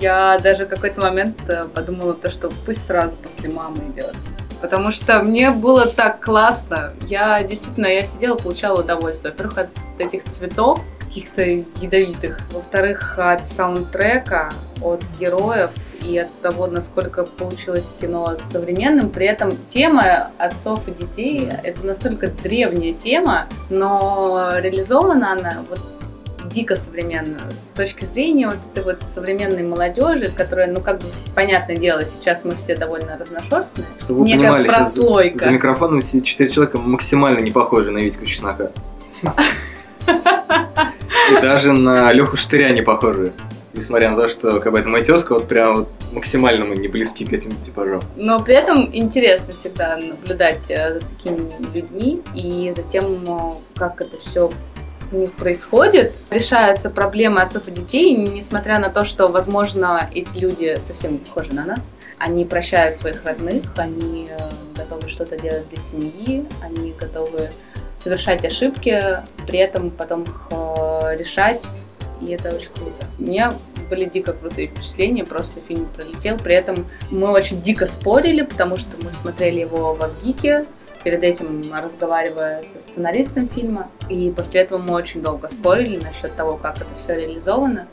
я 0.00 0.38
даже 0.42 0.66
в 0.66 0.68
какой-то 0.68 1.00
момент 1.00 1.36
э, 1.48 1.66
подумала 1.72 2.14
то, 2.14 2.30
что 2.30 2.50
пусть 2.64 2.84
сразу 2.86 3.16
после 3.16 3.50
мамы 3.50 3.78
идет. 3.94 4.14
Потому 4.60 4.90
что 4.90 5.20
мне 5.20 5.50
было 5.50 5.86
так 5.86 6.20
классно. 6.24 6.92
Я 7.08 7.42
действительно, 7.42 7.86
я 7.86 8.02
сидела, 8.02 8.36
получала 8.36 8.80
удовольствие. 8.80 9.32
Во-первых, 9.32 9.58
от 9.58 9.68
этих 9.98 10.24
цветов 10.24 10.80
каких-то 11.00 11.42
ядовитых. 11.42 12.38
Во-вторых, 12.52 13.18
от 13.18 13.46
саундтрека, 13.46 14.50
от 14.82 15.02
героев 15.18 15.70
и 16.02 16.18
от 16.18 16.32
того, 16.40 16.66
насколько 16.66 17.24
получилось 17.24 17.90
кино 18.00 18.36
современным. 18.50 19.10
При 19.10 19.26
этом 19.26 19.50
тема 19.68 20.30
отцов 20.38 20.88
и 20.88 20.92
детей— 20.92 21.48
это 21.62 21.84
настолько 21.86 22.28
древняя 22.28 22.92
тема, 22.92 23.46
но 23.70 24.50
реализована 24.58 25.32
она 25.32 25.64
вот 25.68 25.80
дико 26.48 26.76
современно. 26.76 27.38
С 27.50 27.76
точки 27.76 28.04
зрения 28.04 28.46
вот 28.46 28.58
этой 28.72 28.84
вот 28.84 29.02
современной 29.06 29.62
молодежи, 29.62 30.30
которая, 30.30 30.72
ну, 30.72 30.80
как 30.80 30.98
бы, 30.98 31.06
понятное 31.34 31.76
дело, 31.76 32.02
сейчас 32.06 32.44
мы 32.44 32.54
все 32.54 32.76
довольно 32.76 33.16
разношерстные. 33.18 33.86
Чтобы 34.00 34.20
вы 34.20 34.26
Некая 34.26 34.50
понимали, 34.50 34.68
за, 34.68 34.74
прослойка. 34.74 35.38
за 35.38 35.50
микрофоном 35.50 36.00
сидят 36.00 36.24
четыре 36.24 36.50
человека 36.50 36.78
максимально 36.78 37.40
не 37.40 37.50
похожи 37.50 37.90
на 37.90 37.98
Витьку 37.98 38.24
Чеснока. 38.26 38.70
И 41.30 41.40
даже 41.40 41.72
на 41.72 42.12
Леху 42.12 42.36
Штыря 42.36 42.70
не 42.70 42.82
похожи. 42.82 43.32
Несмотря 43.72 44.10
на 44.10 44.16
то, 44.16 44.28
что 44.28 44.60
как 44.60 44.72
бы 44.72 44.78
это 44.78 44.88
моя 44.88 45.04
тезка, 45.04 45.34
вот 45.34 45.48
прям 45.48 45.76
вот 45.76 45.88
максимально 46.12 46.64
мы 46.64 46.76
не 46.76 46.88
близки 46.88 47.26
к 47.26 47.32
этим 47.32 47.50
типажам. 47.50 48.00
Но 48.16 48.38
при 48.38 48.54
этом 48.54 48.88
интересно 48.94 49.52
всегда 49.52 49.98
наблюдать 49.98 50.70
э, 50.70 50.94
за 50.94 51.00
такими 51.00 51.50
людьми 51.74 52.22
и 52.34 52.72
за 52.74 52.82
тем, 52.82 53.24
э, 53.28 53.52
как 53.74 54.00
это 54.00 54.16
все 54.18 54.50
у 55.12 55.16
них 55.16 55.32
происходит. 55.32 56.12
Решаются 56.30 56.90
проблемы 56.90 57.42
отцов 57.42 57.68
и 57.68 57.70
детей, 57.70 58.14
несмотря 58.16 58.78
на 58.78 58.90
то, 58.90 59.04
что, 59.04 59.28
возможно, 59.28 60.08
эти 60.14 60.38
люди 60.38 60.76
совсем 60.80 61.12
не 61.12 61.18
похожи 61.18 61.52
на 61.52 61.64
нас. 61.64 61.90
Они 62.18 62.44
прощают 62.44 62.94
своих 62.94 63.24
родных, 63.24 63.62
они 63.76 64.28
э, 64.30 64.38
готовы 64.76 65.08
что-то 65.08 65.36
делать 65.38 65.68
для 65.68 65.78
семьи, 65.78 66.46
они 66.62 66.92
готовы 66.92 67.50
совершать 67.98 68.44
ошибки, 68.44 69.22
при 69.46 69.58
этом 69.58 69.90
потом 69.90 70.22
их 70.22 70.48
э, 70.50 71.16
решать, 71.18 71.66
и 72.20 72.32
это 72.32 72.54
очень 72.54 72.70
круто. 72.70 73.06
У 73.18 73.22
меня 73.22 73.52
были 73.90 74.06
дико 74.06 74.32
крутые 74.32 74.68
впечатления, 74.68 75.24
просто 75.24 75.60
фильм 75.60 75.86
пролетел. 75.94 76.38
При 76.38 76.54
этом 76.54 76.86
мы 77.10 77.30
очень 77.30 77.60
дико 77.60 77.86
спорили, 77.86 78.42
потому 78.42 78.76
что 78.76 78.96
мы 79.02 79.12
смотрели 79.20 79.60
его 79.60 79.94
в 79.94 80.02
Авгике, 80.02 80.66
перед 81.06 81.22
этим 81.22 81.72
разговаривая 81.72 82.64
со 82.64 82.80
сценаристом 82.80 83.48
фильма. 83.48 83.88
И 84.08 84.32
после 84.36 84.62
этого 84.62 84.78
мы 84.78 84.92
очень 84.92 85.22
долго 85.22 85.48
спорили 85.48 86.00
насчет 86.04 86.34
того, 86.34 86.56
как 86.56 86.78
это 86.78 86.88
все 86.98 87.14
реализовано. 87.14 87.86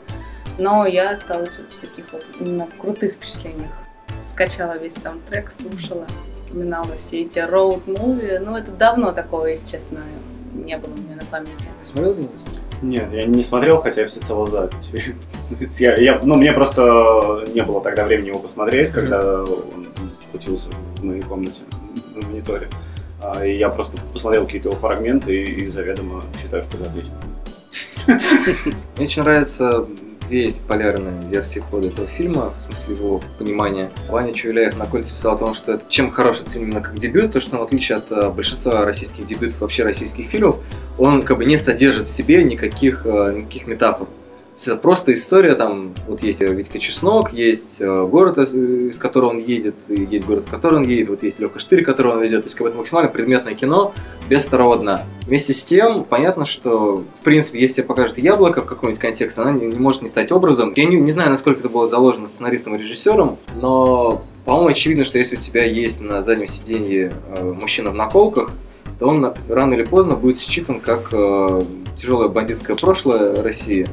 Но 0.58 0.84
я 0.84 1.10
осталась 1.10 1.52
вот 1.56 1.66
в 1.68 1.80
таких 1.80 2.12
вот 2.12 2.24
именно 2.40 2.66
крутых 2.76 3.12
впечатлениях. 3.12 3.70
Скачала 4.08 4.76
весь 4.78 4.94
саундтрек, 4.94 5.52
слушала, 5.52 6.08
вспоминала 6.28 6.88
все 6.98 7.22
эти 7.22 7.38
роуд-муви. 7.38 8.40
Ну, 8.40 8.56
это 8.56 8.72
давно 8.72 9.12
такого, 9.12 9.46
если 9.46 9.68
честно, 9.68 10.00
не 10.52 10.76
было 10.76 10.90
у 10.92 10.98
меня 10.98 11.14
на 11.14 11.24
памяти. 11.26 11.68
Ты 11.80 11.86
смотрел 11.86 12.16
Денис? 12.16 12.44
Нет, 12.82 13.12
я 13.12 13.26
не 13.26 13.44
смотрел, 13.44 13.76
хотя 13.76 14.00
я 14.00 14.06
всецело 14.08 14.44
за. 14.48 14.68
Я, 15.78 15.94
я- 15.94 16.20
ну, 16.20 16.34
мне 16.34 16.52
просто 16.52 17.44
не 17.54 17.62
было 17.62 17.80
тогда 17.80 18.04
времени 18.06 18.28
его 18.30 18.40
посмотреть, 18.40 18.90
когда 18.90 19.44
он 19.44 19.86
крутился 20.32 20.68
в 20.96 21.04
моей 21.04 21.22
комнате 21.22 21.60
на 22.16 22.26
мониторе. 22.28 22.68
А, 23.24 23.44
я 23.44 23.68
просто 23.70 23.96
посмотрел 24.12 24.44
какие-то 24.44 24.68
его 24.68 24.78
фрагменты 24.78 25.42
и, 25.42 25.64
и 25.64 25.68
заведомо 25.68 26.22
считаю, 26.40 26.62
что 26.62 26.76
это 26.76 26.90
отлично. 26.90 27.14
Мне 28.96 29.06
очень 29.06 29.22
нравятся 29.22 29.86
две 30.28 30.44
есть 30.44 30.66
полярные 30.66 31.20
версии 31.30 31.60
хода 31.60 31.88
этого 31.88 32.06
фильма, 32.06 32.52
в 32.56 32.60
смысле 32.60 32.94
его 32.94 33.22
понимания. 33.38 33.90
Ваня 34.08 34.32
Чуляев 34.32 34.76
на 34.76 34.86
кольце 34.86 35.12
писал 35.12 35.34
о 35.34 35.38
том, 35.38 35.54
что 35.54 35.72
это, 35.72 35.84
чем 35.88 36.10
хорош 36.10 36.40
этот 36.40 36.50
фильм 36.50 36.64
именно 36.64 36.80
как 36.80 36.98
дебют, 36.98 37.32
то 37.32 37.40
что 37.40 37.56
он, 37.56 37.62
в 37.62 37.64
отличие 37.66 37.98
от 37.98 38.10
э, 38.10 38.30
большинства 38.30 38.84
российских 38.84 39.26
дебютов, 39.26 39.60
вообще 39.60 39.84
российских 39.84 40.26
фильмов, 40.26 40.56
он 40.98 41.22
как 41.22 41.38
бы 41.38 41.44
не 41.44 41.56
содержит 41.56 42.08
в 42.08 42.10
себе 42.10 42.42
никаких, 42.42 43.06
э, 43.06 43.34
никаких 43.36 43.66
метафор. 43.66 44.08
Это 44.56 44.76
просто 44.76 45.12
история, 45.14 45.56
там, 45.56 45.94
вот 46.06 46.22
есть 46.22 46.40
э, 46.40 46.46
Витька 46.46 46.78
Чеснок, 46.78 47.32
есть 47.32 47.80
э, 47.80 48.06
город, 48.06 48.38
из, 48.38 48.54
из 48.54 48.98
которого 48.98 49.30
он 49.30 49.38
едет, 49.38 49.74
есть 49.88 50.24
город, 50.24 50.44
в 50.46 50.50
который 50.50 50.76
он 50.76 50.84
едет, 50.84 51.08
вот 51.08 51.22
есть 51.24 51.40
Леха 51.40 51.58
Штырь, 51.58 51.82
которого 51.82 52.14
он 52.14 52.22
везет. 52.22 52.42
То 52.42 52.46
есть 52.46 52.54
как 52.56 52.64
бы 52.64 52.68
это 52.68 52.78
максимально 52.78 53.10
предметное 53.10 53.54
кино, 53.54 53.92
без 54.28 54.44
второго 54.44 54.76
дна. 54.76 55.02
Вместе 55.26 55.52
с 55.52 55.64
тем, 55.64 56.04
понятно, 56.04 56.44
что, 56.44 56.96
в 56.96 57.24
принципе, 57.24 57.60
если 57.60 57.76
тебе 57.76 57.86
покажет 57.86 58.16
яблоко 58.16 58.62
в 58.62 58.66
каком-нибудь 58.66 59.00
контексте, 59.00 59.40
она 59.40 59.52
не, 59.52 59.66
не 59.66 59.78
может 59.78 60.02
не 60.02 60.08
стать 60.08 60.30
образом. 60.30 60.72
Я 60.76 60.84
не, 60.84 60.96
не 60.96 61.10
знаю, 61.10 61.30
насколько 61.30 61.60
это 61.60 61.68
было 61.68 61.88
заложено 61.88 62.28
сценаристом 62.28 62.76
и 62.76 62.78
режиссером, 62.78 63.38
но, 63.60 64.22
по-моему, 64.44 64.68
очевидно, 64.68 65.04
что 65.04 65.18
если 65.18 65.36
у 65.36 65.40
тебя 65.40 65.64
есть 65.64 66.00
на 66.00 66.22
заднем 66.22 66.46
сиденье 66.46 67.12
э, 67.36 67.52
мужчина 67.60 67.90
в 67.90 67.94
наколках, 67.94 68.50
то 68.98 69.08
он 69.08 69.34
рано 69.48 69.74
или 69.74 69.82
поздно 69.82 70.14
будет 70.14 70.38
считан 70.38 70.78
как 70.78 71.08
э, 71.12 71.62
тяжелое 71.96 72.28
бандитское 72.28 72.76
прошлое 72.76 73.34
России. 73.42 73.86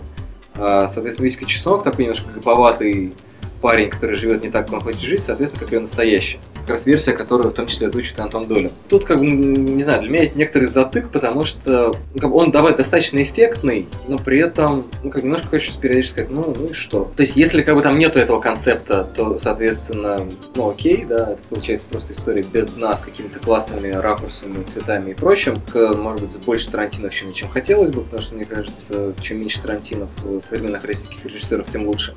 А, 0.56 0.88
соответственно, 0.90 1.28
Витька 1.28 1.46
Чеснок 1.46 1.84
такой 1.84 2.06
немножко 2.06 2.30
гоповатый 2.30 3.14
парень, 3.62 3.90
который 3.90 4.16
живет 4.16 4.44
не 4.44 4.50
так, 4.50 4.66
как 4.66 4.76
он 4.76 4.82
хочет 4.82 5.02
жить, 5.02 5.24
соответственно, 5.24 5.64
как 5.64 5.72
ее 5.72 5.80
настоящий. 5.80 6.40
Как 6.68 6.86
версия, 6.86 7.14
которую 7.14 7.52
в 7.52 7.54
том 7.54 7.68
числе 7.68 7.88
озвучивает 7.88 8.20
Антон 8.20 8.48
Долин. 8.48 8.72
Тут, 8.90 9.06
как 9.06 9.20
бы, 9.20 9.26
не 9.26 9.84
знаю, 9.84 10.02
для 10.02 10.10
меня 10.10 10.22
есть 10.22 10.36
некоторый 10.36 10.66
затык, 10.66 11.10
потому 11.10 11.44
что 11.44 11.92
ну, 12.14 12.20
как 12.20 12.30
бы 12.30 12.38
он 12.38 12.52
давай 12.52 12.76
достаточно 12.76 13.22
эффектный, 13.22 13.88
но 14.08 14.18
при 14.18 14.40
этом, 14.40 14.86
ну, 15.04 15.10
как 15.10 15.24
немножко 15.24 15.48
хочется 15.50 15.80
периодически 15.80 16.14
сказать, 16.14 16.32
ну, 16.32 16.54
ну 16.58 16.68
и 16.68 16.74
что? 16.74 17.12
То 17.16 17.22
есть, 17.22 17.36
если 17.36 17.62
как 17.62 17.76
бы 17.76 17.82
там 17.82 17.98
нету 17.98 18.20
этого 18.20 18.40
концепта, 18.40 19.08
то, 19.16 19.38
соответственно, 19.40 20.18
ну, 20.56 20.70
окей, 20.70 21.06
да, 21.08 21.32
это 21.34 21.42
получается 21.50 21.86
просто 21.90 22.14
история 22.14 22.44
без 22.44 22.70
дна 22.70 22.96
с 22.96 23.02
какими-то 23.02 23.40
классными 23.40 23.92
ракурсами, 23.92 24.64
цветами 24.64 25.12
и 25.12 25.14
прочим. 25.14 25.56
К, 25.72 25.94
может 25.96 26.22
быть, 26.22 26.38
больше 26.40 26.70
Тарантиновщины, 26.72 27.34
чем 27.34 27.50
хотелось 27.50 27.92
бы, 27.92 28.02
потому 28.02 28.22
что, 28.22 28.36
мне 28.36 28.46
кажется, 28.46 29.14
чем 29.22 29.40
меньше 29.40 29.62
Тарантинов 29.62 30.10
в 30.24 30.42
современных 30.42 30.84
российских 30.86 31.26
режиссерах, 31.26 31.70
тем 31.70 31.88
лучше. 31.88 32.14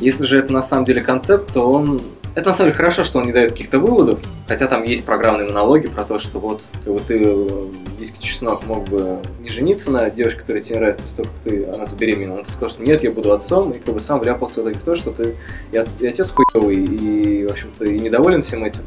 Если 0.00 0.24
же 0.24 0.38
это 0.38 0.52
на 0.52 0.62
самом 0.62 0.84
деле 0.84 1.00
концепт, 1.00 1.52
то 1.52 1.70
он... 1.70 2.00
Это 2.34 2.46
на 2.46 2.52
самом 2.54 2.70
деле 2.70 2.78
хорошо, 2.78 3.04
что 3.04 3.18
он 3.18 3.26
не 3.26 3.32
дает 3.32 3.52
каких-то 3.52 3.78
выводов, 3.78 4.18
хотя 4.48 4.66
там 4.66 4.84
есть 4.84 5.04
программные 5.04 5.48
монологи 5.48 5.88
про 5.88 6.02
то, 6.04 6.18
что 6.18 6.38
вот 6.38 6.62
как 6.82 6.94
бы 6.94 6.98
ты, 6.98 7.22
э, 7.22 7.68
Витька 8.00 8.22
Чеснок, 8.22 8.64
мог 8.64 8.88
бы 8.88 9.18
не 9.40 9.50
жениться 9.50 9.90
на 9.90 10.08
девушке, 10.08 10.40
которая 10.40 10.62
тебе 10.62 10.76
нравится, 10.78 11.04
как 11.14 11.26
ты, 11.44 11.66
она 11.66 11.84
забеременела. 11.84 12.38
Он 12.38 12.44
сказал, 12.46 12.70
что 12.70 12.82
нет, 12.82 13.04
я 13.04 13.10
буду 13.10 13.34
отцом, 13.34 13.72
и 13.72 13.78
как 13.78 13.92
бы 13.92 14.00
сам 14.00 14.18
вляпался 14.18 14.60
в 14.60 14.64
итоге 14.64 14.78
в 14.78 14.82
то, 14.82 14.96
что 14.96 15.10
ты 15.10 15.36
и, 15.72 15.76
от- 15.76 16.00
и 16.00 16.06
отец 16.06 16.30
хуёвый, 16.30 16.76
и, 16.82 17.46
в 17.46 17.50
общем-то, 17.50 17.84
и 17.84 17.98
недоволен 17.98 18.40
всем 18.40 18.64
этим. 18.64 18.82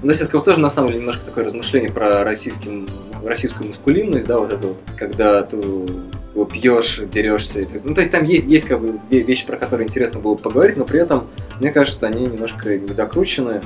Ну, 0.00 0.08
то 0.08 0.08
есть 0.08 0.22
это 0.22 0.38
тоже 0.38 0.60
на 0.60 0.70
самом 0.70 0.88
деле 0.88 1.00
немножко 1.00 1.24
такое 1.26 1.44
размышление 1.44 1.90
про 1.90 2.24
российский, 2.24 2.86
российскую 3.28 3.68
маскулинность, 3.68 4.26
да, 4.26 4.36
вот 4.36 4.52
это 4.52 4.66
вот, 4.68 4.78
когда 4.96 5.42
ты 5.42 5.56
его 5.56 6.44
пьешь, 6.44 7.00
дерешься. 7.12 7.60
И 7.60 7.64
так. 7.64 7.82
Ну, 7.84 7.94
то 7.94 8.00
есть 8.00 8.12
там 8.12 8.24
есть, 8.24 8.44
есть 8.44 8.66
как 8.66 8.80
бы 8.80 8.98
ве- 9.10 9.22
вещи, 9.22 9.46
про 9.46 9.56
которые 9.56 9.86
интересно 9.86 10.20
было 10.20 10.34
бы 10.34 10.40
поговорить, 10.40 10.76
но 10.76 10.84
при 10.84 11.00
этом, 11.00 11.26
мне 11.60 11.72
кажется, 11.72 12.06
они 12.06 12.26
немножко 12.26 12.76
недокручены. 12.76 13.60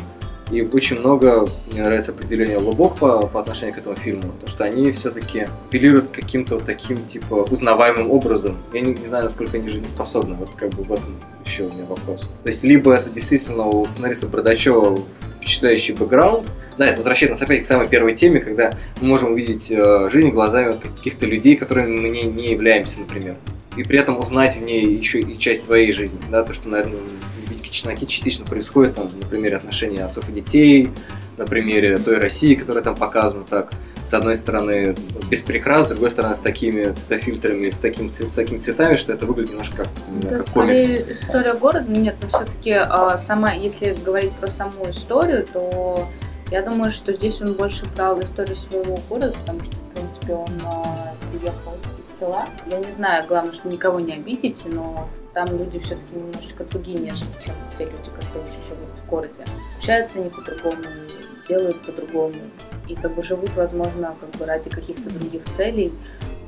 И 0.50 0.62
очень 0.62 0.98
много, 0.98 1.46
мне 1.70 1.82
нравится 1.82 2.10
определение 2.10 2.58
Лубок 2.58 2.96
по, 2.96 3.24
по 3.24 3.40
отношению 3.40 3.76
к 3.76 3.78
этому 3.78 3.94
фильму, 3.94 4.22
потому 4.22 4.48
что 4.48 4.64
они 4.64 4.90
все-таки 4.90 5.46
апеллируют 5.68 6.08
каким-то 6.08 6.56
вот 6.56 6.64
таким, 6.64 6.96
типа, 6.96 7.46
узнаваемым 7.48 8.10
образом. 8.10 8.56
Я 8.72 8.80
не, 8.80 8.92
не 8.92 9.06
знаю, 9.06 9.24
насколько 9.24 9.58
они 9.58 9.68
жизнеспособны, 9.68 10.34
вот 10.34 10.50
как 10.56 10.70
бы 10.70 10.82
в 10.82 10.92
этом 10.92 11.14
еще 11.44 11.64
у 11.64 11.72
меня 11.72 11.84
вопрос. 11.88 12.22
То 12.42 12.48
есть, 12.48 12.64
либо 12.64 12.92
это 12.92 13.10
действительно 13.10 13.66
у 13.66 13.86
сценариста 13.86 14.26
Бродачева 14.26 14.98
впечатляющий 15.40 15.94
бэкграунд, 15.94 16.50
да, 16.78 16.86
это 16.86 16.96
возвращает 16.96 17.30
нас 17.30 17.42
опять 17.42 17.62
к 17.62 17.66
самой 17.66 17.88
первой 17.88 18.14
теме, 18.14 18.40
когда 18.40 18.70
мы 19.00 19.08
можем 19.08 19.32
увидеть 19.32 19.70
э, 19.70 20.08
жизнь 20.10 20.28
глазами 20.28 20.72
каких-то 20.72 21.26
людей, 21.26 21.56
которыми 21.56 22.00
мы 22.00 22.08
не, 22.08 22.22
не 22.22 22.50
являемся, 22.52 23.00
например. 23.00 23.36
И 23.76 23.82
при 23.82 23.98
этом 23.98 24.18
узнать 24.18 24.56
в 24.56 24.62
ней 24.62 24.96
еще 24.96 25.20
и 25.20 25.38
часть 25.38 25.62
своей 25.62 25.92
жизни, 25.92 26.18
да, 26.30 26.42
то, 26.42 26.52
что, 26.52 26.68
наверное, 26.68 26.98
в 26.98 27.50
«Витьке 27.50 27.70
Чесноке» 27.70 28.06
частично 28.06 28.44
происходит, 28.44 28.96
там, 28.96 29.10
на 29.20 29.26
примере 29.26 29.56
отношений 29.56 29.98
отцов 29.98 30.28
и 30.28 30.32
детей, 30.32 30.90
на 31.36 31.46
примере 31.46 31.98
той 31.98 32.18
России, 32.18 32.54
которая 32.54 32.82
там 32.82 32.96
показана 32.96 33.44
так, 33.48 33.72
с 34.04 34.14
одной 34.14 34.36
стороны, 34.36 34.94
без 35.28 35.42
прикрас, 35.42 35.86
с 35.86 35.88
другой 35.88 36.10
стороны, 36.10 36.34
с 36.34 36.40
такими 36.40 36.92
цветофильтрами, 36.92 37.70
с, 37.70 37.78
таким, 37.78 38.10
с 38.10 38.34
такими 38.34 38.58
цветами, 38.58 38.96
что 38.96 39.12
это 39.12 39.26
выглядит 39.26 39.50
немножко 39.50 39.78
как, 39.78 39.88
не 40.10 40.20
знаю, 40.20 40.38
как 40.38 40.52
комикс. 40.52 40.82
история 40.82 41.54
города. 41.54 41.90
Нет, 41.90 42.16
но 42.22 42.28
все-таки 42.28 42.76
сама, 43.18 43.52
если 43.52 43.94
говорить 44.04 44.32
про 44.32 44.50
саму 44.50 44.90
историю, 44.90 45.46
то 45.52 46.06
я 46.50 46.62
думаю, 46.62 46.90
что 46.90 47.12
здесь 47.12 47.40
он 47.42 47.54
больше 47.54 47.84
брал 47.94 48.18
историю 48.20 48.56
своего 48.56 48.98
города, 49.08 49.32
потому 49.38 49.64
что, 49.64 49.76
в 49.76 49.94
принципе, 49.94 50.32
он 50.34 50.48
а, 50.64 51.14
приехал 51.30 51.76
из 51.96 52.18
села. 52.18 52.46
Я 52.68 52.78
не 52.78 52.90
знаю, 52.90 53.24
главное, 53.28 53.52
что 53.52 53.68
никого 53.68 54.00
не 54.00 54.14
обидите, 54.14 54.68
но 54.68 55.08
там 55.32 55.46
люди 55.56 55.78
все-таки 55.78 56.12
немножечко 56.12 56.64
другие, 56.64 56.98
нежели 56.98 57.28
чем 57.44 57.54
те 57.78 57.84
люди, 57.84 58.10
которые 58.20 58.44
уже 58.46 58.64
живут 58.68 58.88
в 58.96 59.08
городе. 59.08 59.44
Общаются 59.78 60.18
они 60.18 60.28
по-другому, 60.28 60.82
делают 61.48 61.80
по-другому. 61.82 62.34
И 62.90 62.96
как 62.96 63.14
бы 63.14 63.22
живут, 63.22 63.50
возможно, 63.54 64.16
как 64.20 64.30
бы 64.30 64.46
ради 64.46 64.68
каких-то 64.68 65.08
других 65.10 65.44
целей. 65.44 65.92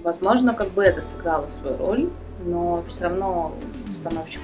Возможно, 0.03 0.55
как 0.55 0.71
бы 0.71 0.83
это 0.83 1.01
сыграло 1.01 1.49
свою 1.49 1.77
роль, 1.77 2.11
но 2.45 2.83
все 2.89 3.05
равно 3.05 3.53
установщик 3.89 4.41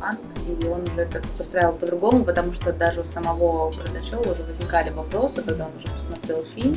Хан, 0.00 0.16
и 0.46 0.66
он 0.66 0.82
уже 0.82 1.00
это 1.00 1.20
построил 1.36 1.72
по-другому, 1.72 2.24
потому 2.24 2.52
что 2.52 2.72
даже 2.72 3.00
у 3.00 3.04
самого 3.04 3.72
Бардачева 3.72 4.20
уже 4.20 4.44
возникали 4.44 4.90
вопросы, 4.90 5.42
когда 5.42 5.66
он 5.66 5.72
уже 5.76 5.92
посмотрел 5.92 6.44
фильм, 6.54 6.76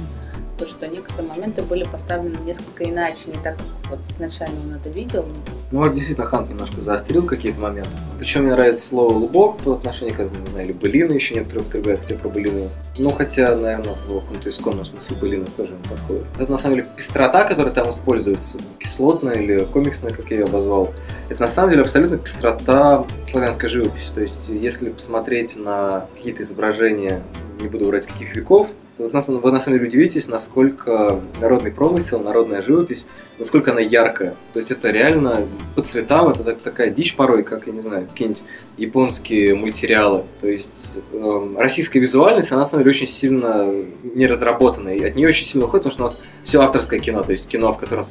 то, 0.58 0.68
что 0.68 0.88
некоторые 0.88 1.28
моменты 1.28 1.62
были 1.64 1.84
поставлены 1.84 2.38
несколько 2.46 2.84
иначе, 2.84 3.28
не 3.28 3.34
так, 3.34 3.58
как 3.58 3.92
вот 3.92 4.00
изначально 4.10 4.56
он 4.66 4.76
это 4.76 4.90
видел. 4.90 5.26
Ну, 5.72 5.84
вот 5.84 5.94
действительно, 5.94 6.28
Хант 6.28 6.50
немножко 6.50 6.82
заострил 6.82 7.26
какие-то 7.26 7.60
моменты. 7.60 7.90
Причем 8.18 8.44
мне 8.44 8.54
нравится 8.54 8.88
слово 8.88 9.14
«лубок» 9.14 9.58
по 9.58 9.74
отношению 9.74 10.16
к 10.16 10.20
этому, 10.20 10.40
не 10.40 10.52
знаю, 10.52 10.68
или 10.68 10.74
«былина» 10.74 11.14
еще 11.14 11.36
некоторые 11.36 11.64
употребляют, 11.64 12.02
хотя 12.02 12.16
про 12.16 12.30
былину. 12.30 12.70
Ну, 12.98 13.10
хотя, 13.10 13.56
наверное, 13.56 13.96
в 13.96 14.22
каком-то 14.22 14.50
исконном 14.50 14.86
смысле 14.86 15.18
«былина» 15.18 15.46
тоже 15.58 15.74
не 15.74 15.90
подходит. 15.90 16.26
Это, 16.40 16.52
на 16.52 16.58
самом 16.58 16.78
деле, 16.78 16.88
пестрота, 16.96 17.44
которая 17.44 17.74
там 17.74 17.90
используется, 17.90 18.60
кислотная 18.80 19.34
или 19.34 19.66
комиксная, 19.66 20.12
как 20.12 20.30
я 20.32 20.38
ее 20.38 20.46
обозвал, 20.46 20.94
это, 21.30 21.42
на 21.42 21.48
самом 21.48 21.72
деле, 21.72 21.82
абсолютно 21.82 22.18
пестрота 22.18 23.06
славянской 23.30 23.68
живописи. 23.68 24.14
То 24.14 24.22
есть, 24.22 24.50
если 24.50 24.90
посмотреть 24.90 25.58
на 25.58 26.08
какие-то 26.16 26.44
изображения, 26.44 27.24
не 27.60 27.68
буду 27.68 27.86
врать, 27.86 28.06
каких 28.06 28.36
веков, 28.36 28.70
вот 28.98 29.14
нас- 29.14 29.28
вы 29.28 29.52
на 29.52 29.60
самом 29.60 29.78
деле 29.80 29.90
удивитесь, 29.90 30.28
насколько 30.28 31.22
народный 31.40 31.72
промысел, 31.72 32.20
народная 32.20 32.62
живопись 32.62 33.06
насколько 33.38 33.72
она 33.72 33.82
яркая. 33.82 34.36
То 34.54 34.60
есть 34.60 34.72
это 34.72 34.92
реально 34.92 35.46
по 35.76 35.82
цветам, 35.82 36.30
это 36.30 36.44
так- 36.44 36.62
такая 36.62 36.90
дичь 36.90 37.16
порой, 37.16 37.44
как, 37.44 37.68
я 37.68 37.74
не 37.74 37.82
знаю, 37.82 38.08
какие-нибудь 38.08 38.44
японские 38.78 39.56
мультсериалы. 39.56 40.24
То 40.42 40.48
есть 40.48 40.98
эм, 41.12 41.58
российская 41.58 42.00
визуальность, 42.00 42.52
она 42.52 42.62
на 42.62 42.66
самом 42.66 42.84
деле 42.84 42.96
очень 42.96 43.08
сильно 43.08 43.70
не 44.04 44.28
разработана, 44.28 44.90
и 44.90 45.04
от 45.04 45.16
нее 45.16 45.30
очень 45.30 45.46
сильно 45.46 45.68
уходит, 45.68 45.84
потому 45.84 45.94
что 45.94 46.04
у 46.04 46.08
нас 46.08 46.20
все 46.44 46.62
авторское 46.62 47.00
кино, 47.00 47.24
то 47.24 47.32
есть 47.32 47.48
кино, 47.48 47.74
в 47.74 47.78
котором 47.78 48.06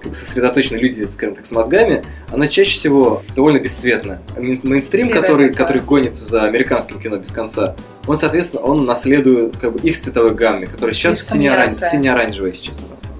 как 0.00 0.10
бы 0.10 0.14
сосредоточены 0.16 0.78
люди, 0.78 1.04
скажем 1.04 1.36
так, 1.36 1.46
с 1.46 1.50
мозгами, 1.50 2.04
оно 2.30 2.46
чаще 2.46 2.72
всего 2.72 3.22
довольно 3.36 3.58
бесцветное. 3.58 4.20
А 4.36 4.40
мейн- 4.40 4.60
Мейнстрим, 4.66 5.08
Серое 5.08 5.20
который, 5.20 5.52
который 5.52 5.82
гонится 5.82 6.24
за 6.24 6.44
американским 6.44 7.00
кино 7.00 7.16
без 7.16 7.30
конца, 7.32 7.76
он, 8.06 8.16
соответственно, 8.16 8.62
он 8.62 8.84
наследует 8.86 9.56
как 9.56 9.72
бы 9.74 9.78
их 9.80 9.98
цветовой 9.98 10.34
гамме, 10.34 10.66
которая 10.66 10.94
сейчас 10.94 11.16
сине-оранжевая 11.90 12.52
сейчас 12.52 12.80
она 12.80 12.96
в 12.96 13.02
основном. 13.02 13.19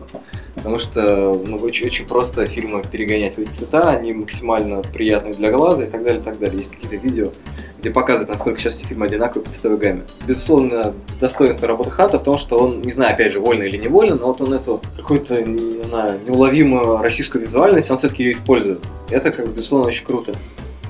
Потому 0.61 0.79
что 0.79 1.43
ну, 1.47 1.57
очень, 1.57 1.87
очень 1.87 2.07
просто 2.07 2.45
фильмы 2.45 2.83
перегонять 2.83 3.37
в 3.37 3.39
эти 3.39 3.49
цвета, 3.49 3.89
они 3.89 4.13
максимально 4.13 4.83
приятные 4.83 5.33
для 5.33 5.51
глаза 5.51 5.85
и 5.85 5.87
так 5.87 6.03
далее, 6.03 6.21
и 6.21 6.23
так 6.23 6.39
далее. 6.39 6.59
Есть 6.59 6.71
какие-то 6.71 6.97
видео, 6.97 7.31
где 7.79 7.91
показывают, 7.91 8.29
насколько 8.29 8.61
сейчас 8.61 8.75
все 8.75 8.87
фильмы 8.87 9.07
одинаковые 9.07 9.43
по 9.43 9.51
цветовой 9.51 9.79
гамме. 9.79 10.03
Безусловно, 10.27 10.95
достоинство 11.19 11.67
работы 11.67 11.91
Ханта 11.91 12.19
в 12.19 12.23
том, 12.23 12.37
что 12.37 12.59
он, 12.59 12.83
не 12.83 12.93
знаю, 12.93 13.15
опять 13.15 13.33
же, 13.33 13.41
вольно 13.41 13.63
или 13.63 13.79
невольно, 13.79 14.17
но 14.17 14.27
вот 14.27 14.43
он 14.43 14.53
эту 14.53 14.83
какую-то, 14.99 15.43
не 15.43 15.79
знаю, 15.79 16.21
неуловимую 16.27 16.99
российскую 16.99 17.41
визуальность, 17.41 17.91
он 17.91 17.97
все-таки 17.97 18.25
ее 18.25 18.33
использует. 18.33 18.87
Это, 19.09 19.31
как 19.31 19.47
бы, 19.47 19.53
безусловно, 19.53 19.89
очень 19.89 20.05
круто. 20.05 20.35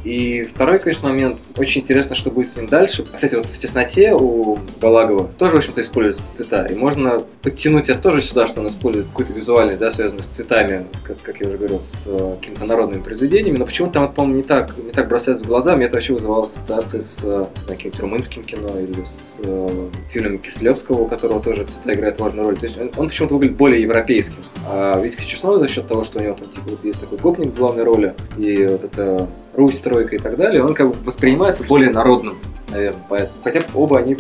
И 0.05 0.43
второй, 0.43 0.79
конечно, 0.79 1.09
момент, 1.09 1.39
очень 1.57 1.83
интересно, 1.83 2.15
что 2.15 2.31
будет 2.31 2.49
с 2.49 2.57
ним 2.57 2.67
дальше. 2.67 3.07
Кстати, 3.13 3.35
вот 3.35 3.47
в 3.47 3.59
тесноте 3.59 4.15
у 4.15 4.59
Балагова 4.81 5.29
тоже, 5.39 5.57
в 5.57 5.59
общем-то, 5.59 5.83
используются 5.83 6.37
цвета. 6.37 6.67
И 6.67 6.75
можно 6.75 7.23
подтянуть 7.43 7.89
это 7.89 8.01
тоже 8.01 8.23
сюда, 8.23 8.47
что 8.47 8.61
он 8.61 8.69
использует 8.69 9.07
какую-то 9.09 9.33
визуальность, 9.33 9.81
да, 9.81 9.91
связанную 9.91 10.23
с 10.23 10.29
цветами, 10.29 10.87
как, 11.05 11.21
как 11.23 11.41
я 11.41 11.49
уже 11.49 11.59
говорил, 11.59 11.81
с 11.81 12.03
э, 12.07 12.37
какими-то 12.41 12.65
народными 12.65 13.03
произведениями. 13.03 13.59
Но 13.59 13.67
почему-то 13.67 13.95
там, 13.95 14.13
по-моему, 14.13 14.39
не 14.39 14.43
так, 14.43 14.77
не 14.79 14.91
так 14.91 15.09
бросается 15.09 15.45
в 15.45 15.47
глаза. 15.47 15.77
Мне 15.77 15.87
это 15.87 15.97
вообще 15.97 16.15
вызывало 16.15 16.47
ассоциации 16.47 17.01
с 17.01 17.21
э, 17.23 17.45
каким-то 17.67 18.03
румынским 18.03 18.43
кино 18.43 18.69
или 18.79 19.05
с 19.05 19.35
э, 19.45 19.89
фильмом 20.11 20.39
Кислевского, 20.39 21.03
у 21.03 21.07
которого 21.07 21.43
тоже 21.43 21.65
цвета 21.65 21.93
играют 21.93 22.21
важную 22.21 22.47
роль. 22.47 22.59
То 22.59 22.67
есть 22.67 22.81
он, 22.81 22.91
он 22.97 23.09
почему-то 23.09 23.35
выглядит 23.35 23.57
более 23.57 23.83
европейским. 23.83 24.43
А 24.67 25.01
Витька 25.01 25.25
Честной 25.25 25.59
за 25.59 25.69
счет 25.69 25.87
того, 25.89 26.05
что 26.05 26.19
у 26.19 26.23
него 26.23 26.35
там 26.35 26.49
типа, 26.49 26.87
есть 26.87 27.01
такой 27.01 27.19
гопник 27.19 27.49
в 27.49 27.55
главной 27.57 27.85
роли, 27.85 28.15
и 28.37 28.67
вот 28.67 28.85
это 28.85 29.29
Русь, 29.55 29.77
стройка 29.77 30.17
и 30.17 30.19
так 30.19 30.37
далее, 30.37 30.65
он 30.65 30.75
как 30.75 30.89
бы 30.89 30.95
воспринимается 31.05 31.65
более 31.65 31.91
народным, 31.91 32.39
наверное, 32.71 33.03
поэтому. 33.09 33.39
Хотя 33.43 33.63
оба 33.75 33.99
они 33.99 34.17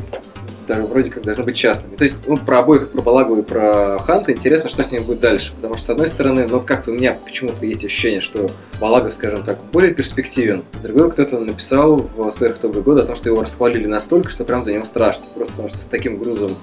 даже 0.66 0.82
вроде 0.82 1.10
как 1.10 1.24
должны 1.24 1.42
быть 1.42 1.56
частными. 1.56 1.96
То 1.96 2.04
есть, 2.04 2.18
ну, 2.28 2.36
про 2.36 2.60
обоих, 2.60 2.90
про 2.90 3.02
Балагу 3.02 3.36
и 3.36 3.42
про 3.42 3.98
Ханта 3.98 4.32
интересно, 4.32 4.70
что 4.70 4.84
с 4.84 4.92
ними 4.92 5.02
будет 5.02 5.18
дальше. 5.18 5.52
Потому 5.56 5.74
что, 5.74 5.86
с 5.86 5.90
одной 5.90 6.08
стороны, 6.08 6.46
ну, 6.48 6.60
как-то 6.60 6.92
у 6.92 6.94
меня 6.94 7.16
почему-то 7.24 7.66
есть 7.66 7.84
ощущение, 7.84 8.20
что 8.20 8.48
Балагов, 8.80 9.14
скажем 9.14 9.42
так, 9.42 9.58
более 9.72 9.92
перспективен. 9.92 10.62
С 10.74 10.82
другой, 10.82 11.10
кто-то 11.10 11.40
написал 11.40 11.96
в 11.96 12.30
своих 12.30 12.56
итоговых 12.58 12.84
годы 12.84 13.02
о 13.02 13.04
том, 13.04 13.16
что 13.16 13.28
его 13.28 13.42
расхвалили 13.42 13.86
настолько, 13.86 14.30
что 14.30 14.44
прям 14.44 14.62
за 14.62 14.72
него 14.72 14.84
страшно. 14.84 15.24
Просто 15.34 15.52
потому 15.52 15.68
что 15.70 15.78
с 15.78 15.86
таким 15.86 16.18
грузом 16.18 16.54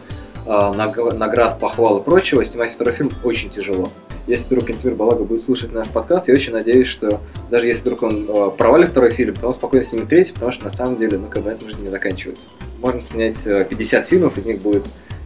наг- 0.46 1.14
наград, 1.14 1.60
похвал 1.60 1.98
и 1.98 2.04
прочего 2.04 2.46
снимать 2.46 2.72
второй 2.72 2.94
фильм 2.94 3.12
очень 3.26 3.50
тяжело. 3.50 3.90
Если 4.28 4.48
вдруг 4.48 4.66
Кантемир 4.66 4.96
Балага 4.96 5.24
будет 5.24 5.42
слушать 5.42 5.72
наш 5.72 5.88
подкаст, 5.88 6.28
я 6.28 6.34
очень 6.34 6.52
надеюсь, 6.52 6.88
что 6.88 7.22
даже 7.50 7.68
если 7.68 7.84
вдруг 7.84 8.04
он 8.04 8.30
э, 8.30 8.52
провалит 8.58 8.90
второй 8.90 9.12
фильм, 9.12 9.34
то 9.34 9.48
он 9.48 9.54
спокойно 9.54 9.86
снимет 9.86 10.10
третий, 10.10 10.34
потому 10.34 10.52
что 10.52 10.66
на 10.66 10.70
самом 10.70 10.98
деле, 10.98 11.18
ну, 11.18 11.28
как 11.30 11.44
бы 11.44 11.50
на 11.50 11.54
этом 11.54 11.70
жизнь 11.70 11.82
не 11.82 11.88
заканчивается. 11.88 12.50
Можно 12.80 13.00
снять 13.00 13.48
э, 13.48 13.66
50 13.70 14.06
фильмов, 14.06 14.38
из 14.38 14.46
них 14.46 14.60
будет 14.60 14.84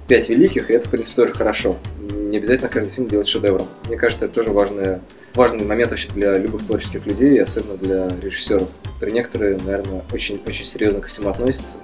5 0.08 0.30
великих, 0.30 0.70
и 0.70 0.74
это, 0.74 0.88
в 0.88 0.92
принципе, 0.92 1.16
тоже 1.16 1.34
хорошо. 1.34 1.78
Не 2.12 2.38
обязательно 2.38 2.70
каждый 2.70 2.92
фильм 2.92 3.08
делать 3.08 3.28
шедевром. 3.28 3.66
Мне 3.88 3.98
кажется, 3.98 4.26
это 4.26 4.36
тоже 4.36 4.52
важный, 4.52 5.00
важный 5.34 5.66
момент 5.66 5.90
вообще 5.90 6.08
для 6.10 6.38
любых 6.38 6.64
творческих 6.64 7.04
людей, 7.08 7.42
особенно 7.42 7.78
для 7.78 8.08
режиссеров, 8.22 8.70
которые 8.84 9.16
некоторые, 9.16 9.58
наверное, 9.66 10.04
очень, 10.14 10.40
очень 10.46 10.66
серьезно 10.66 11.02
ко 11.02 11.08
всему 11.08 11.30
относятся. 11.30 11.78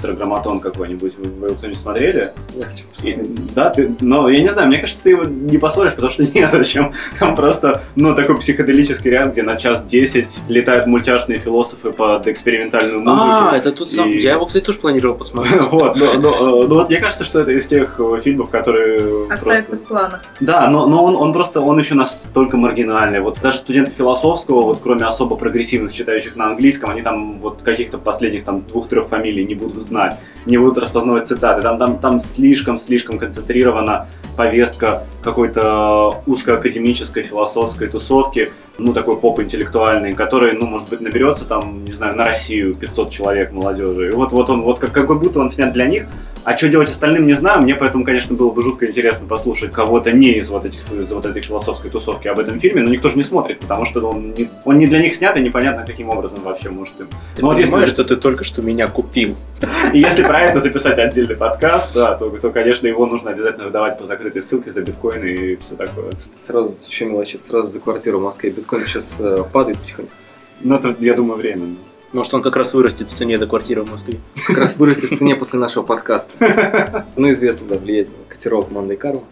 Тетраграмматон 0.00 0.60
какой-нибудь. 0.60 1.14
Вы, 1.18 1.30
вы 1.30 1.46
его 1.48 1.56
кто-нибудь 1.56 1.80
смотрели? 1.80 2.32
Я 2.56 2.64
хочу 2.64 2.84
посмотреть. 2.86 3.54
да, 3.54 3.70
ты, 3.70 3.94
но 4.00 4.28
я 4.30 4.40
не 4.40 4.48
знаю, 4.48 4.68
мне 4.68 4.78
кажется, 4.78 5.02
ты 5.02 5.10
его 5.10 5.24
не 5.24 5.58
посмотришь, 5.58 5.94
потому 5.94 6.10
что 6.10 6.22
нет, 6.34 6.50
зачем. 6.50 6.92
Там 7.18 7.34
просто, 7.34 7.82
ну, 7.96 8.14
такой 8.14 8.38
психоделический 8.38 9.10
ряд, 9.10 9.32
где 9.32 9.42
на 9.42 9.56
час 9.56 9.84
10 9.84 10.42
летают 10.48 10.86
мультяшные 10.86 11.38
философы 11.38 11.92
под 11.92 12.26
экспериментальную 12.26 13.00
музыку. 13.00 13.28
А, 13.30 13.56
это 13.56 13.72
тот 13.72 13.90
самый. 13.90 14.14
И- 14.14 14.22
Я 14.22 14.32
его, 14.32 14.46
кстати, 14.46 14.64
тоже 14.64 14.78
планировал 14.78 15.16
посмотреть. 15.16 15.60
Вот, 15.70 15.96
но, 15.96 16.04
э, 16.04 16.66
ну 16.68 16.74
вот 16.74 16.88
мне 16.88 16.98
кажется, 16.98 17.24
что 17.24 17.40
это 17.40 17.52
из 17.52 17.66
тех 17.66 18.00
э, 18.00 18.18
фильмов, 18.22 18.50
которые 18.50 19.30
Остается 19.30 19.76
в 19.76 19.80
планах. 19.80 20.22
Да, 20.40 20.68
но, 20.68 20.86
он 21.04 21.32
просто, 21.32 21.60
он 21.60 21.78
еще 21.78 21.94
настолько 21.94 22.56
маргинальный. 22.56 23.20
Вот 23.20 23.38
даже 23.40 23.58
студенты 23.58 23.92
философского, 23.92 24.62
вот 24.62 24.80
кроме 24.82 25.04
особо 25.04 25.36
прогрессивных, 25.36 25.92
читающих 25.92 26.36
на 26.36 26.46
английском, 26.46 26.90
они 26.90 27.02
там 27.02 27.38
вот 27.40 27.62
каких-то 27.62 27.98
последних 27.98 28.44
там 28.44 28.62
двух-трех 28.62 29.08
фамилий 29.08 29.44
не 29.44 29.54
будут 29.54 29.82
знать, 29.90 30.16
не 30.46 30.56
будут 30.56 30.78
распознавать 30.78 31.26
цитаты. 31.26 31.60
Там, 31.62 31.78
там, 31.78 31.98
там 31.98 32.18
слишком-слишком 32.18 33.18
концентрирована 33.18 34.06
повестка 34.36 35.02
какой-то 35.22 36.22
узкоакадемической 36.26 37.22
философской 37.22 37.88
тусовки, 37.88 38.52
ну, 38.80 38.92
такой 38.92 39.16
поп-интеллектуальный, 39.16 40.12
который, 40.12 40.52
ну, 40.52 40.66
может 40.66 40.88
быть, 40.88 41.00
наберется 41.00 41.44
там, 41.44 41.84
не 41.84 41.92
знаю, 41.92 42.16
на 42.16 42.24
Россию 42.24 42.74
500 42.74 43.10
человек 43.10 43.52
молодежи. 43.52 44.08
И 44.08 44.12
вот, 44.12 44.32
вот 44.32 44.50
он, 44.50 44.62
вот 44.62 44.78
как, 44.78 44.92
как 44.92 45.06
будто 45.06 45.40
он 45.40 45.50
снят 45.50 45.72
для 45.72 45.86
них, 45.86 46.06
а 46.42 46.56
что 46.56 46.68
делать 46.68 46.88
остальным, 46.88 47.26
не 47.26 47.34
знаю. 47.34 47.60
Мне 47.62 47.74
поэтому, 47.74 48.02
конечно, 48.04 48.34
было 48.34 48.50
бы 48.50 48.62
жутко 48.62 48.86
интересно 48.86 49.26
послушать 49.26 49.72
кого-то 49.72 50.10
не 50.10 50.32
из 50.32 50.48
вот, 50.48 50.64
этих, 50.64 50.80
из 50.90 51.12
вот 51.12 51.26
этой 51.26 51.42
философской 51.42 51.90
тусовки 51.90 52.28
об 52.28 52.38
этом 52.38 52.58
фильме, 52.58 52.80
но 52.82 52.90
никто 52.90 53.08
же 53.08 53.16
не 53.16 53.22
смотрит, 53.22 53.60
потому 53.60 53.84
что 53.84 54.08
он 54.08 54.32
не, 54.32 54.48
он 54.64 54.78
не 54.78 54.86
для 54.86 55.00
них 55.02 55.14
снят, 55.14 55.36
и 55.36 55.40
непонятно, 55.42 55.84
каким 55.86 56.08
образом 56.08 56.40
вообще 56.42 56.70
может 56.70 56.98
им. 56.98 57.08
Ты 57.36 57.42
Ну, 57.42 57.48
вот 57.48 57.56
понимаешь, 57.58 57.84
если- 57.88 58.02
что 58.02 58.04
ты 58.04 58.16
только 58.16 58.44
что 58.44 58.62
меня 58.62 58.86
купил. 58.86 59.36
И 59.92 60.00
если 60.00 60.22
про 60.22 60.40
это 60.40 60.60
записать 60.60 60.98
отдельный 60.98 61.36
подкаст, 61.36 61.92
да, 61.94 62.14
то, 62.14 62.30
то, 62.30 62.50
конечно, 62.50 62.86
его 62.86 63.04
нужно 63.04 63.32
обязательно 63.32 63.66
выдавать 63.66 63.98
по 63.98 64.06
закрытой 64.06 64.40
ссылке 64.40 64.70
за 64.70 64.80
биткоины 64.80 65.26
и 65.26 65.56
все 65.56 65.74
такое. 65.74 66.10
Сразу, 66.36 66.74
еще 66.88 67.04
мелочи, 67.04 67.36
сразу 67.36 67.68
за 67.68 67.80
квартиру 67.80 68.18
в 68.18 68.22
Москве. 68.22 68.48
Биткоин 68.50 68.69
сейчас 68.78 69.16
э, 69.18 69.44
падает 69.52 69.78
потихоньку. 69.78 70.12
Но 70.60 70.76
это, 70.76 70.94
я 71.00 71.14
думаю, 71.14 71.36
временно. 71.38 71.76
Может, 72.12 72.34
он 72.34 72.42
как 72.42 72.56
раз 72.56 72.74
вырастет 72.74 73.08
в 73.08 73.14
цене 73.14 73.38
до 73.38 73.46
квартиры 73.46 73.82
в 73.82 73.90
Москве. 73.90 74.18
Как 74.46 74.58
раз 74.58 74.76
вырастет 74.76 75.10
в 75.10 75.16
цене 75.16 75.36
после 75.36 75.58
нашего 75.58 75.84
подкаста. 75.84 77.06
Ну, 77.16 77.30
известно, 77.30 77.66
да, 77.68 77.78
влиятельный 77.78 78.24
котировок 78.28 78.70
Монday 78.70 78.96
Карма. 78.96 79.22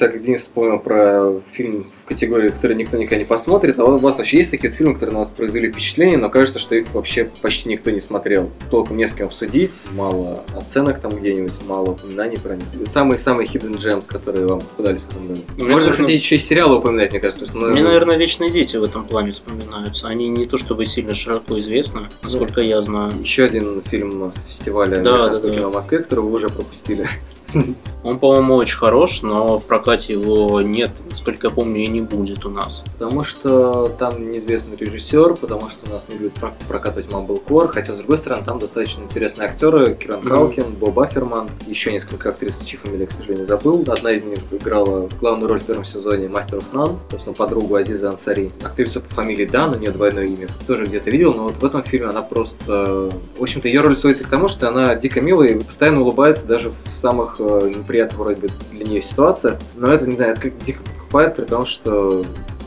Так, 0.00 0.12
как 0.12 0.22
Денис 0.22 0.40
вспомнил 0.40 0.78
про 0.78 1.42
фильм 1.52 1.92
в 2.02 2.08
категории, 2.08 2.48
который 2.48 2.74
никто 2.74 2.96
никогда 2.96 3.16
не 3.18 3.26
посмотрит, 3.26 3.78
а 3.78 3.84
у 3.84 3.98
вас 3.98 4.16
вообще 4.16 4.38
есть 4.38 4.50
такие 4.50 4.72
фильмы, 4.72 4.94
которые 4.94 5.12
на 5.12 5.18
вас 5.18 5.28
произвели 5.28 5.70
впечатление, 5.70 6.16
но 6.16 6.30
кажется, 6.30 6.58
что 6.58 6.74
их 6.74 6.86
вообще 6.94 7.30
почти 7.42 7.68
никто 7.68 7.90
не 7.90 8.00
смотрел. 8.00 8.48
Толком 8.70 8.96
не 8.96 9.06
с 9.06 9.12
кем 9.12 9.26
обсудить, 9.26 9.84
мало 9.92 10.42
оценок 10.56 11.00
там 11.00 11.10
где-нибудь, 11.10 11.52
мало 11.68 11.90
упоминаний 11.90 12.38
про 12.38 12.56
них. 12.56 12.64
Самые-самые 12.86 13.46
hidden 13.46 13.76
gems, 13.76 14.06
которые 14.08 14.46
вам 14.46 14.60
попадались 14.60 15.02
в 15.02 15.10
этом 15.10 15.28
году. 15.28 15.42
Можно, 15.58 15.74
кажется, 15.74 15.92
кстати, 15.92 16.12
еще 16.12 16.36
и 16.36 16.38
сериалы 16.38 16.78
упоминать, 16.78 17.10
мне 17.10 17.20
кажется. 17.20 17.44
то 17.44 17.52
есть, 17.52 17.54
ну, 17.54 17.70
Мне, 17.70 17.82
наверное, 17.82 18.16
вечные 18.16 18.48
дети 18.50 18.78
в 18.78 18.84
этом 18.84 19.04
плане 19.06 19.32
вспоминаются. 19.32 20.08
Они 20.08 20.30
не 20.30 20.46
то 20.46 20.56
чтобы 20.56 20.86
сильно 20.86 21.14
широко 21.14 21.60
известны, 21.60 22.08
насколько 22.22 22.62
я 22.62 22.80
знаю. 22.80 23.12
Еще 23.20 23.44
один 23.44 23.82
фильм 23.82 24.32
с 24.32 24.46
фестиваля 24.46 24.96
Да, 24.96 25.28
да, 25.28 25.38
да. 25.38 25.50
кино 25.50 25.68
в 25.68 25.74
Москве, 25.74 25.98
который 25.98 26.20
вы 26.20 26.32
уже 26.32 26.48
пропустили. 26.48 27.06
Он, 28.02 28.18
по-моему, 28.18 28.54
очень 28.54 28.78
хорош, 28.78 29.20
но 29.22 29.58
в 29.58 29.64
прокате 29.64 30.14
его 30.14 30.60
нет, 30.62 30.90
насколько 31.10 31.48
я 31.48 31.52
помню, 31.52 31.82
и 31.82 31.86
не 31.86 32.00
будет 32.00 32.46
у 32.46 32.48
нас. 32.50 32.82
Потому 32.98 33.22
что 33.22 33.88
там 33.98 34.32
неизвестный 34.32 34.76
режиссер, 34.76 35.34
потому 35.34 35.68
что 35.68 35.88
у 35.88 35.92
нас 35.92 36.08
не 36.08 36.16
любят 36.16 36.32
про- 36.34 36.54
прокатывать 36.66 37.08
Mumblecore, 37.08 37.68
хотя, 37.68 37.92
с 37.92 37.98
другой 37.98 38.16
стороны, 38.18 38.42
там 38.46 38.58
достаточно 38.58 39.02
интересные 39.02 39.48
актеры, 39.48 39.94
Киран 39.94 40.20
Мгм. 40.20 40.28
Каукин, 40.28 40.64
Боб 40.80 40.98
Афферман, 40.98 41.50
еще 41.66 41.92
несколько 41.92 42.30
актрис, 42.30 42.60
чьи 42.60 42.78
фамилии, 42.78 43.04
к 43.06 43.12
сожалению, 43.12 43.46
забыл. 43.46 43.84
Одна 43.88 44.12
из 44.12 44.24
них 44.24 44.38
играла 44.50 45.08
главную 45.20 45.48
роль 45.48 45.60
в 45.60 45.64
первом 45.66 45.84
сезоне 45.84 46.28
Мастер 46.28 46.58
of 46.58 46.64
None, 46.72 46.96
собственно, 47.10 47.34
подругу 47.36 47.74
Азиза 47.74 48.08
Ансари. 48.08 48.50
Актрису 48.62 49.02
по 49.02 49.14
фамилии 49.14 49.44
Дан, 49.44 49.74
у 49.74 49.78
нее 49.78 49.90
двойное 49.90 50.24
имя, 50.24 50.48
тоже 50.66 50.86
где-то 50.86 51.10
видел, 51.10 51.34
но 51.34 51.44
вот 51.44 51.58
в 51.58 51.64
этом 51.64 51.82
фильме 51.82 52.08
она 52.08 52.22
просто... 52.22 53.10
В 53.36 53.42
общем-то, 53.42 53.68
ее 53.68 53.82
роль 53.82 53.96
сводится 53.96 54.24
к 54.24 54.28
тому, 54.28 54.48
что 54.48 54.68
она 54.68 54.94
дико 54.94 55.20
милая 55.20 55.48
и 55.50 55.58
постоянно 55.58 56.00
улыбается 56.00 56.46
даже 56.46 56.70
в 56.70 56.88
самых 56.88 57.39
э, 57.40 57.70
неприятных 57.76 58.18
вроде 58.18 58.40
бы 58.42 58.48
для 58.72 58.84
нее 58.84 59.02
ситуациях. 59.02 59.58
Но 59.76 59.92
это, 59.92 60.06
не 60.06 60.16
знаю, 60.16 60.32
это 60.32 60.40
как 60.42 60.58
дико 60.58 60.82
подкупает, 60.82 61.36
при 61.36 61.44
том, 61.44 61.66
что 61.66 62.24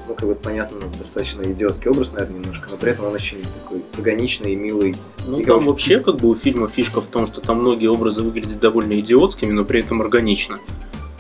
ну, 0.08 0.16
как 0.16 0.28
бы 0.28 0.36
понятно, 0.36 0.80
достаточно 1.00 1.42
идиотский 1.44 1.90
образ, 1.90 2.12
наверное, 2.12 2.40
немножко, 2.42 2.68
но 2.72 2.78
при 2.78 2.92
этом 2.92 3.06
он 3.06 3.14
очень 3.14 3.38
такой 3.42 3.82
органичный 3.98 4.52
и 4.52 4.56
милый. 4.56 4.96
Ну, 5.26 5.40
И 5.40 5.46
там 5.46 5.60
как- 5.60 5.70
вообще, 5.70 6.00
как 6.02 6.18
бы, 6.18 6.30
у 6.30 6.36
фильма 6.36 6.68
фишка 6.68 7.00
в 7.00 7.08
том, 7.08 7.26
что 7.26 7.40
там 7.40 7.62
многие 7.62 7.88
образы 7.88 8.22
выглядят 8.22 8.60
довольно 8.60 9.00
идиотскими, 9.00 9.52
но 9.54 9.64
при 9.64 9.80
этом 9.80 10.02
органично. 10.02 10.60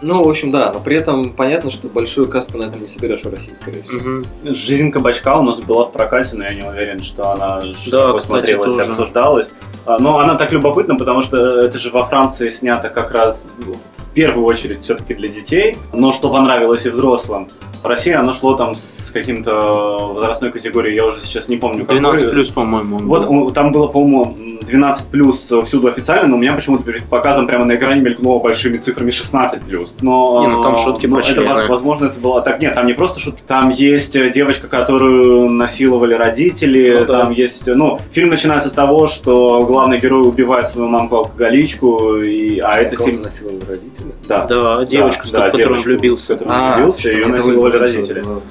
Ну, 0.03 0.21
в 0.21 0.27
общем, 0.27 0.51
да, 0.51 0.69
но 0.73 0.81
при 0.81 0.97
этом 0.97 1.31
понятно, 1.31 1.71
что 1.71 1.87
большую 1.87 2.27
касту 2.27 2.57
на 2.57 2.65
этом 2.65 2.81
не 2.81 2.87
соберешь 2.87 3.21
в 3.21 3.29
России, 3.31 3.53
скорее 3.53 3.83
всего. 3.83 3.99
Мгм. 3.99 4.23
Жизнь 4.43 4.91
кабачка 4.91 5.37
у 5.37 5.43
нас 5.43 5.61
была 5.61 5.85
в 5.85 5.93
прокате, 5.93 6.35
но 6.35 6.43
я 6.43 6.53
не 6.53 6.61
уверен, 6.67 6.99
что 6.99 7.31
она 7.31 7.61
кстати, 7.61 8.19
смотрелась 8.19 8.73
и 8.73 8.77
тоже. 8.77 8.91
обсуждалась. 8.91 9.51
А, 9.85 9.97
Но 9.99 10.19
она 10.19 10.35
так 10.35 10.51
любопытна, 10.51 10.95
потому 10.95 11.21
что 11.21 11.37
это 11.37 11.79
же 11.79 11.89
во 11.89 12.05
Франции 12.05 12.49
снято 12.49 12.89
как 12.89 13.11
раз 13.11 13.47
в 13.57 14.13
первую 14.13 14.45
очередь 14.45 14.79
все-таки 14.79 15.13
для 15.13 15.29
детей, 15.29 15.77
но 15.93 16.11
что 16.11 16.29
понравилось 16.29 16.85
и 16.85 16.89
взрослым. 16.89 17.47
В 17.83 17.85
России 17.85 18.13
оно 18.13 18.31
шло 18.31 18.55
там 18.55 18.75
с 18.75 19.11
каким-то 19.13 20.13
возрастной 20.13 20.51
категорией, 20.51 20.95
я 20.95 21.05
уже 21.05 21.19
сейчас 21.19 21.49
не 21.49 21.57
помню. 21.57 21.81
какой. 21.81 21.99
12 21.99 22.31
плюс, 22.31 22.49
по-моему. 22.49 22.95
он 22.95 23.07
Вот 23.07 23.25
был. 23.27 23.43
он- 23.47 23.53
там 23.53 23.71
было, 23.73 23.87
по-моему, 23.87 24.37
12 24.61 25.07
плюс 25.07 25.51
всюду 25.65 25.87
официально, 25.89 26.27
но 26.29 26.37
у 26.37 26.39
меня 26.39 26.53
почему-то 26.53 26.83
перед 26.83 27.03
показом 27.03 27.45
прямо 27.45 27.65
на 27.65 27.75
экране 27.75 27.99
мелькнуло 28.01 28.39
большими 28.39 28.77
цифрами 28.77 29.09
16 29.09 29.61
плюс. 29.63 29.93
Но, 30.01 30.39
Не, 30.41 30.47
ну 30.47 30.63
там 30.63 30.77
шутки 30.77 31.07
но 31.07 31.19
это, 31.19 31.27
члены. 31.33 31.67
возможно, 31.67 32.05
это 32.05 32.19
было 32.19 32.41
так. 32.41 32.61
Нет, 32.61 32.73
там 32.73 32.87
не 32.87 32.93
просто 32.93 33.19
шутки. 33.19 33.41
Там 33.45 33.69
есть 33.69 34.15
э, 34.15 34.29
девочка, 34.29 34.67
которую 34.67 35.49
насиловали 35.49 36.13
родители. 36.13 36.97
Ну 36.99 37.05
да. 37.05 37.23
там 37.23 37.31
есть. 37.33 37.67
Ну, 37.67 37.99
фильм 38.11 38.29
начинается 38.29 38.69
с 38.69 38.71
того, 38.71 39.07
что 39.07 39.65
главный 39.65 39.99
герой 39.99 40.21
убивает 40.25 40.69
свою 40.69 40.87
мамку-алкоголичку, 40.87 42.15
и, 42.21 42.59
а 42.59 42.77
это 42.77 42.95
Кого-то 42.95 43.11
фильм. 43.11 43.23
насиловали 43.23 43.59
родители. 43.67 44.07
Да. 44.27 44.45
Да, 44.45 44.85
девочку, 44.85 45.27
да, 45.31 45.39
в 45.41 45.45
которую 45.47 45.67
он 45.67 45.71
девочку, 45.73 45.89
влюбился. 45.89 46.35
в 46.35 46.37
которую 46.39 46.57
он 46.63 46.73
влюбился, 46.75 46.99
что 47.01 47.09
ее 47.09 47.19
это 47.21 47.29
насиловали 47.29 47.72
вызвало 47.79 48.01
родители. 48.01 48.19
отсюда. 48.19 48.41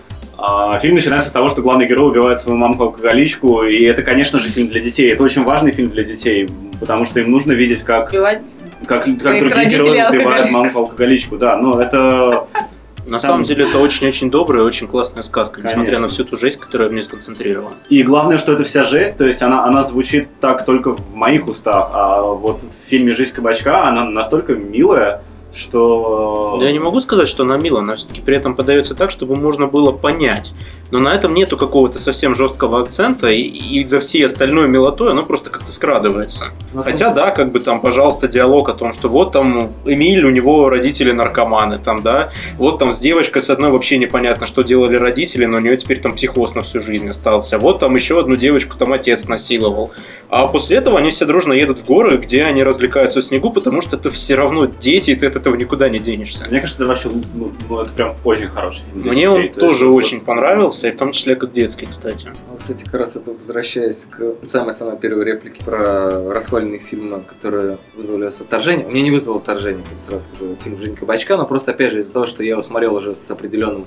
А 0.45 0.77
фильм 0.81 0.95
начинается 0.97 1.29
с 1.29 1.33
того, 1.33 1.49
что 1.49 1.63
главный 1.63 1.87
герой 1.87 2.11
убивает 2.11 2.41
свою 2.41 2.59
мамку-алкоголичку, 2.59 3.63
и 3.63 3.85
это, 3.85 4.03
конечно 4.03 4.41
же, 4.41 4.49
фильм 4.49 4.67
для 4.67 4.81
детей. 4.81 5.13
Это 5.13 5.23
очень 5.23 5.45
важный 5.45 5.71
фильм 5.71 5.91
для 5.91 6.03
детей, 6.03 6.49
потому 6.81 7.05
что 7.05 7.21
им 7.21 7.31
нужно 7.31 7.53
видеть, 7.53 7.85
как, 7.85 8.11
Убивать 8.11 8.43
как, 8.87 9.05
как 9.05 9.39
другие 9.39 9.67
герои 9.67 10.03
убивают 10.11 10.51
мамку-алкоголичку. 10.51 11.37
Да, 11.37 11.57
но 11.57 11.81
это... 11.81 12.49
На 13.05 13.19
Там- 13.19 13.21
самом 13.21 13.43
деле 13.43 13.69
это 13.69 13.81
очень-очень 13.81 14.31
добрая 14.31 14.63
и 14.63 14.65
очень 14.65 14.87
классная 14.87 15.23
сказка, 15.23 15.61
несмотря 15.61 15.85
Конечно. 15.85 16.01
на 16.03 16.09
всю 16.09 16.25
ту 16.25 16.37
жесть, 16.37 16.61
которая 16.61 16.89
в 16.89 16.93
ней 16.93 17.03
сконцентрирована. 17.03 17.75
И 17.89 18.03
главное, 18.05 18.39
что 18.39 18.53
это 18.53 18.63
вся 18.63 18.85
жесть, 18.85 19.17
то 19.17 19.27
есть 19.27 19.43
она, 19.43 19.65
она 19.65 19.83
звучит 19.83 20.29
так 20.41 20.65
только 20.65 20.95
в 20.95 21.13
моих 21.13 21.49
устах, 21.49 21.91
а 21.93 22.23
вот 22.23 22.63
в 22.63 22.89
фильме 22.89 23.13
«Жизнь 23.13 23.35
кабачка» 23.35 23.89
она 23.89 24.05
настолько 24.05 24.55
милая, 24.55 25.25
что... 25.55 26.59
Я 26.61 26.73
не 26.73 26.79
могу 26.79 27.01
сказать, 27.01 27.29
что 27.29 27.43
она 27.43 27.59
милая, 27.59 27.83
она 27.83 27.97
все-таки 27.97 28.21
при 28.21 28.37
этом 28.37 28.55
подается 28.55 28.95
так, 28.95 29.11
чтобы 29.11 29.37
можно 29.37 29.67
было 29.67 29.93
понять. 29.93 30.53
Но 30.93 30.99
на 30.99 31.15
этом 31.15 31.33
нету 31.33 31.57
какого-то 31.57 31.99
совсем 31.99 32.35
жесткого 32.35 32.81
акцента, 32.83 33.29
и, 33.31 33.41
и 33.41 33.83
за 33.87 33.99
всей 33.99 34.27
остальной 34.27 34.69
милотой 34.69 35.11
оно 35.13 35.25
просто 35.25 35.49
как-то 35.49 35.73
скрадывается. 35.73 36.53
Ну, 36.75 36.83
Хотя, 36.83 37.11
да, 37.15 37.31
как 37.31 37.51
бы 37.51 37.61
там, 37.61 37.81
пожалуйста, 37.81 38.29
диалог 38.29 38.69
о 38.69 38.75
том, 38.75 38.93
что 38.93 39.09
вот 39.09 39.33
там 39.33 39.73
Эмиль, 39.87 40.23
у 40.25 40.31
него 40.31 40.69
родители 40.69 41.11
наркоманы, 41.11 41.79
там, 41.79 42.03
да, 42.03 42.31
вот 42.59 42.79
там 42.79 42.93
с 42.93 43.01
девочкой 43.01 43.41
с 43.41 43.49
одной 43.49 43.71
вообще 43.71 43.97
непонятно, 43.97 44.45
что 44.47 44.61
делали 44.61 44.97
родители, 44.97 45.47
но 45.47 45.57
у 45.57 45.61
нее 45.61 45.79
теперь 45.79 45.99
там 45.99 46.13
психоз 46.13 46.55
на 46.55 46.61
всю 46.61 46.81
жизнь 46.81 47.09
остался. 47.09 47.59
Вот 47.59 47.81
там 47.81 47.95
еще 47.95 48.21
одну 48.21 48.37
девочку 48.37 48.77
там 48.77 48.93
отец 48.93 49.29
насиловал. 49.29 49.93
А 50.29 50.47
после 50.47 50.77
этого 50.77 50.99
они 50.99 51.11
все 51.11 51.25
дружно 51.25 51.55
едут 51.55 51.79
в 51.79 51.87
горы, 51.87 52.19
где 52.19 52.45
они 52.45 52.63
развлекаются 52.63 53.21
в 53.21 53.25
снегу, 53.25 53.51
потому 53.51 53.81
что 53.81 53.97
это 53.97 54.11
все 54.11 54.35
равно 54.35 54.67
дети, 54.67 55.11
и 55.11 55.15
ты 55.15 55.27
от 55.27 55.37
этого 55.37 55.57
никуда 55.57 55.89
не 55.89 55.99
денешься. 55.99 56.47
Мне 56.51 56.61
кажется, 56.61 56.83
это 56.83 56.89
вообще 56.91 57.11
ну, 57.35 57.53
ну, 57.69 57.81
это 57.81 57.91
прям 57.93 58.13
очень 58.25 58.49
хороший 58.49 58.83
фильм. 58.93 59.09
Мне 59.09 59.31
он 59.31 59.49
тоже 59.51 59.87
вот- 59.89 59.97
очень 59.97 60.21
понравился, 60.21 60.82
и 60.89 60.93
в 60.93 60.97
том 60.97 61.13
числе 61.13 61.37
как 61.37 61.53
детский, 61.53 61.87
кстати. 61.87 62.33
Вот, 62.49 62.61
кстати, 62.61 62.85
как 62.85 62.95
раз 62.95 63.17
это 63.17 63.33
возвращаясь 63.33 64.07
к 64.11 64.47
самой-самой 64.47 64.97
первой 64.99 65.25
реплике 65.25 65.65
про 65.65 66.33
расхваленные 66.33 66.79
фильмы, 66.79 67.23
которые 67.23 67.79
вызвали 67.97 68.23
у 68.23 68.25
вас 68.27 68.41
отторжение. 68.41 68.87
У 68.87 68.91
меня 68.91 69.03
не 69.03 69.11
вызвало 69.11 69.39
отторжение, 69.39 69.83
как 69.83 70.01
сразу 70.01 70.27
скажу, 70.27 70.57
фильм 70.63 70.79
«Жизнь 70.79 70.97
кабачка», 70.97 71.37
но 71.37 71.47
просто, 71.47 71.73
опять 71.73 71.93
же, 71.93 72.01
из-за 72.01 72.13
того, 72.13 72.27
что 72.27 72.43
я 72.43 72.51
его 72.51 72.63
смотрел 72.63 72.95
уже 72.95 73.17
с 73.17 73.31
определенным 73.31 73.87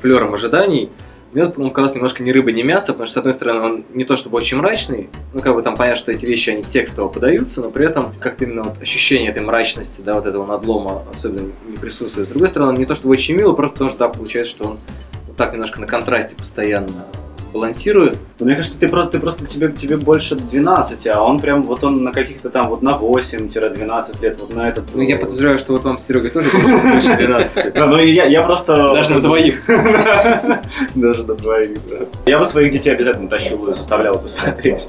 флером 0.00 0.34
ожиданий, 0.34 0.90
мне 1.32 1.44
он 1.44 1.70
казался 1.70 1.96
немножко 1.96 2.22
ни 2.22 2.30
рыба, 2.30 2.52
ни 2.52 2.62
мясо, 2.62 2.92
потому 2.92 3.06
что, 3.06 3.14
с 3.14 3.16
одной 3.18 3.34
стороны, 3.34 3.60
он 3.60 3.84
не 3.92 4.04
то 4.04 4.16
чтобы 4.16 4.38
очень 4.38 4.56
мрачный, 4.56 5.10
ну, 5.34 5.42
как 5.42 5.54
бы 5.54 5.62
там 5.62 5.76
понятно, 5.76 5.98
что 5.98 6.12
эти 6.12 6.24
вещи, 6.24 6.50
они 6.50 6.62
текстово 6.62 7.08
подаются, 7.08 7.60
но 7.60 7.70
при 7.70 7.84
этом 7.84 8.12
как-то 8.20 8.44
именно 8.44 8.62
вот 8.62 8.80
ощущение 8.80 9.30
этой 9.30 9.42
мрачности, 9.42 10.00
да, 10.00 10.14
вот 10.14 10.24
этого 10.24 10.46
надлома 10.46 11.02
особенно 11.12 11.52
не 11.66 11.76
присутствует. 11.76 12.28
С 12.28 12.30
другой 12.30 12.48
стороны, 12.48 12.72
он 12.72 12.78
не 12.78 12.86
то 12.86 12.94
чтобы 12.94 13.12
очень 13.12 13.34
милый, 13.34 13.54
просто 13.54 13.74
потому 13.74 13.90
что, 13.90 13.98
да, 13.98 14.08
получается, 14.08 14.52
что 14.52 14.64
он 14.64 14.78
вот 15.36 15.44
так 15.44 15.52
немножко 15.52 15.80
на 15.80 15.86
контрасте 15.86 16.34
постоянно 16.34 16.88
балансирует. 17.52 18.18
Ну, 18.38 18.46
Мне 18.46 18.56
кажется, 18.56 18.78
ты 18.78 18.88
просто, 18.88 19.12
ты 19.12 19.18
просто 19.18 19.46
тебе, 19.46 19.70
тебе 19.70 19.96
больше 19.96 20.34
12, 20.34 21.06
а 21.06 21.22
он 21.22 21.38
прям 21.38 21.62
вот 21.62 21.84
он 21.84 22.04
на 22.04 22.12
каких-то 22.12 22.50
там 22.50 22.68
вот 22.68 22.82
на 22.82 22.90
8-12 22.90 24.22
лет, 24.22 24.38
вот 24.40 24.54
на 24.54 24.68
этот... 24.68 24.94
Ну, 24.94 25.00
я 25.02 25.16
подозреваю, 25.16 25.58
что 25.58 25.72
вот 25.72 25.84
вам 25.84 25.98
с 25.98 26.06
Серегой 26.06 26.30
тоже 26.30 26.50
больше 26.92 27.14
12. 27.14 27.72
Да, 27.72 27.86
ну, 27.86 27.98
я, 27.98 28.24
я 28.24 28.42
просто... 28.42 28.76
Даже 28.76 29.14
на 29.14 29.20
двоих. 29.20 29.62
Даже 30.94 31.24
на 31.24 31.34
двоих, 31.34 31.78
да. 31.88 32.06
Я 32.26 32.38
бы 32.38 32.44
своих 32.44 32.72
детей 32.72 32.90
обязательно 32.90 33.28
тащил 33.28 33.66
и 33.68 33.72
заставлял 33.72 34.16
это 34.16 34.28
смотреть. 34.28 34.86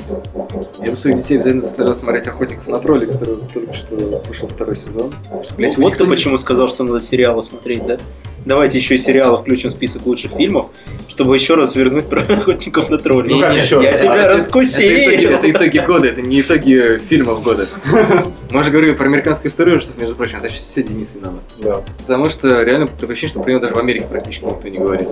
Я 0.80 0.91
бы 0.91 0.98
своих 0.98 1.18
детей 1.18 1.36
обязательно 1.36 1.62
заставлял 1.62 1.95
смотреть 1.95 2.28
«Охотников 2.28 2.68
на 2.68 2.80
тролли», 2.80 3.06
который 3.06 3.38
только 3.54 3.74
что 3.74 3.95
вышел 4.28 4.48
второй 4.48 4.76
сезон. 4.76 5.14
Его 5.58 5.74
вот 5.78 5.98
ты 5.98 6.06
почему 6.06 6.38
сказал, 6.38 6.68
что 6.68 6.84
надо 6.84 7.00
сериалы 7.00 7.41
смотреть, 7.43 7.86
да? 7.86 7.98
Давайте 8.46 8.78
еще 8.78 8.96
и 8.96 8.98
сериалы 8.98 9.38
включим 9.38 9.70
в 9.70 9.74
список 9.74 10.06
лучших 10.06 10.32
фильмов, 10.34 10.68
чтобы 11.10 11.36
еще 11.36 11.56
раз 11.56 11.76
вернуть 11.76 12.06
про 12.10 12.22
охотников 12.22 12.90
на 12.90 12.98
троллей. 12.98 13.36
Ну 13.36 13.42
как 13.42 13.54
еще? 13.54 13.82
Я 13.84 13.94
тебя 13.98 14.16
это- 14.16 14.30
раскусил. 14.30 14.90
Это 14.90 15.16
итоги, 15.16 15.34
это 15.34 15.52
итоги 15.52 15.78
года, 15.80 16.08
это 16.08 16.22
не 16.22 16.42
итоги 16.42 16.98
фильмов 17.10 17.44
года. 17.44 17.68
Мы 18.52 18.64
же 18.64 18.72
говорили 18.72 18.94
про 18.94 19.06
американскую 19.06 19.50
историю 19.52 19.78
ужасов, 19.78 19.98
между 20.00 20.16
прочим, 20.16 20.38
это 20.38 20.50
сейчас 20.50 20.64
все 20.64 20.84
Денис 20.84 21.14
Винамов. 21.16 21.42
Да. 21.60 21.82
Потому 22.00 22.30
что 22.30 22.64
реально 22.64 22.88
такое 22.88 23.12
ощущение, 23.12 23.32
что 23.32 23.42
про 23.42 23.50
него 23.52 23.60
даже 23.62 23.74
в 23.74 23.78
Америке 23.78 24.06
практически 24.10 24.46
никто 24.46 24.68
не 24.70 24.78
говорит. 24.78 25.08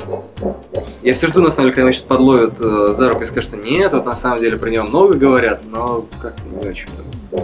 Я 1.04 1.14
все 1.14 1.28
жду, 1.28 1.42
на 1.42 1.52
самом 1.52 1.66
деле, 1.68 1.74
когда 1.76 1.84
меня 1.84 1.94
сейчас 1.94 2.04
подловят 2.04 2.54
э, 2.62 2.88
за 2.94 3.10
руку 3.10 3.24
и 3.24 3.26
скажут, 3.26 3.50
что 3.52 3.58
нет, 3.58 3.92
вот 3.94 4.06
на 4.06 4.16
самом 4.16 4.40
деле 4.40 4.58
про 4.58 4.70
него 4.70 4.86
много 4.86 5.18
говорят, 5.18 5.64
но 5.70 6.06
как-то 6.22 6.42
не 6.48 6.68
очень. 6.70 6.88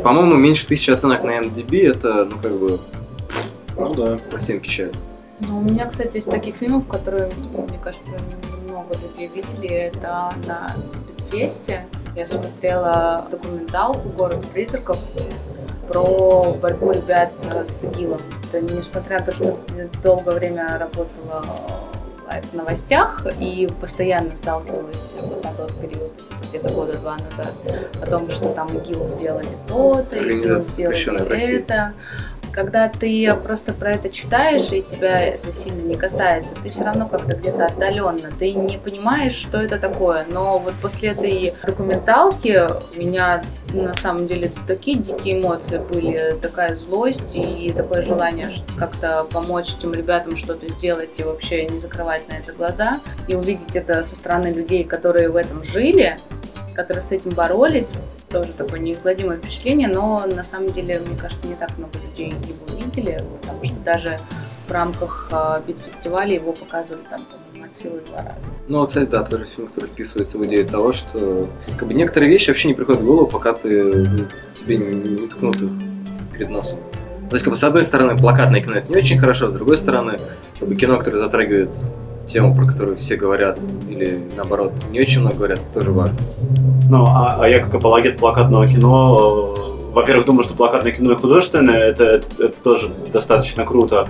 По-моему, 0.04 0.36
меньше 0.36 0.66
тысячи 0.66 0.90
оценок 0.92 1.24
на 1.24 1.40
IMDb, 1.40 1.90
это, 1.90 2.26
ну, 2.32 2.38
как 2.42 2.54
бы, 2.58 2.80
Ну 3.78 3.94
да. 3.94 4.18
совсем 4.32 4.60
печально. 4.62 4.94
Ну, 5.48 5.60
у 5.60 5.62
меня, 5.62 5.88
кстати, 5.88 6.18
из 6.18 6.26
таких 6.26 6.56
фильмов, 6.56 6.88
которые, 6.88 7.30
мне 7.70 7.80
кажется, 7.84 8.14
много 8.70 8.94
людей 8.96 9.28
видели, 9.34 9.70
это 9.70 10.34
на 10.48 10.76
Битфесте. 11.08 11.86
Я 12.16 12.28
смотрела 12.28 13.26
документалку 13.32 14.10
«Город 14.10 14.46
призраков» 14.54 14.98
про 15.88 16.54
борьбу 16.54 16.92
ребят 16.92 17.32
э, 17.54 17.66
с 17.68 17.84
ИГИЛом. 17.84 18.22
Это 18.52 18.62
несмотря 18.62 19.20
на 19.20 19.26
то, 19.26 19.32
что 19.34 19.60
долгое 20.02 20.36
время 20.36 20.78
работала 20.78 21.44
в 22.52 22.54
новостях 22.56 23.26
и 23.40 23.68
постоянно 23.82 24.34
сталкивалась 24.36 25.16
вот 25.22 25.44
на 25.44 25.52
тот 25.54 25.74
период, 25.82 26.14
где-то 26.50 26.74
года 26.74 26.98
два 26.98 27.18
назад, 27.18 27.54
о 28.02 28.06
том, 28.06 28.30
что 28.32 28.54
там 28.54 28.70
ИГИЛ 28.78 29.10
сделали 29.10 29.48
то-то, 29.68 30.16
ИГИЛ 30.16 30.62
сделали 30.62 31.58
это. 31.58 31.94
Когда 32.52 32.90
ты 32.90 33.34
просто 33.44 33.74
про 33.74 33.92
это 33.92 34.10
читаешь, 34.10 34.72
и 34.72 34.82
тебя 34.82 35.18
это 35.18 35.52
сильно 35.52 35.82
не 35.82 35.96
касается, 35.96 36.54
ты 36.62 36.70
все 36.70 36.84
равно 36.84 37.08
как-то 37.08 37.38
где-то 37.38 37.66
отдаленно, 37.66 38.32
ты 38.38 38.54
не 38.54 38.78
понимаешь, 38.78 39.34
что 39.34 39.58
это 39.58 39.80
такое. 39.80 40.26
Но 40.30 40.60
вот 40.60 40.74
после 40.82 41.10
этой 41.10 41.54
документалки 41.64 42.60
у 42.96 43.00
меня 43.00 43.42
на 43.74 43.94
самом 43.94 44.28
деле 44.28 44.52
такие 44.68 44.98
дикие 44.98 45.42
эмоции 45.42 45.78
были, 45.78 46.38
такая 46.42 46.76
злость 46.76 47.36
и 47.36 47.72
такое 47.76 48.04
желание 48.04 48.50
как-то 48.78 49.26
помочь 49.32 49.76
этим 49.78 49.94
ребятам 49.94 50.36
что-то 50.36 50.68
сделать 50.68 51.20
и 51.20 51.24
вообще 51.24 51.66
не 51.68 51.80
закрывать 51.80 52.28
на 52.30 52.34
это 52.34 52.52
глаза. 52.52 53.00
И 53.28 53.36
увидеть 53.36 53.76
это 53.76 54.04
со 54.04 54.16
стороны 54.16 54.48
людей, 54.48 54.84
которые 54.84 55.30
в 55.30 55.36
этом 55.36 55.64
жили, 55.64 56.18
которые 56.74 57.04
с 57.04 57.12
этим 57.12 57.32
боролись, 57.32 57.90
тоже 58.30 58.54
такое 58.54 58.80
неизгладимое 58.80 59.38
впечатление, 59.38 59.88
но 59.88 60.26
на 60.26 60.44
самом 60.44 60.70
деле, 60.70 61.00
мне 61.00 61.18
кажется, 61.18 61.48
не 61.48 61.56
так 61.56 61.78
много 61.78 62.00
людей 62.00 62.30
его 62.30 62.80
видели, 62.80 63.20
потому 63.42 63.64
что 63.66 63.76
даже 63.84 64.20
в 64.68 64.72
рамках 64.72 65.30
а, 65.32 65.62
бит-фестиваля 65.68 66.36
его 66.36 66.54
показывали 66.54 67.02
там, 67.10 67.26
по-моему, 67.26 67.66
от 67.70 67.76
силы 67.76 68.02
два 68.08 68.20
раза. 68.20 68.54
Ну, 68.70 68.88
кстати, 68.88 69.10
да, 69.10 69.24
тоже 69.24 69.46
фильм, 69.46 69.68
который 69.68 69.88
вписывается 69.88 70.38
в 70.38 70.46
идею 70.46 70.66
того, 70.66 70.94
что 70.94 71.50
как 71.78 71.88
бы 71.88 71.94
некоторые 71.94 72.32
вещи 72.32 72.50
вообще 72.50 72.70
не 72.70 72.74
приходят 72.74 73.02
в 73.02 73.06
голову, 73.06 73.28
пока 73.28 73.54
ты 73.54 74.28
тебе 74.60 74.78
не, 74.78 75.22
не 75.22 75.28
ткнут 75.28 75.58
их 75.58 75.72
перед 76.32 76.50
носом. 76.50 76.80
То 77.30 77.36
есть, 77.36 77.44
как 77.44 77.54
бы, 77.54 77.58
с 77.58 77.64
одной 77.64 77.84
стороны, 77.84 78.18
плакатное 78.18 78.62
кино 78.62 78.76
это 78.76 78.90
не 78.90 78.98
очень 78.98 79.20
хорошо, 79.20 79.50
с 79.50 79.54
другой 79.54 79.78
стороны, 79.78 80.20
как 80.60 80.68
бы, 80.68 80.76
кино, 80.76 80.98
которое 80.98 81.18
затрагивает 81.18 81.82
тему, 82.28 82.56
про 82.56 82.66
которую 82.66 82.98
все 82.98 83.16
говорят, 83.16 83.60
или 83.90 84.22
наоборот, 84.36 84.74
не 84.92 85.00
очень 85.00 85.22
много 85.22 85.38
говорят, 85.38 85.60
тоже 85.74 85.92
важно. 85.92 86.18
Ну, 86.90 87.06
а, 87.08 87.38
а 87.40 87.48
я 87.48 87.60
как 87.62 87.74
апологет 87.74 88.18
плакатного 88.18 88.68
кино, 88.68 89.56
э, 89.58 89.72
во-первых, 89.94 90.26
думаю, 90.26 90.44
что 90.44 90.54
плакатное 90.54 90.92
кино 90.92 91.14
и 91.14 91.16
художественное, 91.16 91.80
это, 91.80 92.04
это, 92.04 92.28
это 92.46 92.64
тоже 92.64 92.90
достаточно 93.12 93.66
круто. 93.66 94.08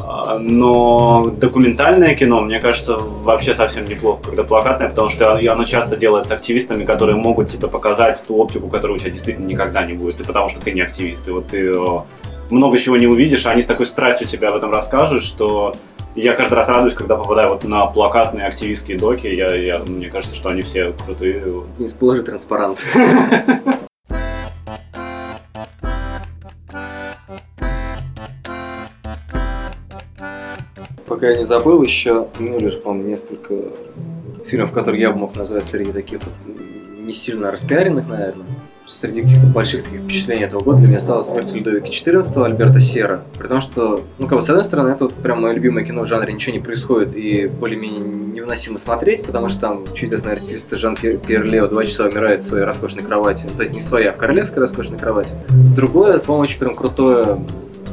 А, 0.00 0.38
Но 0.38 1.24
документальное 1.24 2.14
кино, 2.14 2.40
мне 2.40 2.60
кажется, 2.60 2.96
вообще 2.98 3.54
совсем 3.54 3.84
неплохо, 3.84 4.22
когда 4.24 4.44
плакатное, 4.44 4.88
потому 4.88 5.08
что 5.08 5.32
оно 5.32 5.64
часто 5.64 5.96
делается 5.96 6.34
активистами, 6.34 6.84
которые 6.84 7.16
могут 7.16 7.48
тебе 7.48 7.68
показать 7.68 8.22
ту 8.26 8.36
оптику, 8.36 8.68
которая 8.68 8.96
у 8.96 8.98
тебя 8.98 9.10
действительно 9.10 9.46
никогда 9.46 9.84
не 9.84 9.94
будет, 9.94 10.20
и 10.20 10.24
потому 10.24 10.48
что 10.48 10.60
ты 10.60 10.72
не 10.72 10.82
активист. 10.82 11.26
И 11.28 11.30
вот 11.30 11.48
ты 11.48 11.70
э, 11.70 11.98
много 12.50 12.78
чего 12.78 12.96
не 12.96 13.06
увидишь, 13.06 13.46
а 13.46 13.50
они 13.50 13.62
с 13.62 13.66
такой 13.66 13.86
страстью 13.86 14.28
тебе 14.28 14.48
об 14.48 14.56
этом 14.56 14.70
расскажут, 14.70 15.22
что 15.22 15.74
я 16.14 16.34
каждый 16.34 16.54
раз 16.54 16.68
радуюсь, 16.68 16.94
когда 16.94 17.16
попадаю 17.16 17.48
вот 17.50 17.64
на 17.64 17.86
плакатные 17.86 18.46
активистские 18.46 18.98
доки. 18.98 19.26
Я, 19.26 19.54
я, 19.54 19.80
мне 19.86 20.08
кажется, 20.08 20.36
что 20.36 20.48
они 20.48 20.62
все 20.62 20.92
крутые. 20.92 21.42
Денис, 21.76 21.92
положи 21.92 22.22
транспарант. 22.22 22.84
Пока 31.06 31.28
я 31.28 31.36
не 31.36 31.44
забыл, 31.44 31.82
еще 31.82 32.20
упомянули 32.20 32.68
же, 32.68 32.78
по-моему, 32.78 33.08
несколько 33.08 33.54
фильмов, 34.46 34.72
которые 34.72 35.02
я 35.02 35.12
бы 35.12 35.18
мог 35.18 35.36
назвать 35.36 35.64
среди 35.64 35.92
таких 35.92 36.20
вот 36.24 36.32
не 37.04 37.12
сильно 37.12 37.50
распиаренных, 37.50 38.08
наверное. 38.08 38.46
Среди 38.86 39.22
каких-то 39.22 39.46
больших 39.46 39.84
таких 39.84 40.00
впечатлений 40.00 40.44
этого 40.44 40.62
года 40.62 40.78
для 40.78 40.88
меня 40.88 41.00
стала 41.00 41.22
«Смерть 41.22 41.52
Людовика 41.52 41.86
XIV» 41.86 42.44
Альберта 42.44 42.80
Сера. 42.80 43.22
При 43.38 43.48
том, 43.48 43.60
что, 43.60 44.02
ну, 44.18 44.26
как 44.28 44.38
бы, 44.38 44.44
с 44.44 44.48
одной 44.48 44.64
стороны, 44.64 44.90
это 44.90 45.04
вот 45.04 45.14
прям 45.14 45.42
мое 45.42 45.54
любимое 45.54 45.84
кино 45.84 46.02
в 46.02 46.06
жанре 46.06 46.32
«Ничего 46.32 46.52
не 46.52 46.60
происходит» 46.60 47.16
и 47.16 47.46
более-менее 47.46 48.00
невыносимо 48.00 48.78
смотреть, 48.78 49.24
потому 49.24 49.48
что 49.48 49.60
там 49.60 49.94
чудесный 49.94 50.32
артист 50.32 50.70
Жан 50.76 50.96
Пьер 50.96 51.16
Пьер 51.18 51.44
Лео 51.44 51.66
два 51.66 51.84
часа 51.84 52.04
умирает 52.04 52.42
в 52.42 52.46
своей 52.46 52.64
роскошной 52.64 53.02
кровати. 53.04 53.46
Ну, 53.50 53.56
то 53.56 53.62
есть 53.62 53.74
не 53.74 53.80
своя, 53.80 54.10
а 54.10 54.12
в 54.12 54.16
королевской 54.18 54.60
роскошной 54.60 54.98
кровати. 54.98 55.34
С 55.48 55.72
другой, 55.72 56.10
это, 56.10 56.20
по-моему, 56.20 56.42
очень 56.42 56.58
прям 56.58 56.74
крутое 56.74 57.38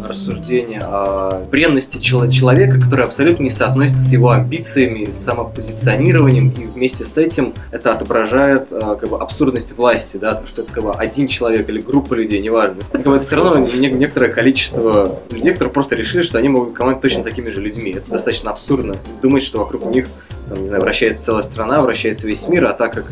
рассуждение 0.08 0.80
о 0.84 1.46
бренности 1.50 1.98
чело- 1.98 2.28
человека, 2.30 2.80
который 2.80 3.06
абсолютно 3.06 3.44
не 3.44 3.50
соотносится 3.50 4.02
с 4.02 4.12
его 4.14 4.32
амбициями, 4.32 5.06
с 5.06 5.18
самопозиционированием, 5.24 6.50
и 6.50 6.66
вместе 6.66 7.06
с 7.06 7.18
этим 7.18 7.54
это 7.72 7.94
отображает 7.94 8.68
э, 8.72 8.80
как 9.00 9.10
бы 9.10 9.18
абсурдность 9.18 9.76
власти, 9.76 10.18
да, 10.18 10.36
то, 10.36 10.48
что 10.48 10.64
это 10.64 10.72
как 10.72 10.84
бы 10.84 10.92
один 10.92 11.28
человек 11.28 11.70
или 11.70 11.80
группа 11.82 12.14
людей, 12.14 12.40
неважно. 12.42 12.80
И, 12.94 12.98
как 12.98 13.04
бы, 13.04 13.16
это 13.16 13.26
все 13.26 13.36
равно 13.36 13.58
не- 13.58 13.92
некоторое 13.92 14.30
количество 14.32 15.20
людей, 15.32 15.54
которые 15.54 15.74
просто 15.74 15.96
решили, 15.96 16.22
что 16.22 16.38
они 16.38 16.50
могут 16.50 16.74
командовать 16.74 17.02
точно 17.02 17.24
такими 17.24 17.50
же 17.50 17.62
людьми. 17.62 17.92
Это 17.92 18.10
достаточно 18.12 18.52
абсурдно. 18.52 18.96
Думать, 19.22 19.44
что 19.44 19.60
вокруг 19.60 19.86
них 19.86 20.08
там, 20.52 20.62
не 20.62 20.68
знаю, 20.68 20.82
вращается 20.82 21.26
целая 21.26 21.44
страна, 21.44 21.80
вращается 21.82 22.28
весь 22.28 22.48
мир, 22.50 22.66
а 22.66 22.74
так 22.74 22.94
как 22.94 23.06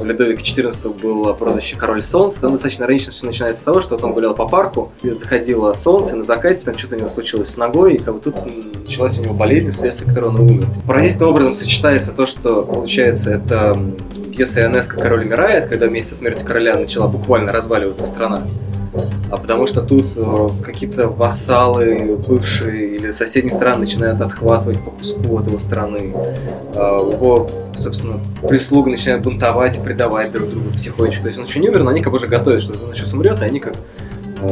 у 0.00 0.04
Людовика 0.04 0.40
XIV 0.40 1.00
было 1.00 1.32
прозвище 1.32 1.76
Король 1.76 2.02
Солнца, 2.02 2.40
там 2.40 2.52
достаточно 2.52 2.84
иронично 2.84 3.12
все 3.12 3.26
начинается 3.26 3.62
с 3.62 3.64
того, 3.64 3.80
что 3.80 3.96
вот 3.96 4.04
он 4.04 4.12
гулял 4.12 4.34
по 4.34 4.46
парку, 4.46 4.92
и 5.02 5.10
заходило 5.10 5.72
солнце, 5.72 6.14
и 6.14 6.18
на 6.18 6.22
закате 6.22 6.60
там 6.64 6.78
что-то 6.78 6.94
у 6.94 6.98
него 7.00 7.08
случилось 7.08 7.48
с 7.48 7.56
ногой, 7.56 7.94
и 7.94 7.98
как 7.98 8.14
бы 8.14 8.20
тут 8.20 8.36
началась 8.84 9.18
у 9.18 9.22
него 9.22 9.34
болезнь, 9.34 9.72
вследствие 9.72 10.08
которой 10.08 10.28
он 10.28 10.40
умер. 10.40 10.68
Поразительным 10.86 11.30
образом 11.30 11.54
сочетается 11.56 12.12
то, 12.12 12.26
что, 12.26 12.62
получается, 12.62 13.32
это 13.32 13.74
пьеса 14.30 14.60
Ионеско 14.60 14.96
«Король 14.96 15.24
умирает», 15.24 15.66
когда 15.68 15.86
вместе 15.86 16.14
со 16.14 16.20
смертью 16.20 16.46
короля 16.46 16.76
начала 16.76 17.08
буквально 17.08 17.50
разваливаться 17.50 18.06
страна. 18.06 18.42
А 19.30 19.36
потому 19.36 19.66
что 19.66 19.82
тут 19.82 20.06
э, 20.16 20.48
какие-то 20.62 21.08
вассалы 21.08 22.16
бывшие 22.26 22.96
или 22.96 23.10
соседние 23.10 23.54
страны 23.54 23.80
начинают 23.80 24.20
отхватывать 24.20 24.78
по 24.80 24.90
куску 24.90 25.38
от 25.38 25.46
его 25.48 25.58
страны. 25.58 26.14
Э, 26.74 26.98
его, 27.00 27.48
собственно, 27.74 28.20
прислуга 28.48 28.90
начинает 28.90 29.22
бунтовать 29.22 29.76
и 29.76 29.80
предавать 29.80 30.32
друг 30.32 30.50
друга 30.50 30.70
потихонечку. 30.70 31.22
То 31.22 31.28
есть 31.28 31.38
он 31.38 31.44
еще 31.44 31.58
не 31.60 31.68
умер, 31.68 31.82
но 31.82 31.90
они 31.90 32.00
как 32.00 32.12
бы 32.12 32.18
уже 32.18 32.28
готовят, 32.28 32.62
что 32.62 32.72
он 32.84 32.94
сейчас 32.94 33.12
умрет, 33.12 33.40
и 33.40 33.44
они 33.44 33.58
как 33.58 33.74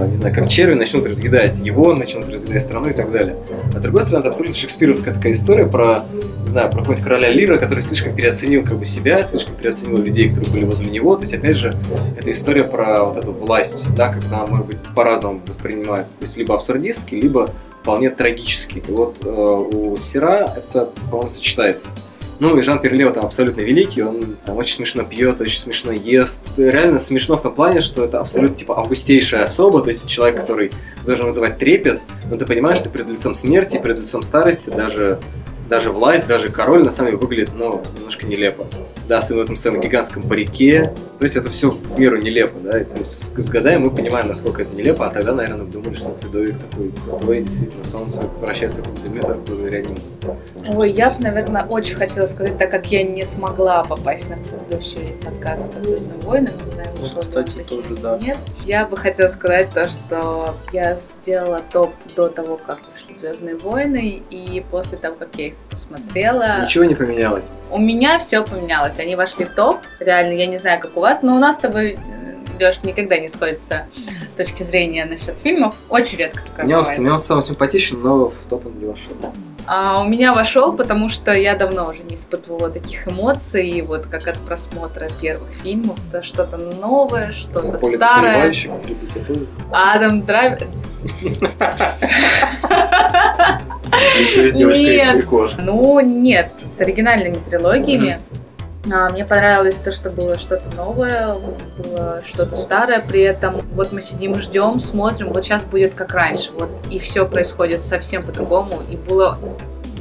не 0.06 0.16
знаю, 0.16 0.34
как 0.34 0.48
черви 0.48 0.74
начнут 0.74 1.06
разъедать 1.06 1.58
его, 1.60 1.92
начнут 1.94 2.28
разъедать 2.28 2.62
страну 2.62 2.88
и 2.88 2.92
так 2.92 3.10
далее. 3.10 3.36
А 3.74 3.78
с 3.78 3.82
другой 3.82 4.02
стороны, 4.02 4.20
это 4.20 4.28
абсолютно 4.30 4.54
шекспировская 4.54 5.14
такая 5.14 5.34
история 5.34 5.66
про, 5.66 6.04
не 6.42 6.48
знаю, 6.48 6.70
про 6.70 6.78
какого-нибудь 6.78 7.04
короля 7.04 7.30
Лира, 7.30 7.58
который 7.58 7.82
слишком 7.82 8.14
переоценил 8.14 8.64
как 8.64 8.78
бы 8.78 8.84
себя, 8.84 9.22
слишком 9.22 9.54
переоценил 9.56 9.96
людей, 9.98 10.28
которые 10.28 10.50
были 10.50 10.64
возле 10.64 10.90
него. 10.90 11.16
То 11.16 11.22
есть, 11.22 11.34
опять 11.34 11.56
же, 11.56 11.72
это 12.18 12.30
история 12.32 12.64
про 12.64 13.04
вот 13.04 13.16
эту 13.16 13.32
власть, 13.32 13.92
да, 13.94 14.12
как 14.12 14.24
она 14.24 14.46
может 14.46 14.66
быть 14.66 14.78
по-разному 14.94 15.40
воспринимается. 15.46 16.18
То 16.18 16.24
есть, 16.24 16.36
либо 16.36 16.54
абсурдистски, 16.54 17.14
либо 17.14 17.48
вполне 17.80 18.10
трагически. 18.10 18.82
И 18.86 18.92
вот 18.92 19.18
э, 19.24 19.28
у 19.28 19.96
Сера 19.96 20.54
это, 20.56 20.88
по-моему, 21.10 21.28
сочетается. 21.28 21.90
Ну 22.42 22.58
и 22.58 22.62
Жан 22.62 22.80
Перлео 22.80 23.12
там 23.12 23.24
абсолютно 23.24 23.60
великий, 23.60 24.02
он 24.02 24.36
там 24.44 24.56
очень 24.56 24.74
смешно 24.74 25.04
пьет, 25.04 25.40
очень 25.40 25.60
смешно 25.60 25.92
ест. 25.92 26.40
Реально 26.56 26.98
смешно 26.98 27.36
в 27.36 27.42
том 27.42 27.54
плане, 27.54 27.80
что 27.80 28.04
это 28.04 28.18
абсолютно 28.18 28.56
типа 28.56 28.80
августейшая 28.80 29.44
особа, 29.44 29.80
то 29.80 29.90
есть 29.90 30.08
человек, 30.08 30.40
который 30.40 30.72
должен 31.06 31.26
вызывать 31.26 31.58
трепет, 31.58 32.00
но 32.28 32.36
ты 32.36 32.44
понимаешь, 32.44 32.78
что 32.78 32.90
перед 32.90 33.06
лицом 33.06 33.36
смерти, 33.36 33.78
перед 33.80 34.00
лицом 34.00 34.22
старости 34.22 34.70
даже 34.70 35.20
даже 35.68 35.90
власть, 35.90 36.26
даже 36.26 36.48
король 36.48 36.84
на 36.84 36.90
самом 36.90 37.12
деле 37.12 37.22
выглядит, 37.22 37.50
ну, 37.54 37.82
немножко 37.96 38.26
нелепо. 38.26 38.66
Да, 39.08 39.18
особенно 39.18 39.42
в 39.42 39.44
этом 39.44 39.56
самом 39.56 39.80
гигантском 39.80 40.22
парике. 40.22 40.84
То 41.18 41.24
есть 41.24 41.36
это 41.36 41.50
все 41.50 41.70
в 41.70 41.98
меру 41.98 42.18
нелепо, 42.18 42.58
да. 42.60 42.80
И, 42.80 42.84
то 42.84 42.96
есть 42.98 43.12
с, 43.12 43.50
годами 43.50 43.84
мы 43.84 43.90
понимаем, 43.90 44.28
насколько 44.28 44.62
это 44.62 44.74
нелепо, 44.74 45.06
а 45.06 45.10
тогда, 45.10 45.34
наверное, 45.34 45.66
думали, 45.66 45.94
что 45.94 46.14
Людовик 46.22 46.56
такой 46.70 46.92
крутой, 47.04 47.42
действительно, 47.42 47.84
солнце 47.84 48.22
вращается 48.40 48.78
вокруг 48.78 48.98
Земли 48.98 49.20
только 49.20 49.40
благодаря 49.40 49.82
нему. 49.82 49.96
Ой, 50.74 50.90
я 50.92 51.10
бы, 51.10 51.22
наверное, 51.22 51.64
очень 51.64 51.96
хотела 51.96 52.26
сказать, 52.26 52.58
так 52.58 52.70
как 52.70 52.86
я 52.86 53.02
не 53.02 53.24
смогла 53.24 53.82
попасть 53.84 54.28
на 54.28 54.36
предыдущий 54.36 55.14
подкаст 55.24 55.70
по 55.72 55.82
Звездным 55.82 56.20
войнам, 56.20 56.54
не 56.64 56.70
знаю, 56.70 56.88
Ну, 57.00 57.20
кстати, 57.20 57.58
тоже, 57.68 57.96
да. 57.96 58.18
Нет. 58.18 58.38
Я 58.64 58.86
бы 58.86 58.96
хотела 58.96 59.28
сказать 59.30 59.70
то, 59.70 59.88
что 59.88 60.54
я 60.72 60.96
сделала 60.96 61.62
топ 61.72 61.92
до 62.14 62.28
того, 62.28 62.56
как 62.56 62.78
вышли 62.92 63.11
Звездные 63.22 63.54
войны, 63.54 64.20
и 64.30 64.64
после 64.68 64.98
того, 64.98 65.14
как 65.14 65.28
я 65.36 65.46
их 65.46 65.54
посмотрела, 65.70 66.62
Ничего 66.62 66.82
не 66.82 66.96
поменялось. 66.96 67.52
у 67.70 67.78
меня 67.78 68.18
все 68.18 68.42
поменялось. 68.44 68.98
Они 68.98 69.14
вошли 69.14 69.44
в 69.44 69.54
топ. 69.54 69.78
Реально, 70.00 70.32
я 70.32 70.46
не 70.46 70.56
знаю, 70.56 70.80
как 70.80 70.96
у 70.96 71.00
вас, 71.00 71.22
но 71.22 71.36
у 71.36 71.38
нас 71.38 71.54
с 71.54 71.58
тобой, 71.60 71.96
Леш, 72.58 72.82
никогда 72.82 73.18
не 73.18 73.28
сходится 73.28 73.86
точки 74.36 74.62
зрения 74.62 75.04
насчет 75.04 75.38
фильмов. 75.38 75.74
Очень 75.88 76.18
редко 76.18 76.42
такое 76.44 76.64
Мне 76.64 76.76
он, 76.76 76.82
бывает. 76.82 76.98
мне 76.98 77.12
он 77.12 77.20
самый 77.20 77.42
симпатичный, 77.42 77.98
но 77.98 78.28
в 78.28 78.34
топ 78.48 78.66
он 78.66 78.78
не 78.78 78.86
вошел. 78.86 79.14
А 79.66 80.02
у 80.02 80.08
меня 80.08 80.34
вошел, 80.34 80.72
потому 80.72 81.08
что 81.08 81.32
я 81.32 81.54
давно 81.54 81.88
уже 81.88 82.02
не 82.02 82.16
испытывала 82.16 82.68
таких 82.68 83.06
эмоций, 83.06 83.68
и 83.68 83.80
вот 83.82 84.06
как 84.06 84.26
от 84.26 84.38
просмотра 84.38 85.08
первых 85.20 85.50
фильмов, 85.62 85.96
это 86.08 86.22
что-то 86.22 86.56
новое, 86.56 87.32
что-то 87.32 87.78
Поле 87.78 87.96
старое. 87.96 88.52
Адам 89.72 90.22
Драйвер. 90.22 90.66
Нет. 94.54 95.26
Ну, 95.58 96.00
нет, 96.00 96.50
с 96.64 96.80
оригинальными 96.80 97.34
трилогиями. 97.34 98.20
А, 98.90 99.08
мне 99.10 99.24
понравилось 99.24 99.78
то, 99.78 99.92
что 99.92 100.10
было 100.10 100.38
что-то 100.38 100.64
новое, 100.76 101.36
было 101.78 102.22
что-то 102.26 102.56
старое, 102.56 103.00
при 103.00 103.20
этом. 103.20 103.60
Вот 103.74 103.92
мы 103.92 104.02
сидим, 104.02 104.34
ждем, 104.34 104.80
смотрим, 104.80 105.32
вот 105.32 105.44
сейчас 105.44 105.64
будет 105.64 105.94
как 105.94 106.12
раньше, 106.12 106.50
вот 106.52 106.70
и 106.90 106.98
все 106.98 107.26
происходит 107.26 107.82
совсем 107.82 108.24
по-другому, 108.24 108.80
и 108.90 108.96
было 108.96 109.38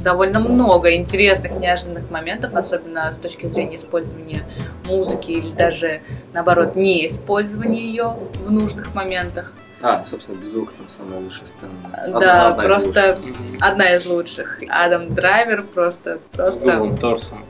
довольно 0.02 0.40
много 0.40 0.94
интересных, 0.94 1.52
неожиданных 1.52 2.10
моментов, 2.10 2.54
особенно 2.54 3.10
с 3.10 3.16
точки 3.16 3.46
зрения 3.46 3.76
использования 3.76 4.44
музыки 4.84 5.30
или 5.30 5.50
даже, 5.52 6.00
наоборот, 6.32 6.76
не 6.76 7.06
использования 7.06 7.80
ее 7.82 8.16
в 8.44 8.50
нужных 8.50 8.94
моментах. 8.94 9.52
А, 9.84 10.04
собственно, 10.04 10.36
без 10.36 10.48
звука 10.52 10.72
там 10.78 10.88
самая 10.88 11.18
лучшая 11.18 11.48
сцена. 11.48 11.72
да, 11.92 12.02
Одна- 12.04 12.48
одна 12.50 12.62
из 12.64 12.66
просто 12.72 13.18
лучших. 13.20 13.36
одна 13.60 13.94
из 13.96 14.06
лучших. 14.06 14.58
Адам 14.68 15.14
Драйвер 15.14 15.64
просто, 15.64 16.18
С 16.32 16.36
просто 16.36 16.70
голым 16.72 16.96
торсом. 16.96 17.44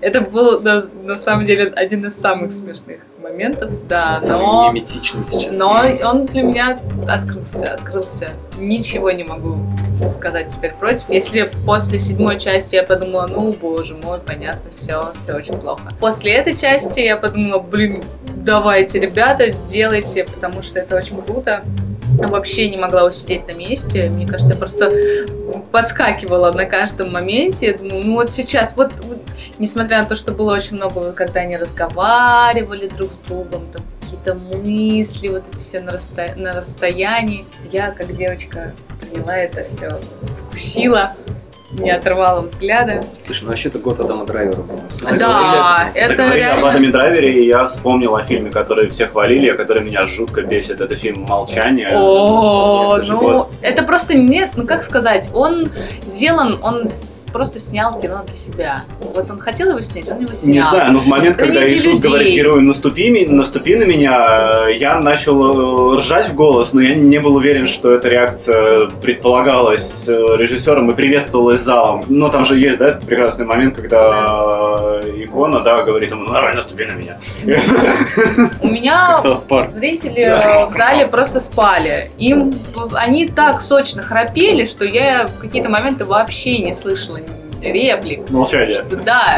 Это 0.00 0.20
был 0.20 0.60
на, 0.60 0.82
на 1.04 1.14
самом 1.14 1.46
деле 1.46 1.68
один 1.68 2.04
из 2.04 2.18
самых 2.18 2.50
смешных 2.52 3.00
моментов, 3.22 3.70
да, 3.86 4.18
Самый 4.20 4.46
но, 4.46 4.72
миметичный 4.72 5.24
сейчас. 5.24 5.56
но 5.56 5.84
он 6.04 6.26
для 6.26 6.42
меня 6.42 6.78
открылся, 7.08 7.74
открылся. 7.74 8.30
Ничего 8.58 9.12
не 9.12 9.22
могу 9.22 9.56
сказать 10.10 10.50
теперь 10.54 10.72
против. 10.74 11.08
Если 11.08 11.50
после 11.64 11.98
седьмой 11.98 12.38
части 12.38 12.74
я 12.74 12.82
подумала, 12.82 13.26
ну, 13.28 13.52
боже 13.52 13.94
мой, 13.94 14.18
понятно, 14.18 14.70
все, 14.72 15.12
все 15.20 15.34
очень 15.34 15.54
плохо. 15.54 15.82
После 16.00 16.32
этой 16.32 16.54
части 16.56 17.00
я 17.00 17.16
подумала, 17.16 17.58
блин, 17.60 18.02
давайте, 18.34 19.00
ребята, 19.00 19.50
делайте, 19.70 20.24
потому 20.24 20.62
что 20.62 20.78
это 20.78 20.96
очень 20.96 21.20
круто. 21.22 21.62
Вообще 22.18 22.70
не 22.70 22.76
могла 22.76 23.04
усидеть 23.04 23.46
на 23.46 23.52
месте. 23.52 24.08
Мне 24.08 24.26
кажется, 24.26 24.52
я 24.52 24.58
просто 24.58 24.90
подскакивала 25.70 26.52
на 26.52 26.64
каждом 26.64 27.12
моменте. 27.12 27.76
Думаю, 27.76 28.04
ну 28.04 28.14
вот 28.14 28.30
сейчас, 28.30 28.72
вот, 28.76 28.92
вот, 29.02 29.18
несмотря 29.58 30.00
на 30.00 30.06
то, 30.06 30.16
что 30.16 30.32
было 30.32 30.54
очень 30.54 30.76
много, 30.76 31.12
когда 31.12 31.40
они 31.40 31.56
разговаривали 31.56 32.88
друг 32.88 33.12
с 33.12 33.18
другом, 33.18 33.66
там 33.72 33.84
какие-то 34.00 34.34
мысли, 34.34 35.28
вот 35.28 35.44
эти 35.52 35.62
все 35.62 35.80
на, 35.80 35.90
расстоя- 35.92 36.36
на 36.36 36.52
расстоянии. 36.52 37.44
Я, 37.72 37.90
как 37.90 38.16
девочка, 38.16 38.72
поняла 39.10 39.36
это 39.36 39.64
все, 39.64 39.88
вкусила, 40.48 41.12
не 41.70 41.90
отрывала 41.90 42.42
взгляда. 42.42 43.02
Слушай, 43.24 43.42
ну 43.42 43.48
вообще-то 43.48 43.78
год 43.78 43.98
Адама 43.98 44.24
Драйвера. 44.24 44.62
Да, 45.18 45.90
это 45.94 46.08
Заговорили 46.08 46.44
об 46.44 46.54
реально... 46.54 46.70
Адаме 46.70 46.88
Драйвере, 46.90 47.42
и 47.42 47.46
я 47.48 47.64
вспомнил 47.64 48.14
о 48.14 48.22
фильме, 48.22 48.50
который 48.50 48.88
все 48.88 49.06
хвалили, 49.06 49.50
который 49.52 49.82
меня 49.82 50.06
жутко 50.06 50.42
бесит. 50.42 50.80
Это 50.80 50.94
фильм 50.94 51.22
«Молчание». 51.28 51.88
О, 51.92 52.96
Это 52.98 53.12
ну, 53.12 53.48
это 53.62 53.82
просто 53.82 54.14
нет, 54.16 54.50
ну 54.56 54.66
как 54.66 54.84
сказать, 54.84 55.28
он 55.34 55.72
сделан, 56.02 56.58
он 56.62 56.86
просто 57.32 57.58
снял 57.58 58.00
кино 58.00 58.22
для 58.24 58.34
себя. 58.34 58.84
Вот 59.00 59.30
он 59.30 59.38
хотел 59.40 59.70
его 59.70 59.80
снять, 59.80 60.08
он 60.08 60.20
его 60.20 60.34
снял. 60.34 60.54
Не 60.54 60.62
знаю, 60.62 60.92
но 60.92 61.00
в 61.00 61.06
момент, 61.06 61.36
когда 61.36 61.66
Иисус 61.66 61.94
людей. 61.94 62.08
говорит 62.08 62.34
герою 62.34 62.62
«наступи, 62.62 63.26
наступи 63.28 63.74
на 63.74 63.84
меня», 63.84 64.68
я 64.68 65.00
начал 65.00 65.94
э, 65.94 65.98
ржать 65.98 66.28
в 66.28 66.34
голос, 66.34 66.72
но 66.72 66.80
я 66.80 66.94
не 66.94 67.18
был 67.18 67.34
уверен, 67.34 67.66
что 67.66 67.92
эта 67.92 68.08
реакция 68.08 68.86
предполагалась 69.02 70.04
режиссером 70.06 70.90
и 70.90 70.94
приветствовалась 70.94 71.55
залом. 71.60 72.02
Но 72.08 72.28
там 72.28 72.44
же 72.44 72.58
есть, 72.58 72.78
да, 72.78 72.88
этот 72.88 73.06
прекрасный 73.06 73.44
момент, 73.44 73.76
когда 73.76 75.00
э, 75.02 75.24
икона, 75.24 75.60
да, 75.60 75.82
говорит 75.82 76.10
ему 76.10 76.24
«Ну, 76.24 76.32
давай 76.32 76.54
наступи 76.54 76.84
на 76.84 76.92
меня». 76.92 77.18
У 78.60 78.68
меня 78.68 79.16
зрители 79.70 80.68
в 80.68 80.72
зале 80.72 81.06
просто 81.06 81.40
спали. 81.40 82.10
Им 82.18 82.52
они 82.94 83.26
так 83.26 83.60
сочно 83.60 84.02
храпели, 84.02 84.66
что 84.66 84.84
я 84.84 85.26
в 85.26 85.38
какие-то 85.38 85.68
моменты 85.68 86.04
вообще 86.04 86.58
не 86.58 86.74
слышала 86.74 87.20
реплик. 87.60 88.30
Молчание. 88.30 88.76
Что 88.76 88.96
да, 88.96 89.36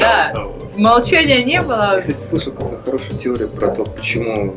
да, 0.00 0.34
молчания 0.76 1.44
не 1.44 1.54
Я, 1.54 1.62
было. 1.62 1.98
кстати, 2.00 2.16
слышал 2.16 2.52
какую-то 2.52 2.82
хорошую 2.84 3.18
теорию 3.18 3.48
про 3.48 3.70
то, 3.70 3.84
почему 3.84 4.54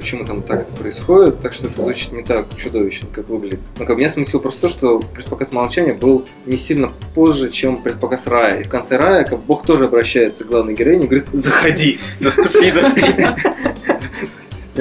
почему 0.00 0.24
там 0.24 0.42
так 0.42 0.62
это 0.62 0.72
происходит, 0.72 1.40
так 1.40 1.52
что 1.52 1.66
это 1.66 1.82
звучит 1.82 2.12
не 2.12 2.22
так 2.22 2.46
чудовищно, 2.56 3.08
как 3.12 3.28
выглядит. 3.28 3.60
Но 3.78 3.84
как 3.84 3.96
меня 3.96 4.08
смутило 4.08 4.40
просто 4.40 4.62
то, 4.62 4.68
что 4.68 4.98
предпоказ 4.98 5.52
молчания 5.52 5.92
был 5.92 6.24
не 6.46 6.56
сильно 6.56 6.90
позже, 7.14 7.50
чем 7.50 7.76
предпоказ 7.76 8.26
рая. 8.26 8.60
И 8.60 8.64
в 8.64 8.68
конце 8.68 8.96
рая 8.96 9.24
как 9.24 9.40
Бог 9.40 9.64
тоже 9.64 9.84
обращается 9.84 10.44
к 10.44 10.48
главной 10.48 10.74
героине 10.74 11.04
и 11.04 11.08
говорит, 11.08 11.28
заходи, 11.32 12.00
наступи 12.18 12.72
на 12.72 13.36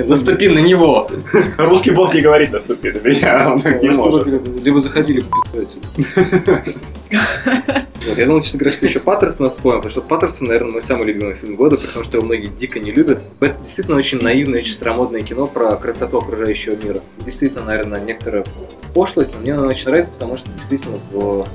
Наступи 0.07 0.49
на 0.49 0.59
него. 0.59 1.09
Русский 1.57 1.91
бог 1.91 2.13
не 2.13 2.21
говорит 2.21 2.51
«наступи 2.51 2.91
на 2.91 2.99
меня», 2.99 3.51
он 3.53 3.59
так 3.59 3.81
не 3.81 3.89
может. 3.89 4.25
Либо 4.63 4.81
заходи, 4.81 5.13
либо 5.13 5.27
пи***й 5.27 5.63
отсюда. 5.63 6.63
Вот, 8.07 8.17
Я 8.17 8.27
думал, 8.27 8.41
честно 8.41 8.59
говоря, 8.59 8.75
что 8.75 8.85
еще 8.85 8.99
Паттерсона 9.01 9.49
вспомнил, 9.49 9.79
потому 9.79 9.91
что 9.91 10.01
Паттерсон, 10.01 10.47
наверное, 10.47 10.71
мой 10.71 10.81
самый 10.81 11.05
любимый 11.05 11.33
фильм 11.33 11.55
года, 11.55 11.75
потому 11.75 12.05
что 12.05 12.17
его 12.17 12.25
многие 12.25 12.47
дико 12.47 12.79
не 12.79 12.91
любят. 12.91 13.21
Это 13.41 13.57
действительно 13.57 13.97
очень 13.97 14.19
наивное, 14.21 14.61
очень 14.61 14.71
старомодное 14.71 15.21
кино 15.21 15.47
про 15.47 15.75
красоту 15.75 16.19
окружающего 16.19 16.75
мира. 16.75 17.01
Действительно, 17.19 17.65
наверное, 17.65 17.99
некоторая 17.99 18.45
пошлость, 18.93 19.33
но 19.33 19.41
мне 19.41 19.53
оно 19.53 19.67
очень 19.67 19.87
нравится, 19.87 20.11
потому 20.11 20.37
что 20.37 20.49
действительно 20.49 20.97
в 21.11 21.45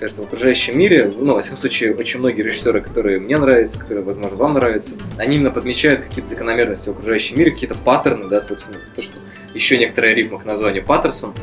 кажется, 0.00 0.22
в 0.22 0.26
окружающем 0.26 0.78
мире, 0.78 1.12
ну, 1.14 1.34
во 1.34 1.42
всяком 1.42 1.58
случае, 1.58 1.94
очень 1.94 2.18
многие 2.18 2.42
режиссеры, 2.42 2.80
которые 2.80 3.20
мне 3.20 3.36
нравятся, 3.36 3.78
которые, 3.78 4.02
возможно, 4.02 4.36
вам 4.36 4.54
нравятся, 4.54 4.94
они 5.18 5.36
именно 5.36 5.50
подмечают 5.50 6.00
какие-то 6.00 6.28
закономерности 6.28 6.88
в 6.88 6.92
окружающем 6.92 7.38
мире, 7.38 7.50
какие-то 7.50 7.76
паттерны, 7.76 8.28
да, 8.28 8.40
собственно, 8.40 8.78
то, 8.96 9.02
что 9.02 9.18
еще 9.54 9.78
некоторая 9.78 10.14
рифма 10.14 10.38
к 10.40 10.44
названию 10.44 10.84
Паттерсон, 10.84 11.34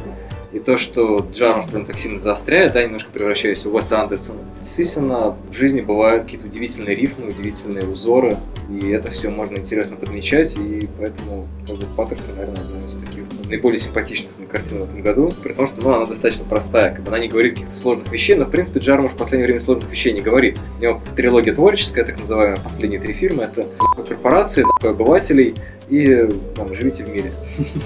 и 0.58 0.60
то, 0.60 0.78
что 0.78 1.26
Джармуш 1.34 1.68
прям 1.68 1.86
так 1.86 1.98
сильно 1.98 2.20
заостряет, 2.20 2.74
да, 2.74 2.84
немножко 2.84 3.10
превращаясь 3.12 3.64
в 3.64 3.74
Уэса 3.74 4.02
Андерсона. 4.02 4.40
Действительно, 4.60 5.38
в 5.50 5.54
жизни 5.54 5.82
бывают 5.82 6.24
какие-то 6.24 6.48
удивительные 6.48 6.96
рифмы, 6.96 7.28
удивительные 7.28 7.88
узоры, 7.88 8.36
и 8.70 8.90
это 8.90 9.12
все 9.12 9.30
можно 9.30 9.58
интересно 9.58 9.96
подмечать, 9.96 10.58
и 10.58 10.90
поэтому, 10.98 11.48
как 11.66 11.78
бы, 11.78 11.86
Паттерсон, 11.96 12.36
наверное, 12.36 12.62
одна 12.64 12.86
из 12.86 12.96
таких 12.96 13.24
наиболее 13.50 13.80
симпатичных 13.80 14.32
мне 14.38 14.48
картин 14.48 14.80
в 14.80 14.84
этом 14.84 15.02
году, 15.02 15.32
при 15.44 15.54
том, 15.54 15.68
что, 15.68 15.82
ну, 15.82 15.94
она 15.94 16.06
достаточно 16.06 16.46
простая, 16.46 16.94
как 16.94 17.04
бы 17.04 17.10
она 17.10 17.20
не 17.20 17.28
говорит 17.28 17.54
каких-то 17.54 17.76
сложных 17.76 18.12
вещей, 18.12 18.36
но, 18.36 18.46
в 18.46 18.50
принципе, 18.50 18.80
Джармуш 18.80 19.12
в 19.12 19.16
последнее 19.16 19.46
время 19.46 19.62
сложных 19.62 19.92
вещей 19.92 20.14
не 20.14 20.22
говорит. 20.22 20.60
У 20.80 20.82
него 20.82 21.02
трилогия 21.16 21.54
творческая, 21.54 22.04
так 22.04 22.20
называемая, 22.20 22.58
последние 22.58 23.00
три 23.00 23.14
фильма, 23.14 23.44
это 23.44 23.68
корпорации, 24.08 24.66
обывателей, 24.84 25.54
и 25.90 26.28
там, 26.56 26.74
живите 26.76 27.04
в 27.04 27.10
мире. 27.10 27.32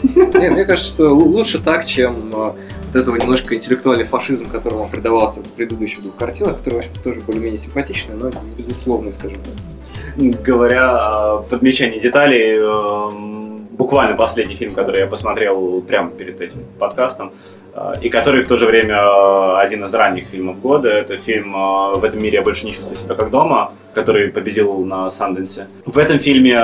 Не, 0.40 0.50
мне 0.50 0.66
кажется, 0.66 0.90
что 0.90 1.10
лу- 1.12 1.28
лучше 1.28 1.60
так, 1.60 1.86
чем 1.86 2.30
э, 2.30 2.34
вот 2.34 2.96
этого 2.96 3.16
немножко 3.16 3.56
интеллектуальный 3.56 4.06
фашизм, 4.06 4.46
которому 4.46 4.84
он 4.84 4.90
предавался 4.90 5.40
в 5.42 5.50
предыдущих 5.54 6.02
двух 6.02 6.16
картинах, 6.16 6.58
которые, 6.58 6.82
в 6.82 6.86
общем, 6.90 7.04
тоже 7.04 7.20
более-менее 7.22 7.60
симпатичные, 7.60 8.18
но 8.18 8.30
не 8.30 8.64
безусловные, 8.64 9.14
скажем 9.14 9.40
так. 9.44 10.44
Говоря 10.44 10.98
о 10.98 11.38
подмечании 11.44 12.00
деталей, 12.00 12.58
эм, 12.58 13.41
буквально 13.82 14.16
последний 14.16 14.56
фильм, 14.56 14.76
который 14.76 15.00
я 15.00 15.08
посмотрел 15.08 15.82
прямо 15.82 16.12
перед 16.12 16.40
этим 16.40 16.60
подкастом, 16.78 17.32
э, 17.74 17.94
и 18.04 18.10
который 18.10 18.42
в 18.42 18.48
то 18.48 18.56
же 18.56 18.68
время 18.68 18.96
э, 18.96 19.58
один 19.58 19.84
из 19.84 19.94
ранних 19.94 20.26
фильмов 20.26 20.62
года, 20.62 20.90
это 20.90 21.18
фильм 21.18 21.56
э, 21.56 21.96
«В 21.96 22.04
этом 22.04 22.22
мире 22.22 22.38
я 22.38 22.42
больше 22.44 22.68
не 22.68 22.74
чувствую 22.74 22.96
себя 22.96 23.16
как 23.16 23.32
дома», 23.32 23.72
который 23.96 24.28
победил 24.28 24.86
на 24.86 25.10
Санденсе. 25.10 25.68
В 25.86 25.98
этом 25.98 26.20
фильме 26.20 26.64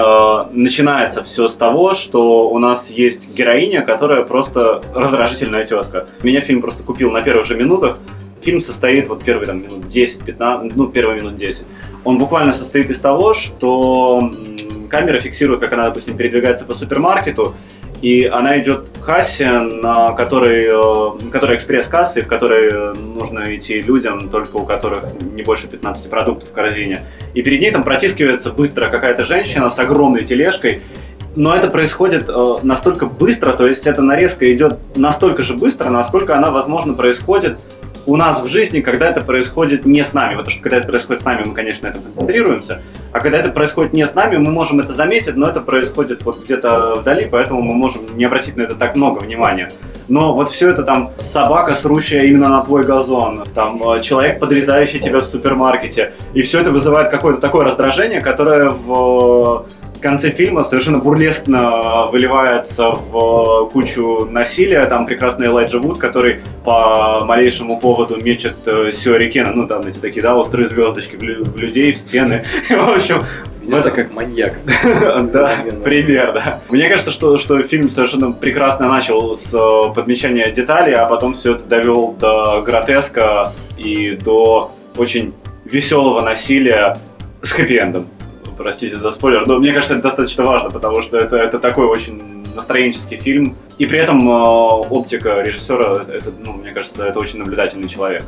начинается 0.51 1.23
все 1.23 1.47
с 1.47 1.55
того, 1.55 1.93
что 1.93 2.49
у 2.49 2.59
нас 2.59 2.91
есть 2.91 3.33
героиня, 3.33 3.81
которая 3.81 4.21
просто 4.23 4.81
раздражительная 4.93 5.63
тетка. 5.63 6.05
Меня 6.23 6.41
фильм 6.41 6.61
просто 6.61 6.83
купил 6.83 7.09
на 7.11 7.21
первых 7.21 7.47
же 7.47 7.55
минутах, 7.55 7.97
Фильм 8.41 8.59
состоит, 8.59 9.07
вот 9.09 9.23
первые 9.23 9.47
там 9.47 9.63
минут 9.63 9.85
10-15, 9.85 10.71
ну, 10.75 10.87
первые 10.87 11.19
минут 11.19 11.35
10, 11.35 11.63
он 12.03 12.17
буквально 12.19 12.53
состоит 12.53 12.89
из 12.91 12.99
того, 12.99 13.33
что 13.33 14.21
камера 14.89 15.19
фиксирует, 15.19 15.59
как 15.59 15.73
она, 15.73 15.87
допустим, 15.87 16.17
передвигается 16.17 16.65
по 16.65 16.73
супермаркету, 16.73 17.55
и 18.01 18.25
она 18.25 18.59
идет 18.59 18.89
к 18.89 19.05
кассе, 19.05 19.49
на 19.49 20.11
которой, 20.13 20.67
э, 20.69 21.29
которая 21.31 21.57
экспресс-касса, 21.57 22.19
и 22.19 22.23
в 22.23 22.27
которой 22.27 22.69
э, 22.71 22.93
нужно 22.93 23.55
идти 23.55 23.81
людям, 23.81 24.29
только 24.29 24.57
у 24.57 24.65
которых 24.65 25.03
не 25.33 25.41
больше 25.41 25.67
15 25.67 26.09
продуктов 26.09 26.49
в 26.49 26.53
корзине. 26.53 27.01
И 27.33 27.41
перед 27.41 27.59
ней 27.59 27.71
там 27.71 27.83
протискивается 27.83 28.51
быстро 28.51 28.89
какая-то 28.89 29.25
женщина 29.25 29.69
с 29.69 29.79
огромной 29.79 30.21
тележкой, 30.21 30.81
но 31.35 31.55
это 31.55 31.69
происходит 31.69 32.29
э, 32.29 32.55
настолько 32.63 33.05
быстро, 33.05 33.53
то 33.53 33.67
есть 33.67 33.87
эта 33.87 34.01
нарезка 34.01 34.51
идет 34.51 34.77
настолько 34.95 35.43
же 35.43 35.53
быстро, 35.53 35.89
насколько 35.89 36.35
она, 36.35 36.51
возможно, 36.51 36.93
происходит 36.93 37.57
у 38.07 38.15
нас 38.15 38.41
в 38.41 38.47
жизни, 38.47 38.79
когда 38.79 39.09
это 39.09 39.23
происходит 39.23 39.85
не 39.85 40.03
с 40.03 40.13
нами. 40.13 40.35
Потому 40.35 40.49
что 40.49 40.63
когда 40.63 40.77
это 40.77 40.87
происходит 40.87 41.21
с 41.21 41.25
нами, 41.25 41.43
мы, 41.45 41.53
конечно, 41.53 41.87
на 41.87 41.91
этом 41.91 42.03
концентрируемся. 42.03 42.81
А 43.11 43.19
когда 43.19 43.37
это 43.37 43.51
происходит 43.51 43.93
не 43.93 44.07
с 44.07 44.15
нами, 44.15 44.37
мы 44.37 44.49
можем 44.49 44.79
это 44.79 44.93
заметить, 44.93 45.35
но 45.35 45.49
это 45.49 45.59
происходит 45.59 46.23
вот 46.23 46.43
где-то 46.43 46.95
вдали, 46.95 47.27
поэтому 47.29 47.61
мы 47.61 47.75
можем 47.75 48.17
не 48.17 48.25
обратить 48.25 48.55
на 48.55 48.63
это 48.63 48.75
так 48.75 48.95
много 48.95 49.19
внимания. 49.19 49.71
Но 50.07 50.33
вот 50.33 50.49
все 50.49 50.69
это 50.69 50.83
там 50.83 51.11
собака, 51.17 51.75
срущая 51.75 52.21
именно 52.21 52.47
на 52.47 52.63
твой 52.63 52.83
газон, 52.83 53.43
там 53.53 53.81
э, 53.91 54.01
человек, 54.01 54.39
подрезающий 54.39 54.99
тебя 54.99 55.19
в 55.19 55.25
супермаркете, 55.25 56.13
и 56.33 56.41
все 56.43 56.61
это 56.61 56.71
вызывает 56.71 57.09
какое-то 57.09 57.41
такое 57.41 57.65
раздражение, 57.65 58.21
которое 58.21 58.69
в 58.69 59.67
в 59.86 59.86
конце 60.07 60.31
фильма 60.31 60.63
совершенно 60.63 60.99
бурлескно 60.99 62.05
выливается 62.05 62.91
в 62.91 63.69
кучу 63.73 64.25
насилия. 64.31 64.85
Там 64.85 65.05
прекрасный 65.05 65.47
Элайджа 65.47 65.79
Вуд, 65.79 65.97
который 65.97 66.39
по 66.63 67.25
малейшему 67.25 67.77
поводу 67.77 68.17
мечет 68.23 68.55
э, 68.65 68.91
сюрикена, 68.93 69.51
ну 69.51 69.67
там 69.67 69.81
эти 69.85 69.97
такие, 69.97 70.21
да, 70.21 70.37
острые 70.37 70.65
звездочки 70.69 71.17
в, 71.17 71.23
лю- 71.23 71.43
в 71.43 71.57
людей, 71.57 71.91
в 71.91 71.97
стены. 71.97 72.45
В 72.69 72.89
общем, 72.95 73.19
Ведется 73.61 73.91
в- 73.91 73.93
как 73.95 74.13
маньяк. 74.13 74.53
да, 75.33 75.57
пример, 75.83 76.31
да. 76.33 76.61
Мне 76.69 76.87
кажется, 76.87 77.11
что, 77.11 77.37
что 77.37 77.61
фильм 77.63 77.89
совершенно 77.89 78.31
прекрасно 78.31 78.87
начал 78.87 79.35
с 79.35 79.53
э, 79.53 79.93
подмечания 79.93 80.49
деталей, 80.51 80.93
а 80.93 81.05
потом 81.05 81.33
все 81.33 81.55
это 81.55 81.65
довел 81.65 82.13
до 82.17 82.61
гротеска 82.65 83.51
и 83.77 84.11
до 84.23 84.71
очень 84.95 85.33
веселого 85.65 86.21
насилия 86.21 86.95
с 87.41 87.53
хэппи-эндом. 87.53 88.05
Простите 88.57 88.95
за 88.95 89.11
спойлер, 89.11 89.45
но 89.45 89.59
мне 89.59 89.71
кажется, 89.71 89.93
это 89.93 90.03
достаточно 90.03 90.43
важно, 90.43 90.69
потому 90.71 91.01
что 91.01 91.17
это, 91.17 91.37
это 91.37 91.59
такой 91.59 91.85
очень 91.85 92.43
настроенческий 92.55 93.17
фильм. 93.17 93.55
И 93.77 93.85
при 93.85 93.99
этом 93.99 94.27
э, 94.27 94.33
оптика 94.33 95.41
режиссера, 95.41 95.93
это, 96.07 96.31
ну, 96.43 96.53
мне 96.53 96.71
кажется, 96.71 97.05
это 97.05 97.19
очень 97.19 97.39
наблюдательный 97.39 97.87
человек. 97.87 98.23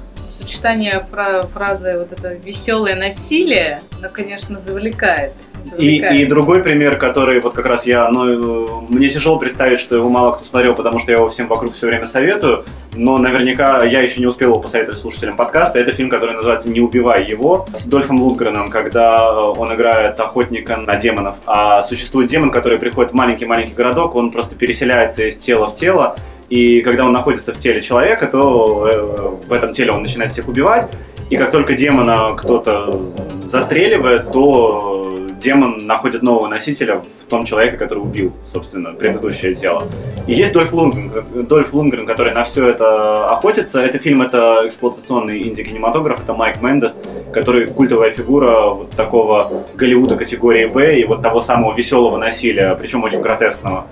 Сочетание 0.50 1.06
фра- 1.12 1.44
фразы 1.54 2.00
вот 2.00 2.12
это 2.12 2.34
веселое 2.34 2.96
насилие, 2.96 3.84
ну, 4.02 4.08
конечно, 4.12 4.58
завлекает. 4.58 5.34
И, 5.64 5.70
завлекает. 5.70 6.20
и 6.20 6.26
другой 6.26 6.64
пример, 6.64 6.98
который 6.98 7.40
вот 7.40 7.54
как 7.54 7.68
раз 7.68 7.86
я, 7.86 8.10
ну, 8.10 8.82
мне 8.90 9.10
тяжело 9.10 9.38
представить, 9.38 9.80
что 9.80 9.96
его 9.96 10.10
мало 10.10 10.32
кто 10.32 10.44
смотрел, 10.44 10.74
потому 10.74 10.98
что 10.98 11.12
я 11.12 11.20
его 11.20 11.30
всем 11.30 11.48
вокруг 11.48 11.74
все 11.76 11.86
время 11.86 12.08
советую, 12.08 12.66
но 12.96 13.20
наверняка 13.20 13.84
я 13.84 14.02
еще 14.02 14.22
не 14.22 14.26
успел 14.26 14.50
его 14.50 14.60
посоветовать 14.60 15.00
слушателям 15.00 15.38
подкаста. 15.38 15.78
Это 15.78 15.92
фильм, 15.92 16.10
который 16.10 16.34
называется 16.34 16.68
«Не 16.68 16.82
убивай 16.82 17.24
его» 17.24 17.68
с 17.72 17.86
Дольфом 17.86 18.20
Лундгреном, 18.20 18.70
когда 18.70 19.18
э, 19.18 19.40
он 19.56 19.72
играет 19.76 20.20
охотника 20.20 20.78
на 20.78 20.96
демонов. 20.96 21.36
А 21.46 21.84
существует 21.84 22.28
демон, 22.28 22.50
который 22.50 22.80
приходит 22.80 23.12
в 23.12 23.14
маленький-маленький 23.14 23.76
городок, 23.76 24.16
он 24.16 24.32
просто 24.32 24.56
переселяется 24.56 25.26
из 25.26 25.38
тела 25.38 25.68
в 25.68 25.76
тело, 25.76 26.16
и 26.50 26.82
когда 26.82 27.06
он 27.06 27.12
находится 27.12 27.54
в 27.54 27.60
теле 27.60 27.82
человека, 27.82 28.28
то 28.28 28.90
э, 28.92 29.48
в 29.48 29.54
этом 29.54 29.72
теле 29.74 29.92
он 29.92 30.02
начинает 30.02 30.32
всех 30.32 30.48
убивать. 30.48 30.90
И 31.30 31.38
как 31.38 31.52
только 31.52 31.76
демона 31.76 32.36
кто-то 32.36 32.92
застреливает, 33.44 34.32
то 34.32 35.30
демон 35.40 35.86
находит 35.86 36.22
нового 36.22 36.48
носителя 36.48 37.02
в 37.22 37.30
том 37.30 37.46
человеке, 37.46 37.78
который 37.78 38.00
убил, 38.00 38.34
собственно, 38.44 38.94
предыдущее 38.94 39.54
тело. 39.54 39.84
И 40.28 40.34
есть 40.34 40.52
Дольф 40.54 40.74
Лунгрен, 40.74 41.46
Дольф 41.46 41.74
Лунгрен, 41.74 42.06
который 42.06 42.34
на 42.34 42.44
все 42.44 42.68
это 42.68 43.30
охотится. 43.30 43.82
Это 43.82 44.00
фильм, 44.00 44.22
это 44.22 44.64
эксплуатационный 44.66 45.48
инди-кинематограф, 45.48 46.22
это 46.22 46.34
Майк 46.34 46.62
Мендес, 46.62 46.98
который 47.32 47.68
культовая 47.68 48.12
фигура 48.12 48.72
вот 48.72 48.90
такого 48.92 49.66
Голливуда 49.76 50.16
категории 50.16 50.66
Б 50.66 51.00
и 51.00 51.06
вот 51.06 51.22
того 51.22 51.40
самого 51.40 51.76
веселого 51.76 52.18
насилия, 52.18 52.76
причем 52.80 53.04
очень 53.04 53.22
гротескного 53.22 53.88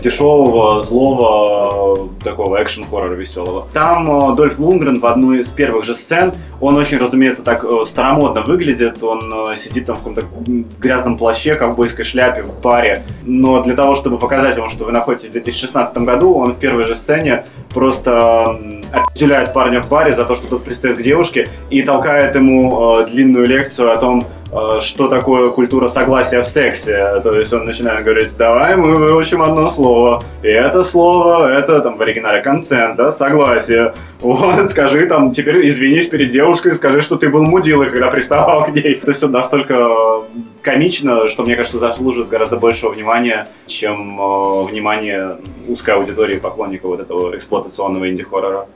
дешевого, 0.00 0.78
злого, 0.78 1.96
э, 2.20 2.24
такого 2.24 2.62
экшен-хоррора 2.62 3.14
веселого. 3.14 3.66
Там 3.72 4.32
э, 4.32 4.36
Дольф 4.36 4.58
Лунгрен 4.58 5.00
в 5.00 5.06
одну 5.06 5.34
из 5.34 5.48
первых 5.48 5.84
же 5.84 5.94
сцен, 5.94 6.32
он 6.60 6.76
очень, 6.76 6.98
разумеется, 6.98 7.42
так 7.42 7.64
э, 7.64 7.84
старомодно 7.84 8.42
выглядит, 8.42 9.02
он 9.02 9.50
э, 9.50 9.56
сидит 9.56 9.86
там 9.86 9.96
в 9.96 9.98
каком-то 10.00 10.26
грязном 10.78 11.16
плаще, 11.16 11.54
ковбойской 11.54 12.04
шляпе 12.04 12.42
в 12.42 12.60
баре, 12.60 13.02
но 13.22 13.62
для 13.62 13.74
того, 13.74 13.94
чтобы 13.94 14.18
показать 14.18 14.58
вам, 14.58 14.68
что 14.68 14.84
вы 14.84 14.92
находитесь 14.92 15.28
в 15.28 15.32
2016 15.32 15.96
году, 15.98 16.34
он 16.34 16.52
в 16.52 16.58
первой 16.58 16.84
же 16.84 16.94
сцене 16.94 17.44
просто 17.70 18.44
м, 18.46 18.82
определяет 18.92 19.52
парня 19.52 19.82
в 19.82 19.88
баре 19.88 20.12
за 20.12 20.24
то, 20.24 20.34
что 20.34 20.48
тот 20.48 20.64
пристает 20.64 20.98
к 20.98 21.02
девушке 21.02 21.48
и 21.70 21.82
толкает 21.82 22.34
ему 22.34 23.00
э, 23.00 23.06
длинную 23.06 23.46
лекцию 23.46 23.92
о 23.92 23.96
том, 23.96 24.20
э, 24.20 24.39
что 24.80 25.08
такое 25.08 25.50
культура 25.50 25.86
согласия 25.86 26.40
в 26.40 26.46
сексе. 26.46 27.20
То 27.22 27.32
есть 27.32 27.52
он 27.52 27.64
начинает 27.64 28.04
говорить, 28.04 28.36
давай 28.36 28.76
мы 28.76 28.96
выучим 28.96 29.42
одно 29.42 29.68
слово. 29.68 30.20
И 30.42 30.48
это 30.48 30.82
слово, 30.82 31.52
это 31.52 31.80
там 31.80 31.96
в 31.96 32.02
оригинале 32.02 32.42
консент, 32.42 32.96
да, 32.96 33.10
согласие. 33.10 33.94
Вот, 34.20 34.70
скажи 34.70 35.06
там, 35.06 35.30
теперь 35.30 35.66
извинись 35.66 36.08
перед 36.08 36.30
девушкой, 36.30 36.72
скажи, 36.72 37.00
что 37.00 37.16
ты 37.16 37.28
был 37.28 37.44
мудилой, 37.44 37.90
когда 37.90 38.08
приставал 38.08 38.64
к 38.64 38.68
ней. 38.70 38.98
Это 39.02 39.12
все 39.12 39.28
настолько 39.28 39.74
э, 39.74 40.22
комично, 40.62 41.28
что, 41.28 41.42
мне 41.42 41.56
кажется, 41.56 41.78
заслуживает 41.78 42.28
гораздо 42.28 42.56
большего 42.56 42.90
внимания, 42.90 43.48
чем 43.66 44.20
э, 44.20 44.64
внимание 44.64 45.38
узкой 45.68 45.94
аудитории 45.94 46.36
поклонников 46.36 46.90
вот 46.90 47.00
этого 47.00 47.36
эксплуатационного 47.36 48.10
инди-хоррора. 48.10 48.66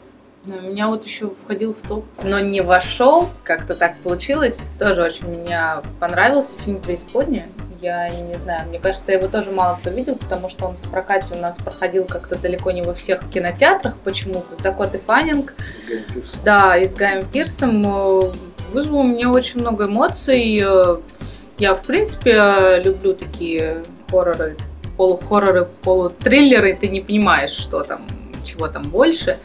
У 0.46 0.60
меня 0.60 0.88
вот 0.88 1.06
еще 1.06 1.30
входил 1.30 1.72
в 1.72 1.80
топ, 1.86 2.04
но 2.22 2.38
не 2.38 2.60
вошел, 2.60 3.30
как-то 3.44 3.74
так 3.74 3.96
получилось. 3.98 4.66
Тоже 4.78 5.02
очень 5.02 5.26
мне 5.26 5.58
понравился 6.00 6.58
фильм 6.58 6.80
«Преисподняя». 6.80 7.48
Я 7.80 8.08
не 8.10 8.34
знаю, 8.34 8.68
мне 8.68 8.78
кажется, 8.78 9.12
его 9.12 9.28
тоже 9.28 9.50
мало 9.50 9.78
кто 9.80 9.90
видел, 9.90 10.16
потому 10.16 10.48
что 10.48 10.66
он 10.66 10.76
в 10.76 10.90
прокате 10.90 11.34
у 11.34 11.38
нас 11.38 11.56
проходил 11.56 12.04
как-то 12.04 12.38
далеко 12.38 12.70
не 12.70 12.82
во 12.82 12.94
всех 12.94 13.20
кинотеатрах 13.30 13.96
почему-то. 13.98 14.62
Дакота 14.62 14.98
Фаннинг, 15.06 15.54
да, 16.44 16.76
и 16.76 16.86
с 16.86 16.94
Гаем 16.94 17.26
Пирсом 17.26 17.82
э, 17.86 18.30
вызвал 18.70 19.00
у 19.00 19.02
меня 19.04 19.30
очень 19.30 19.60
много 19.60 19.86
эмоций. 19.86 20.60
Э, 20.62 20.98
Я, 21.58 21.74
в 21.74 21.82
принципе, 21.82 22.32
э, 22.34 22.82
люблю 22.82 23.14
такие 23.14 23.82
хорроры, 24.10 24.56
полухорроры, 24.96 25.68
полутриллеры. 25.82 26.74
Ты 26.74 26.88
не 26.88 27.00
понимаешь, 27.00 27.50
что 27.50 27.82
там, 27.82 28.06
чего 28.44 28.68
там 28.68 28.82
больше. 28.82 29.36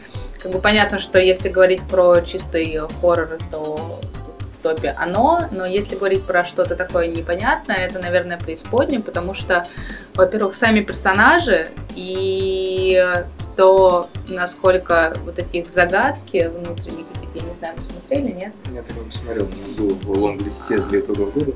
Как 0.42 0.52
бы 0.52 0.58
понятно, 0.58 0.98
что 1.00 1.20
если 1.20 1.48
говорить 1.50 1.82
про 1.82 2.20
чистый 2.22 2.80
хоррор, 3.00 3.38
то 3.50 3.76
в 3.76 4.62
топе 4.62 4.94
оно, 4.98 5.40
но 5.50 5.66
если 5.66 5.96
говорить 5.96 6.22
про 6.24 6.44
что-то 6.44 6.76
такое 6.76 7.08
непонятное, 7.08 7.76
это, 7.76 7.98
наверное, 7.98 8.38
преисподнее, 8.38 9.00
потому 9.00 9.34
что, 9.34 9.66
во-первых, 10.14 10.54
сами 10.54 10.80
персонажи 10.80 11.68
и 11.94 13.22
то, 13.56 14.08
насколько 14.28 15.12
вот 15.24 15.38
эти 15.38 15.58
их 15.58 15.68
загадки 15.68 16.50
внутренние 16.54 17.04
какие-то, 17.12 17.38
я 17.38 17.42
не 17.42 17.54
знаю, 17.54 17.76
вы 17.76 17.82
смотрели, 17.82 18.32
нет? 18.32 18.54
Я 18.72 18.82
такой 18.82 19.04
посмотрел, 19.04 19.46
был 19.76 19.90
в 19.90 20.10
лонг-листе 20.10 20.78
для 20.78 21.00
этого 21.00 21.30
года. 21.30 21.52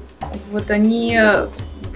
Вот 0.51 0.71
они 0.71 1.19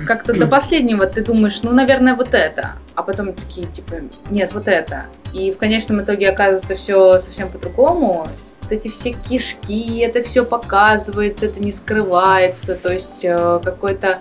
как-то 0.06 0.32
до 0.32 0.46
последнего 0.46 1.06
ты 1.06 1.22
думаешь, 1.22 1.62
ну, 1.62 1.72
наверное, 1.72 2.14
вот 2.14 2.34
это. 2.34 2.72
А 2.94 3.02
потом 3.02 3.32
такие, 3.32 3.66
типа, 3.66 3.94
нет, 4.30 4.52
вот 4.52 4.68
это. 4.68 5.06
И 5.32 5.52
в 5.52 5.58
конечном 5.58 6.02
итоге 6.02 6.28
оказывается 6.30 6.74
все 6.74 7.18
совсем 7.18 7.48
по-другому. 7.50 8.26
Вот 8.62 8.72
эти 8.72 8.88
все 8.88 9.12
кишки, 9.12 9.98
это 9.98 10.22
все 10.22 10.44
показывается, 10.44 11.46
это 11.46 11.60
не 11.60 11.72
скрывается. 11.72 12.74
То 12.74 12.92
есть 12.92 13.24
э, 13.24 13.60
какой-то 13.62 14.18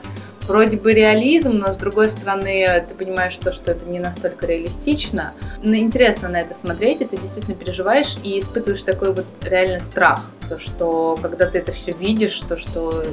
вроде 0.47 0.77
бы 0.77 0.91
реализм, 0.91 1.51
но 1.51 1.73
с 1.73 1.77
другой 1.77 2.09
стороны 2.09 2.85
ты 2.87 2.95
понимаешь 2.95 3.35
то, 3.37 3.51
что 3.51 3.71
это 3.71 3.85
не 3.85 3.99
настолько 3.99 4.45
реалистично. 4.45 5.33
Но 5.61 5.75
интересно 5.75 6.29
на 6.29 6.39
это 6.39 6.53
смотреть, 6.53 7.01
и 7.01 7.05
ты 7.05 7.17
действительно 7.17 7.55
переживаешь 7.55 8.15
и 8.23 8.39
испытываешь 8.39 8.83
такой 8.83 9.13
вот 9.13 9.25
реально 9.43 9.81
страх. 9.81 10.21
То, 10.49 10.57
что 10.59 11.17
когда 11.21 11.45
ты 11.45 11.59
это 11.59 11.71
все 11.71 11.91
видишь, 11.91 12.39
то, 12.47 12.57
что, 12.57 13.03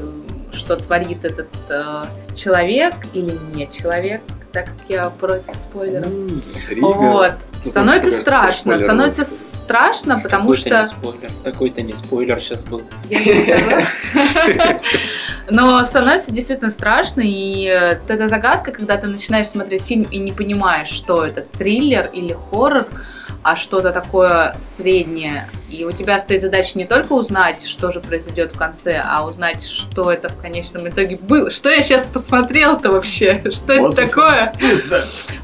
что 0.52 0.76
творит 0.76 1.24
этот 1.24 1.48
э, 1.68 2.04
человек 2.34 2.94
или 3.12 3.38
не 3.54 3.68
человек, 3.70 4.22
так 4.54 4.66
как 4.66 4.74
я 4.88 5.10
против 5.10 5.56
спойлеров. 5.56 6.06
Интрига. 6.06 6.84
Вот. 6.84 7.32
Ну, 7.64 7.70
Становится 7.70 8.10
кажется, 8.10 8.22
страшно. 8.22 8.60
спойлер 8.60 8.80
Становится 8.80 9.22
будет. 9.22 9.32
страшно, 9.32 10.20
потому 10.20 10.54
Такой-то 10.54 10.68
что... 10.68 10.78
не 10.78 10.86
спойлер, 10.86 11.32
такой-то 11.42 11.82
не 11.82 11.92
спойлер 11.92 12.40
сейчас 12.40 12.62
был. 12.62 12.82
Я 13.10 13.18
не 13.18 13.84
сказала. 14.46 14.80
Но 15.50 15.84
становится 15.84 16.32
действительно 16.32 16.70
страшно, 16.70 17.22
и 17.22 17.66
э, 17.66 17.98
вот 17.98 18.10
эта 18.10 18.28
загадка, 18.28 18.70
когда 18.70 18.96
ты 18.96 19.08
начинаешь 19.08 19.48
смотреть 19.48 19.82
фильм 19.82 20.04
и 20.04 20.18
не 20.18 20.32
понимаешь, 20.32 20.88
что 20.88 21.24
это, 21.24 21.42
триллер 21.42 22.08
или 22.12 22.36
хоррор, 22.50 22.86
а 23.44 23.56
что-то 23.56 23.92
такое 23.92 24.54
среднее. 24.56 25.48
И 25.68 25.84
у 25.84 25.92
тебя 25.92 26.18
стоит 26.18 26.40
задача 26.40 26.78
не 26.78 26.86
только 26.86 27.12
узнать, 27.12 27.64
что 27.66 27.92
же 27.92 28.00
произойдет 28.00 28.52
в 28.52 28.58
конце, 28.58 29.02
а 29.04 29.24
узнать, 29.24 29.62
что 29.62 30.10
это 30.10 30.30
в 30.30 30.40
конечном 30.40 30.88
итоге 30.88 31.16
было. 31.16 31.50
Что 31.50 31.68
я 31.68 31.82
сейчас 31.82 32.06
посмотрел-то 32.06 32.90
вообще? 32.90 33.42
Что 33.52 33.78
Вот 33.80 33.92
это 33.92 34.08
такое? 34.08 34.52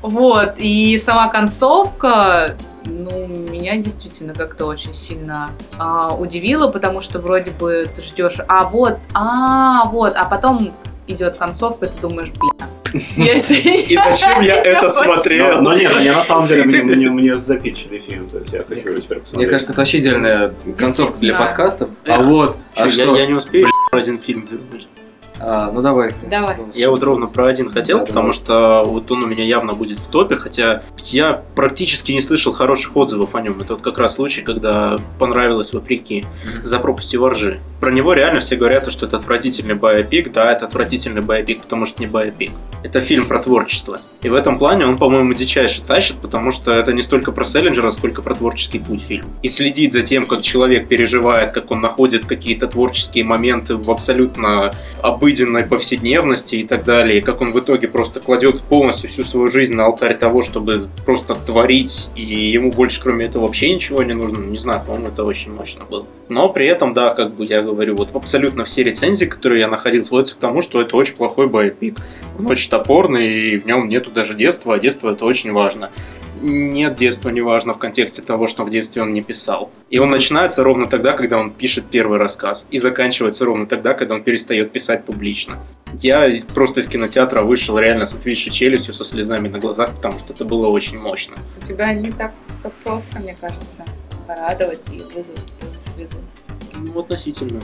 Вот, 0.02 0.54
и 0.56 0.96
сама 0.96 1.28
концовка, 1.28 2.56
ну, 2.86 3.26
меня 3.26 3.76
действительно 3.76 4.32
как-то 4.32 4.64
очень 4.64 4.94
сильно 4.94 5.50
а, 5.78 6.14
удивила, 6.14 6.70
потому 6.70 7.02
что 7.02 7.18
вроде 7.18 7.50
бы 7.50 7.86
ты 7.94 8.00
ждешь, 8.00 8.38
а 8.48 8.64
вот, 8.64 8.98
а 9.12 9.84
вот, 9.86 10.14
а 10.16 10.24
потом 10.24 10.72
идет 11.06 11.36
концовка, 11.36 11.86
и 11.86 11.88
ты 11.90 12.00
думаешь, 12.00 12.30
бля, 12.30 12.66
И 13.16 13.96
зачем 13.96 14.40
я 14.40 14.56
это 14.56 14.90
смотрел? 14.90 15.62
но 15.62 15.74
нет, 15.74 15.92
я 16.00 16.14
на 16.14 16.22
самом 16.22 16.46
деле 16.46 16.64
мне, 17.10 17.36
запичили 17.36 17.98
фильм, 17.98 18.28
то 18.28 18.38
есть 18.38 18.52
я 18.52 18.64
хочу 18.64 18.88
его 18.88 18.98
теперь 18.98 19.18
посмотреть. 19.18 19.36
Мне 19.36 19.46
кажется, 19.46 19.72
это 19.72 19.80
вообще 19.80 19.98
идеальная 19.98 20.54
концовка 20.76 21.18
для 21.20 21.36
подкастов. 21.36 21.90
А 22.06 22.20
вот, 22.20 22.56
а 22.74 22.84
я, 22.84 22.90
что? 22.90 23.16
я 23.16 23.26
не 23.26 23.34
успею 23.34 23.66
один 23.92 24.18
фильм 24.18 24.46
вернуть. 24.50 24.88
А, 25.40 25.70
ну 25.72 25.80
давай. 25.80 26.10
Давай. 26.30 26.56
Я 26.74 26.90
вот 26.90 27.02
ровно 27.02 27.26
про 27.26 27.46
один 27.46 27.70
хотел, 27.70 28.00
Да, 28.00 28.04
потому 28.04 28.32
что 28.32 28.82
вот 28.84 29.10
он 29.10 29.24
у 29.24 29.26
меня 29.26 29.44
явно 29.44 29.72
будет 29.72 29.98
в 29.98 30.06
топе, 30.08 30.36
хотя 30.36 30.82
я 30.98 31.42
практически 31.54 32.12
не 32.12 32.20
слышал 32.20 32.52
хороших 32.52 32.94
отзывов 32.96 33.34
о 33.34 33.40
нем. 33.40 33.56
Это 33.60 33.74
вот 33.74 33.82
как 33.82 33.98
раз 33.98 34.16
случай, 34.16 34.42
когда 34.42 34.96
понравилось 35.18 35.72
вопреки 35.72 36.24
«За 36.62 36.78
пропастью 36.78 37.22
во 37.22 37.30
ржи». 37.30 37.60
Про 37.80 37.90
него 37.90 38.12
реально 38.12 38.40
все 38.40 38.56
говорят, 38.56 38.90
что 38.92 39.06
это 39.06 39.16
отвратительный 39.16 39.74
байопик. 39.74 40.32
Да, 40.32 40.52
это 40.52 40.66
отвратительный 40.66 41.22
байопик, 41.22 41.62
потому 41.62 41.86
что 41.86 42.02
не 42.02 42.06
байопик. 42.06 42.50
Это 42.82 43.00
фильм 43.00 43.26
про 43.26 43.40
творчество. 43.40 44.00
И 44.22 44.28
в 44.28 44.34
этом 44.34 44.58
плане 44.58 44.86
он, 44.86 44.96
по-моему, 44.96 45.32
дичайше 45.34 45.82
тащит, 45.82 46.16
потому 46.16 46.52
что 46.52 46.72
это 46.72 46.92
не 46.92 47.02
столько 47.02 47.32
про 47.32 47.44
Селлинджера, 47.44 47.90
сколько 47.90 48.22
про 48.22 48.34
творческий 48.34 48.78
путь 48.78 49.02
фильма. 49.02 49.28
И 49.42 49.48
следить 49.48 49.92
за 49.92 50.02
тем, 50.02 50.26
как 50.26 50.42
человек 50.42 50.88
переживает, 50.88 51.52
как 51.52 51.70
он 51.70 51.80
находит 51.80 52.26
какие-то 52.26 52.66
творческие 52.66 53.24
моменты 53.24 53.76
в 53.76 53.90
абсолютно 53.90 54.72
обыденной 55.30 55.64
повседневности 55.64 56.56
и 56.56 56.66
так 56.66 56.84
далее, 56.84 57.18
и 57.18 57.20
как 57.20 57.40
он 57.40 57.52
в 57.52 57.60
итоге 57.60 57.86
просто 57.86 58.18
кладет 58.18 58.60
полностью 58.62 59.08
всю 59.08 59.22
свою 59.22 59.48
жизнь 59.48 59.74
на 59.74 59.86
алтарь 59.86 60.18
того, 60.18 60.42
чтобы 60.42 60.88
просто 61.06 61.34
творить, 61.34 62.08
и 62.16 62.22
ему 62.22 62.72
больше 62.72 63.00
кроме 63.00 63.26
этого 63.26 63.46
вообще 63.46 63.72
ничего 63.72 64.02
не 64.02 64.12
нужно, 64.12 64.44
не 64.44 64.58
знаю, 64.58 64.82
по-моему, 64.84 65.08
это 65.08 65.24
очень 65.24 65.52
мощно 65.52 65.84
было. 65.84 66.06
Но 66.28 66.48
при 66.48 66.66
этом, 66.66 66.94
да, 66.94 67.14
как 67.14 67.34
бы 67.34 67.44
я 67.44 67.62
говорю, 67.62 67.94
вот 67.94 68.14
абсолютно 68.14 68.64
все 68.64 68.82
рецензии, 68.82 69.26
которые 69.26 69.60
я 69.60 69.68
находил, 69.68 70.02
сводятся 70.02 70.34
к 70.34 70.38
тому, 70.38 70.62
что 70.62 70.80
это 70.80 70.96
очень 70.96 71.14
плохой 71.14 71.48
байопик. 71.48 71.98
Он 72.38 72.46
очень 72.50 72.70
топорный, 72.70 73.28
и 73.28 73.58
в 73.58 73.66
нем 73.66 73.88
нету 73.88 74.10
даже 74.10 74.34
детства, 74.34 74.74
а 74.74 74.78
детство 74.80 75.12
это 75.12 75.24
очень 75.24 75.52
важно. 75.52 75.90
Нет, 76.40 76.96
детства 76.96 77.28
не 77.28 77.42
важно 77.42 77.74
в 77.74 77.78
контексте 77.78 78.22
того, 78.22 78.46
что 78.46 78.64
в 78.64 78.70
детстве 78.70 79.02
он 79.02 79.12
не 79.12 79.22
писал. 79.22 79.70
И 79.90 79.98
он 79.98 80.10
начинается 80.10 80.64
ровно 80.64 80.86
тогда, 80.86 81.12
когда 81.12 81.38
он 81.38 81.50
пишет 81.50 81.84
первый 81.90 82.18
рассказ. 82.18 82.66
И 82.70 82.78
заканчивается 82.78 83.44
ровно 83.44 83.66
тогда, 83.66 83.92
когда 83.92 84.14
он 84.14 84.22
перестает 84.22 84.72
писать 84.72 85.04
публично. 85.04 85.58
Я 85.98 86.30
просто 86.54 86.80
из 86.80 86.86
кинотеатра 86.86 87.42
вышел 87.42 87.78
реально 87.78 88.06
с 88.06 88.14
отвисшей 88.14 88.52
челюстью, 88.52 88.94
со 88.94 89.04
слезами 89.04 89.48
на 89.48 89.58
глазах, 89.58 89.94
потому 89.96 90.18
что 90.18 90.32
это 90.32 90.44
было 90.46 90.68
очень 90.68 90.98
мощно. 90.98 91.36
У 91.62 91.66
тебя 91.66 91.92
не 91.92 92.10
так, 92.10 92.32
так 92.62 92.72
просто, 92.84 93.18
мне 93.18 93.36
кажется, 93.38 93.84
порадовать 94.26 94.88
и 94.90 95.02
вызвать 95.02 95.42
эту 95.60 95.94
слезу. 95.94 96.18
Ну, 96.74 97.00
относительно. 97.00 97.60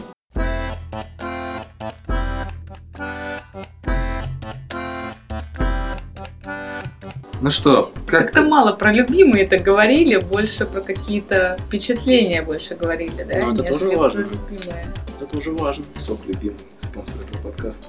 Ну 7.46 7.52
что, 7.52 7.92
как 8.08 8.22
Как-то 8.24 8.42
мало 8.42 8.72
про 8.72 8.92
любимые 8.92 9.44
это 9.44 9.56
говорили, 9.56 10.16
больше 10.16 10.66
про 10.66 10.80
какие-то 10.80 11.56
впечатления 11.68 12.42
больше 12.42 12.74
говорили, 12.74 13.22
да? 13.22 13.38
Ну, 13.38 13.54
это 13.54 13.62
тоже 13.62 13.90
важно. 13.90 14.18
любимые. 14.18 14.84
Это 15.20 15.32
тоже 15.32 15.52
важно. 15.52 15.84
сок 15.94 16.18
любимый 16.26 16.56
спонсор 16.76 17.20
этого 17.20 17.42
подкаста. 17.44 17.86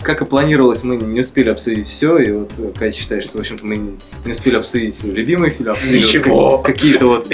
Как 0.00 0.22
и 0.22 0.24
планировалось, 0.24 0.84
мы 0.84 0.96
не 0.96 1.20
успели 1.20 1.50
обсудить 1.50 1.86
все, 1.86 2.16
и 2.16 2.32
вот 2.32 2.50
э, 2.56 2.72
Катя 2.74 2.96
считает, 2.96 3.24
что, 3.24 3.36
в 3.36 3.40
общем-то, 3.42 3.66
мы 3.66 3.76
не 4.24 4.32
успели 4.32 4.56
обсудить 4.56 5.04
любимые 5.04 5.50
фильмы, 5.50 5.72
обсудили 5.72 5.98
вот 5.98 6.06
Ничего. 6.06 6.58
как- 6.58 6.66
какие-то 6.74 7.06
вот 7.08 7.28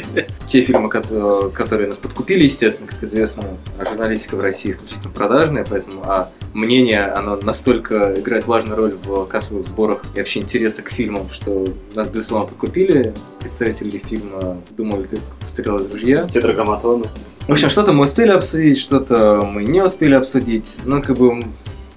те 0.49 0.61
фильмы, 0.63 0.89
кото- 0.89 1.51
которые 1.51 1.91
нас 1.91 1.99
подкупили, 1.99 2.43
естественно, 2.43 2.89
как 2.89 3.01
известно, 3.05 3.45
а 3.79 3.85
журналистика 3.85 4.35
в 4.35 4.41
России 4.41 4.73
исключительно 4.73 5.11
продажная, 5.11 5.65
поэтому 5.65 6.03
а 6.03 6.31
мнение, 6.55 7.05
оно 7.07 7.37
настолько 7.43 8.15
играет 8.19 8.47
важную 8.47 8.77
роль 8.77 8.95
в 9.05 9.27
кассовых 9.27 9.65
сборах 9.65 10.05
и 10.15 10.19
вообще 10.19 10.41
интереса 10.41 10.83
к 10.83 10.91
фильмам, 10.91 11.29
что 11.31 11.65
нас, 11.95 12.09
безусловно, 12.09 12.49
подкупили. 12.49 13.13
Представители 13.41 13.99
фильма 13.99 14.59
думали, 14.71 15.07
ты 15.07 15.19
стрелял 15.47 15.79
из 15.79 15.91
ружья. 15.91 16.27
Тетраграмматоны. 16.27 17.05
В 17.47 17.53
общем, 17.53 17.69
что-то 17.69 17.93
мы 17.93 18.05
успели 18.05 18.31
обсудить, 18.31 18.79
что-то 18.79 19.43
мы 19.45 19.65
не 19.65 19.83
успели 19.83 20.15
обсудить. 20.15 20.79
Ну, 20.85 21.03
как 21.03 21.17
бы 21.19 21.43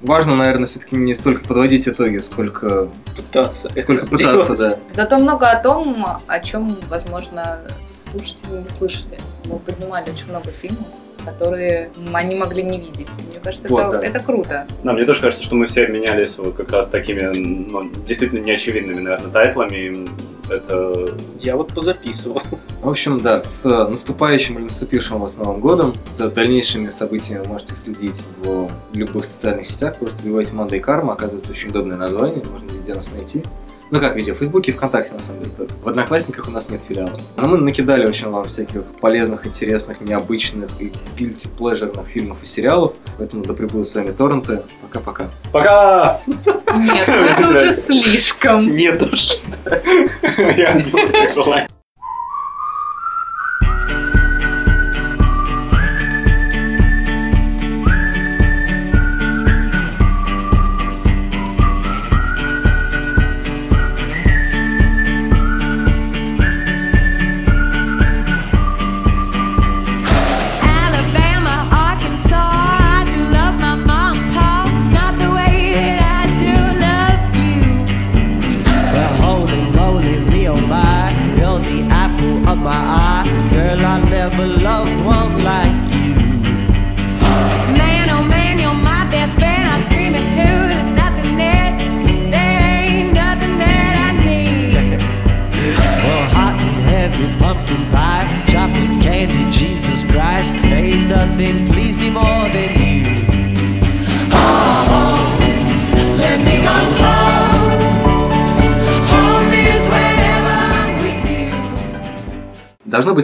важно, 0.02 0.36
наверное, 0.36 0.66
все-таки 0.66 0.96
не 0.98 1.16
столько 1.16 1.48
подводить 1.48 1.88
итоги, 1.88 2.18
сколько, 2.18 2.90
Пытаться. 3.16 3.70
это 3.70 3.82
сколько 3.82 4.02
сделать. 4.04 4.48
пытаться, 4.48 4.70
да. 4.70 4.80
Зато 4.92 5.18
много 5.18 5.50
о 5.50 5.62
том, 5.62 6.06
о 6.28 6.40
чем, 6.40 6.78
возможно, 6.90 7.62
слушатели 7.86 8.62
не 8.62 8.68
слышали. 8.68 9.18
Мы 9.46 9.60
поднимали 9.60 10.10
очень 10.10 10.30
много 10.30 10.50
фильмов, 10.52 10.88
которые 11.28 11.92
они 12.14 12.36
могли 12.36 12.64
не 12.64 12.80
видеть. 12.80 13.10
Мне 13.30 13.40
кажется, 13.44 13.68
Вот, 13.70 13.82
это, 13.82 13.92
да. 14.00 14.06
это 14.06 14.20
круто. 14.20 14.68
Да, 14.84 14.94
мне 14.94 15.06
тоже 15.06 15.22
кажется, 15.22 15.44
что 15.44 15.56
мы 15.56 15.68
все 15.68 15.84
обменялись 15.84 16.38
вот 16.38 16.56
как 16.56 16.72
раз 16.72 16.88
такими, 16.88 17.22
ну, 17.36 17.90
действительно 18.08 18.40
неочевидными, 18.40 19.02
наверное, 19.02 19.32
тайтлами. 19.32 20.08
Это 20.50 21.14
Я 21.42 21.58
вот 21.58 21.74
позаписывал. 21.74 22.42
В 22.82 22.88
общем, 22.88 23.20
да, 23.20 23.42
с 23.42 23.66
наступающим 23.66 24.56
или 24.58 24.64
наступившим 24.64 25.20
вас 25.20 25.36
Новым 25.36 25.60
годом, 25.60 25.94
за 26.10 26.30
дальнейшими 26.30 26.88
событиями 26.88 27.42
вы 27.44 27.50
можете 27.50 27.76
следить 27.76 28.24
в 28.38 28.70
любых 28.94 29.26
социальных 29.26 29.66
сетях, 29.68 29.98
просто 29.98 30.24
вбивайте 30.24 30.54
Манда 30.54 30.78
и 30.78 30.80
Карма, 30.80 31.14
оказывается 31.14 31.52
очень 31.52 31.70
удобное 31.70 31.98
название, 31.98 32.42
можно 32.50 32.72
везде 32.74 32.94
нас 32.94 33.12
найти. 33.12 33.44
Ну 33.90 34.00
как 34.00 34.16
везде, 34.16 34.34
в 34.34 34.38
Фейсбуке 34.38 34.72
и 34.72 34.74
ВКонтакте 34.74 35.14
на 35.14 35.22
самом 35.22 35.44
деле 35.44 35.56
только. 35.56 35.74
В 35.82 35.88
Одноклассниках 35.88 36.48
у 36.48 36.52
нас 36.52 36.70
нет 36.70 36.82
филиала. 36.82 37.18
Но 37.38 37.48
мы 37.48 37.58
накидали 37.58 38.06
очень 38.06 38.30
вам 38.30 38.46
всяких 38.46 38.84
полезных, 39.00 39.48
интересных, 39.48 40.02
необычных 40.02 40.70
и 40.80 40.92
guilty 41.18 41.48
pleasure 41.58 42.06
фильмов 42.06 42.38
и 42.44 42.46
сериалов. 42.46 42.94
Поэтому 43.18 43.44
да 43.44 43.54
пребудут 43.54 43.88
с 43.88 43.96
вами 43.96 44.12
торренты. 44.12 44.64
Пока-пока. 44.82 45.30
Пока! 45.52 46.20
Нет, 46.28 47.08
ну 47.08 47.14
это 47.14 47.42
уже 47.42 47.72
слишком. 47.72 48.68
Нет 48.76 49.02
уж. 49.02 49.38
Я 50.22 50.74
не 50.74 51.04
услышал. 51.04 51.68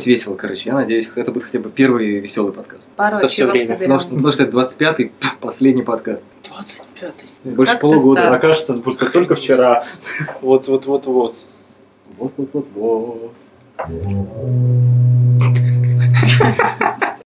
Быть 0.03 0.07
весело, 0.07 0.35
короче. 0.35 0.63
Я 0.65 0.73
надеюсь, 0.73 1.09
это 1.15 1.31
будет 1.31 1.45
хотя 1.45 1.59
бы 1.59 1.69
первый 1.69 2.19
веселый 2.19 2.51
подкаст. 2.51 2.91
Пару 2.97 3.15
За 3.15 3.27
ачивок 3.27 3.53
время. 3.53 3.77
Потому 3.77 3.99
что, 3.99 4.09
потому 4.09 4.31
что 4.33 4.43
это 4.43 4.57
25-й 4.57 5.11
последний 5.39 5.83
подкаст. 5.83 6.25
25-й. 6.43 7.49
Больше 7.51 7.71
Как 7.71 7.81
полугода. 7.81 8.35
А 8.35 8.37
кажется, 8.37 8.73
будет 8.73 9.13
только 9.13 9.35
вчера. 9.35 9.85
Вот, 10.41 10.67
вот, 10.67 10.85
вот, 10.87 11.05
вот. 11.05 11.37
Вот-вот-вот-вот. 12.17 13.31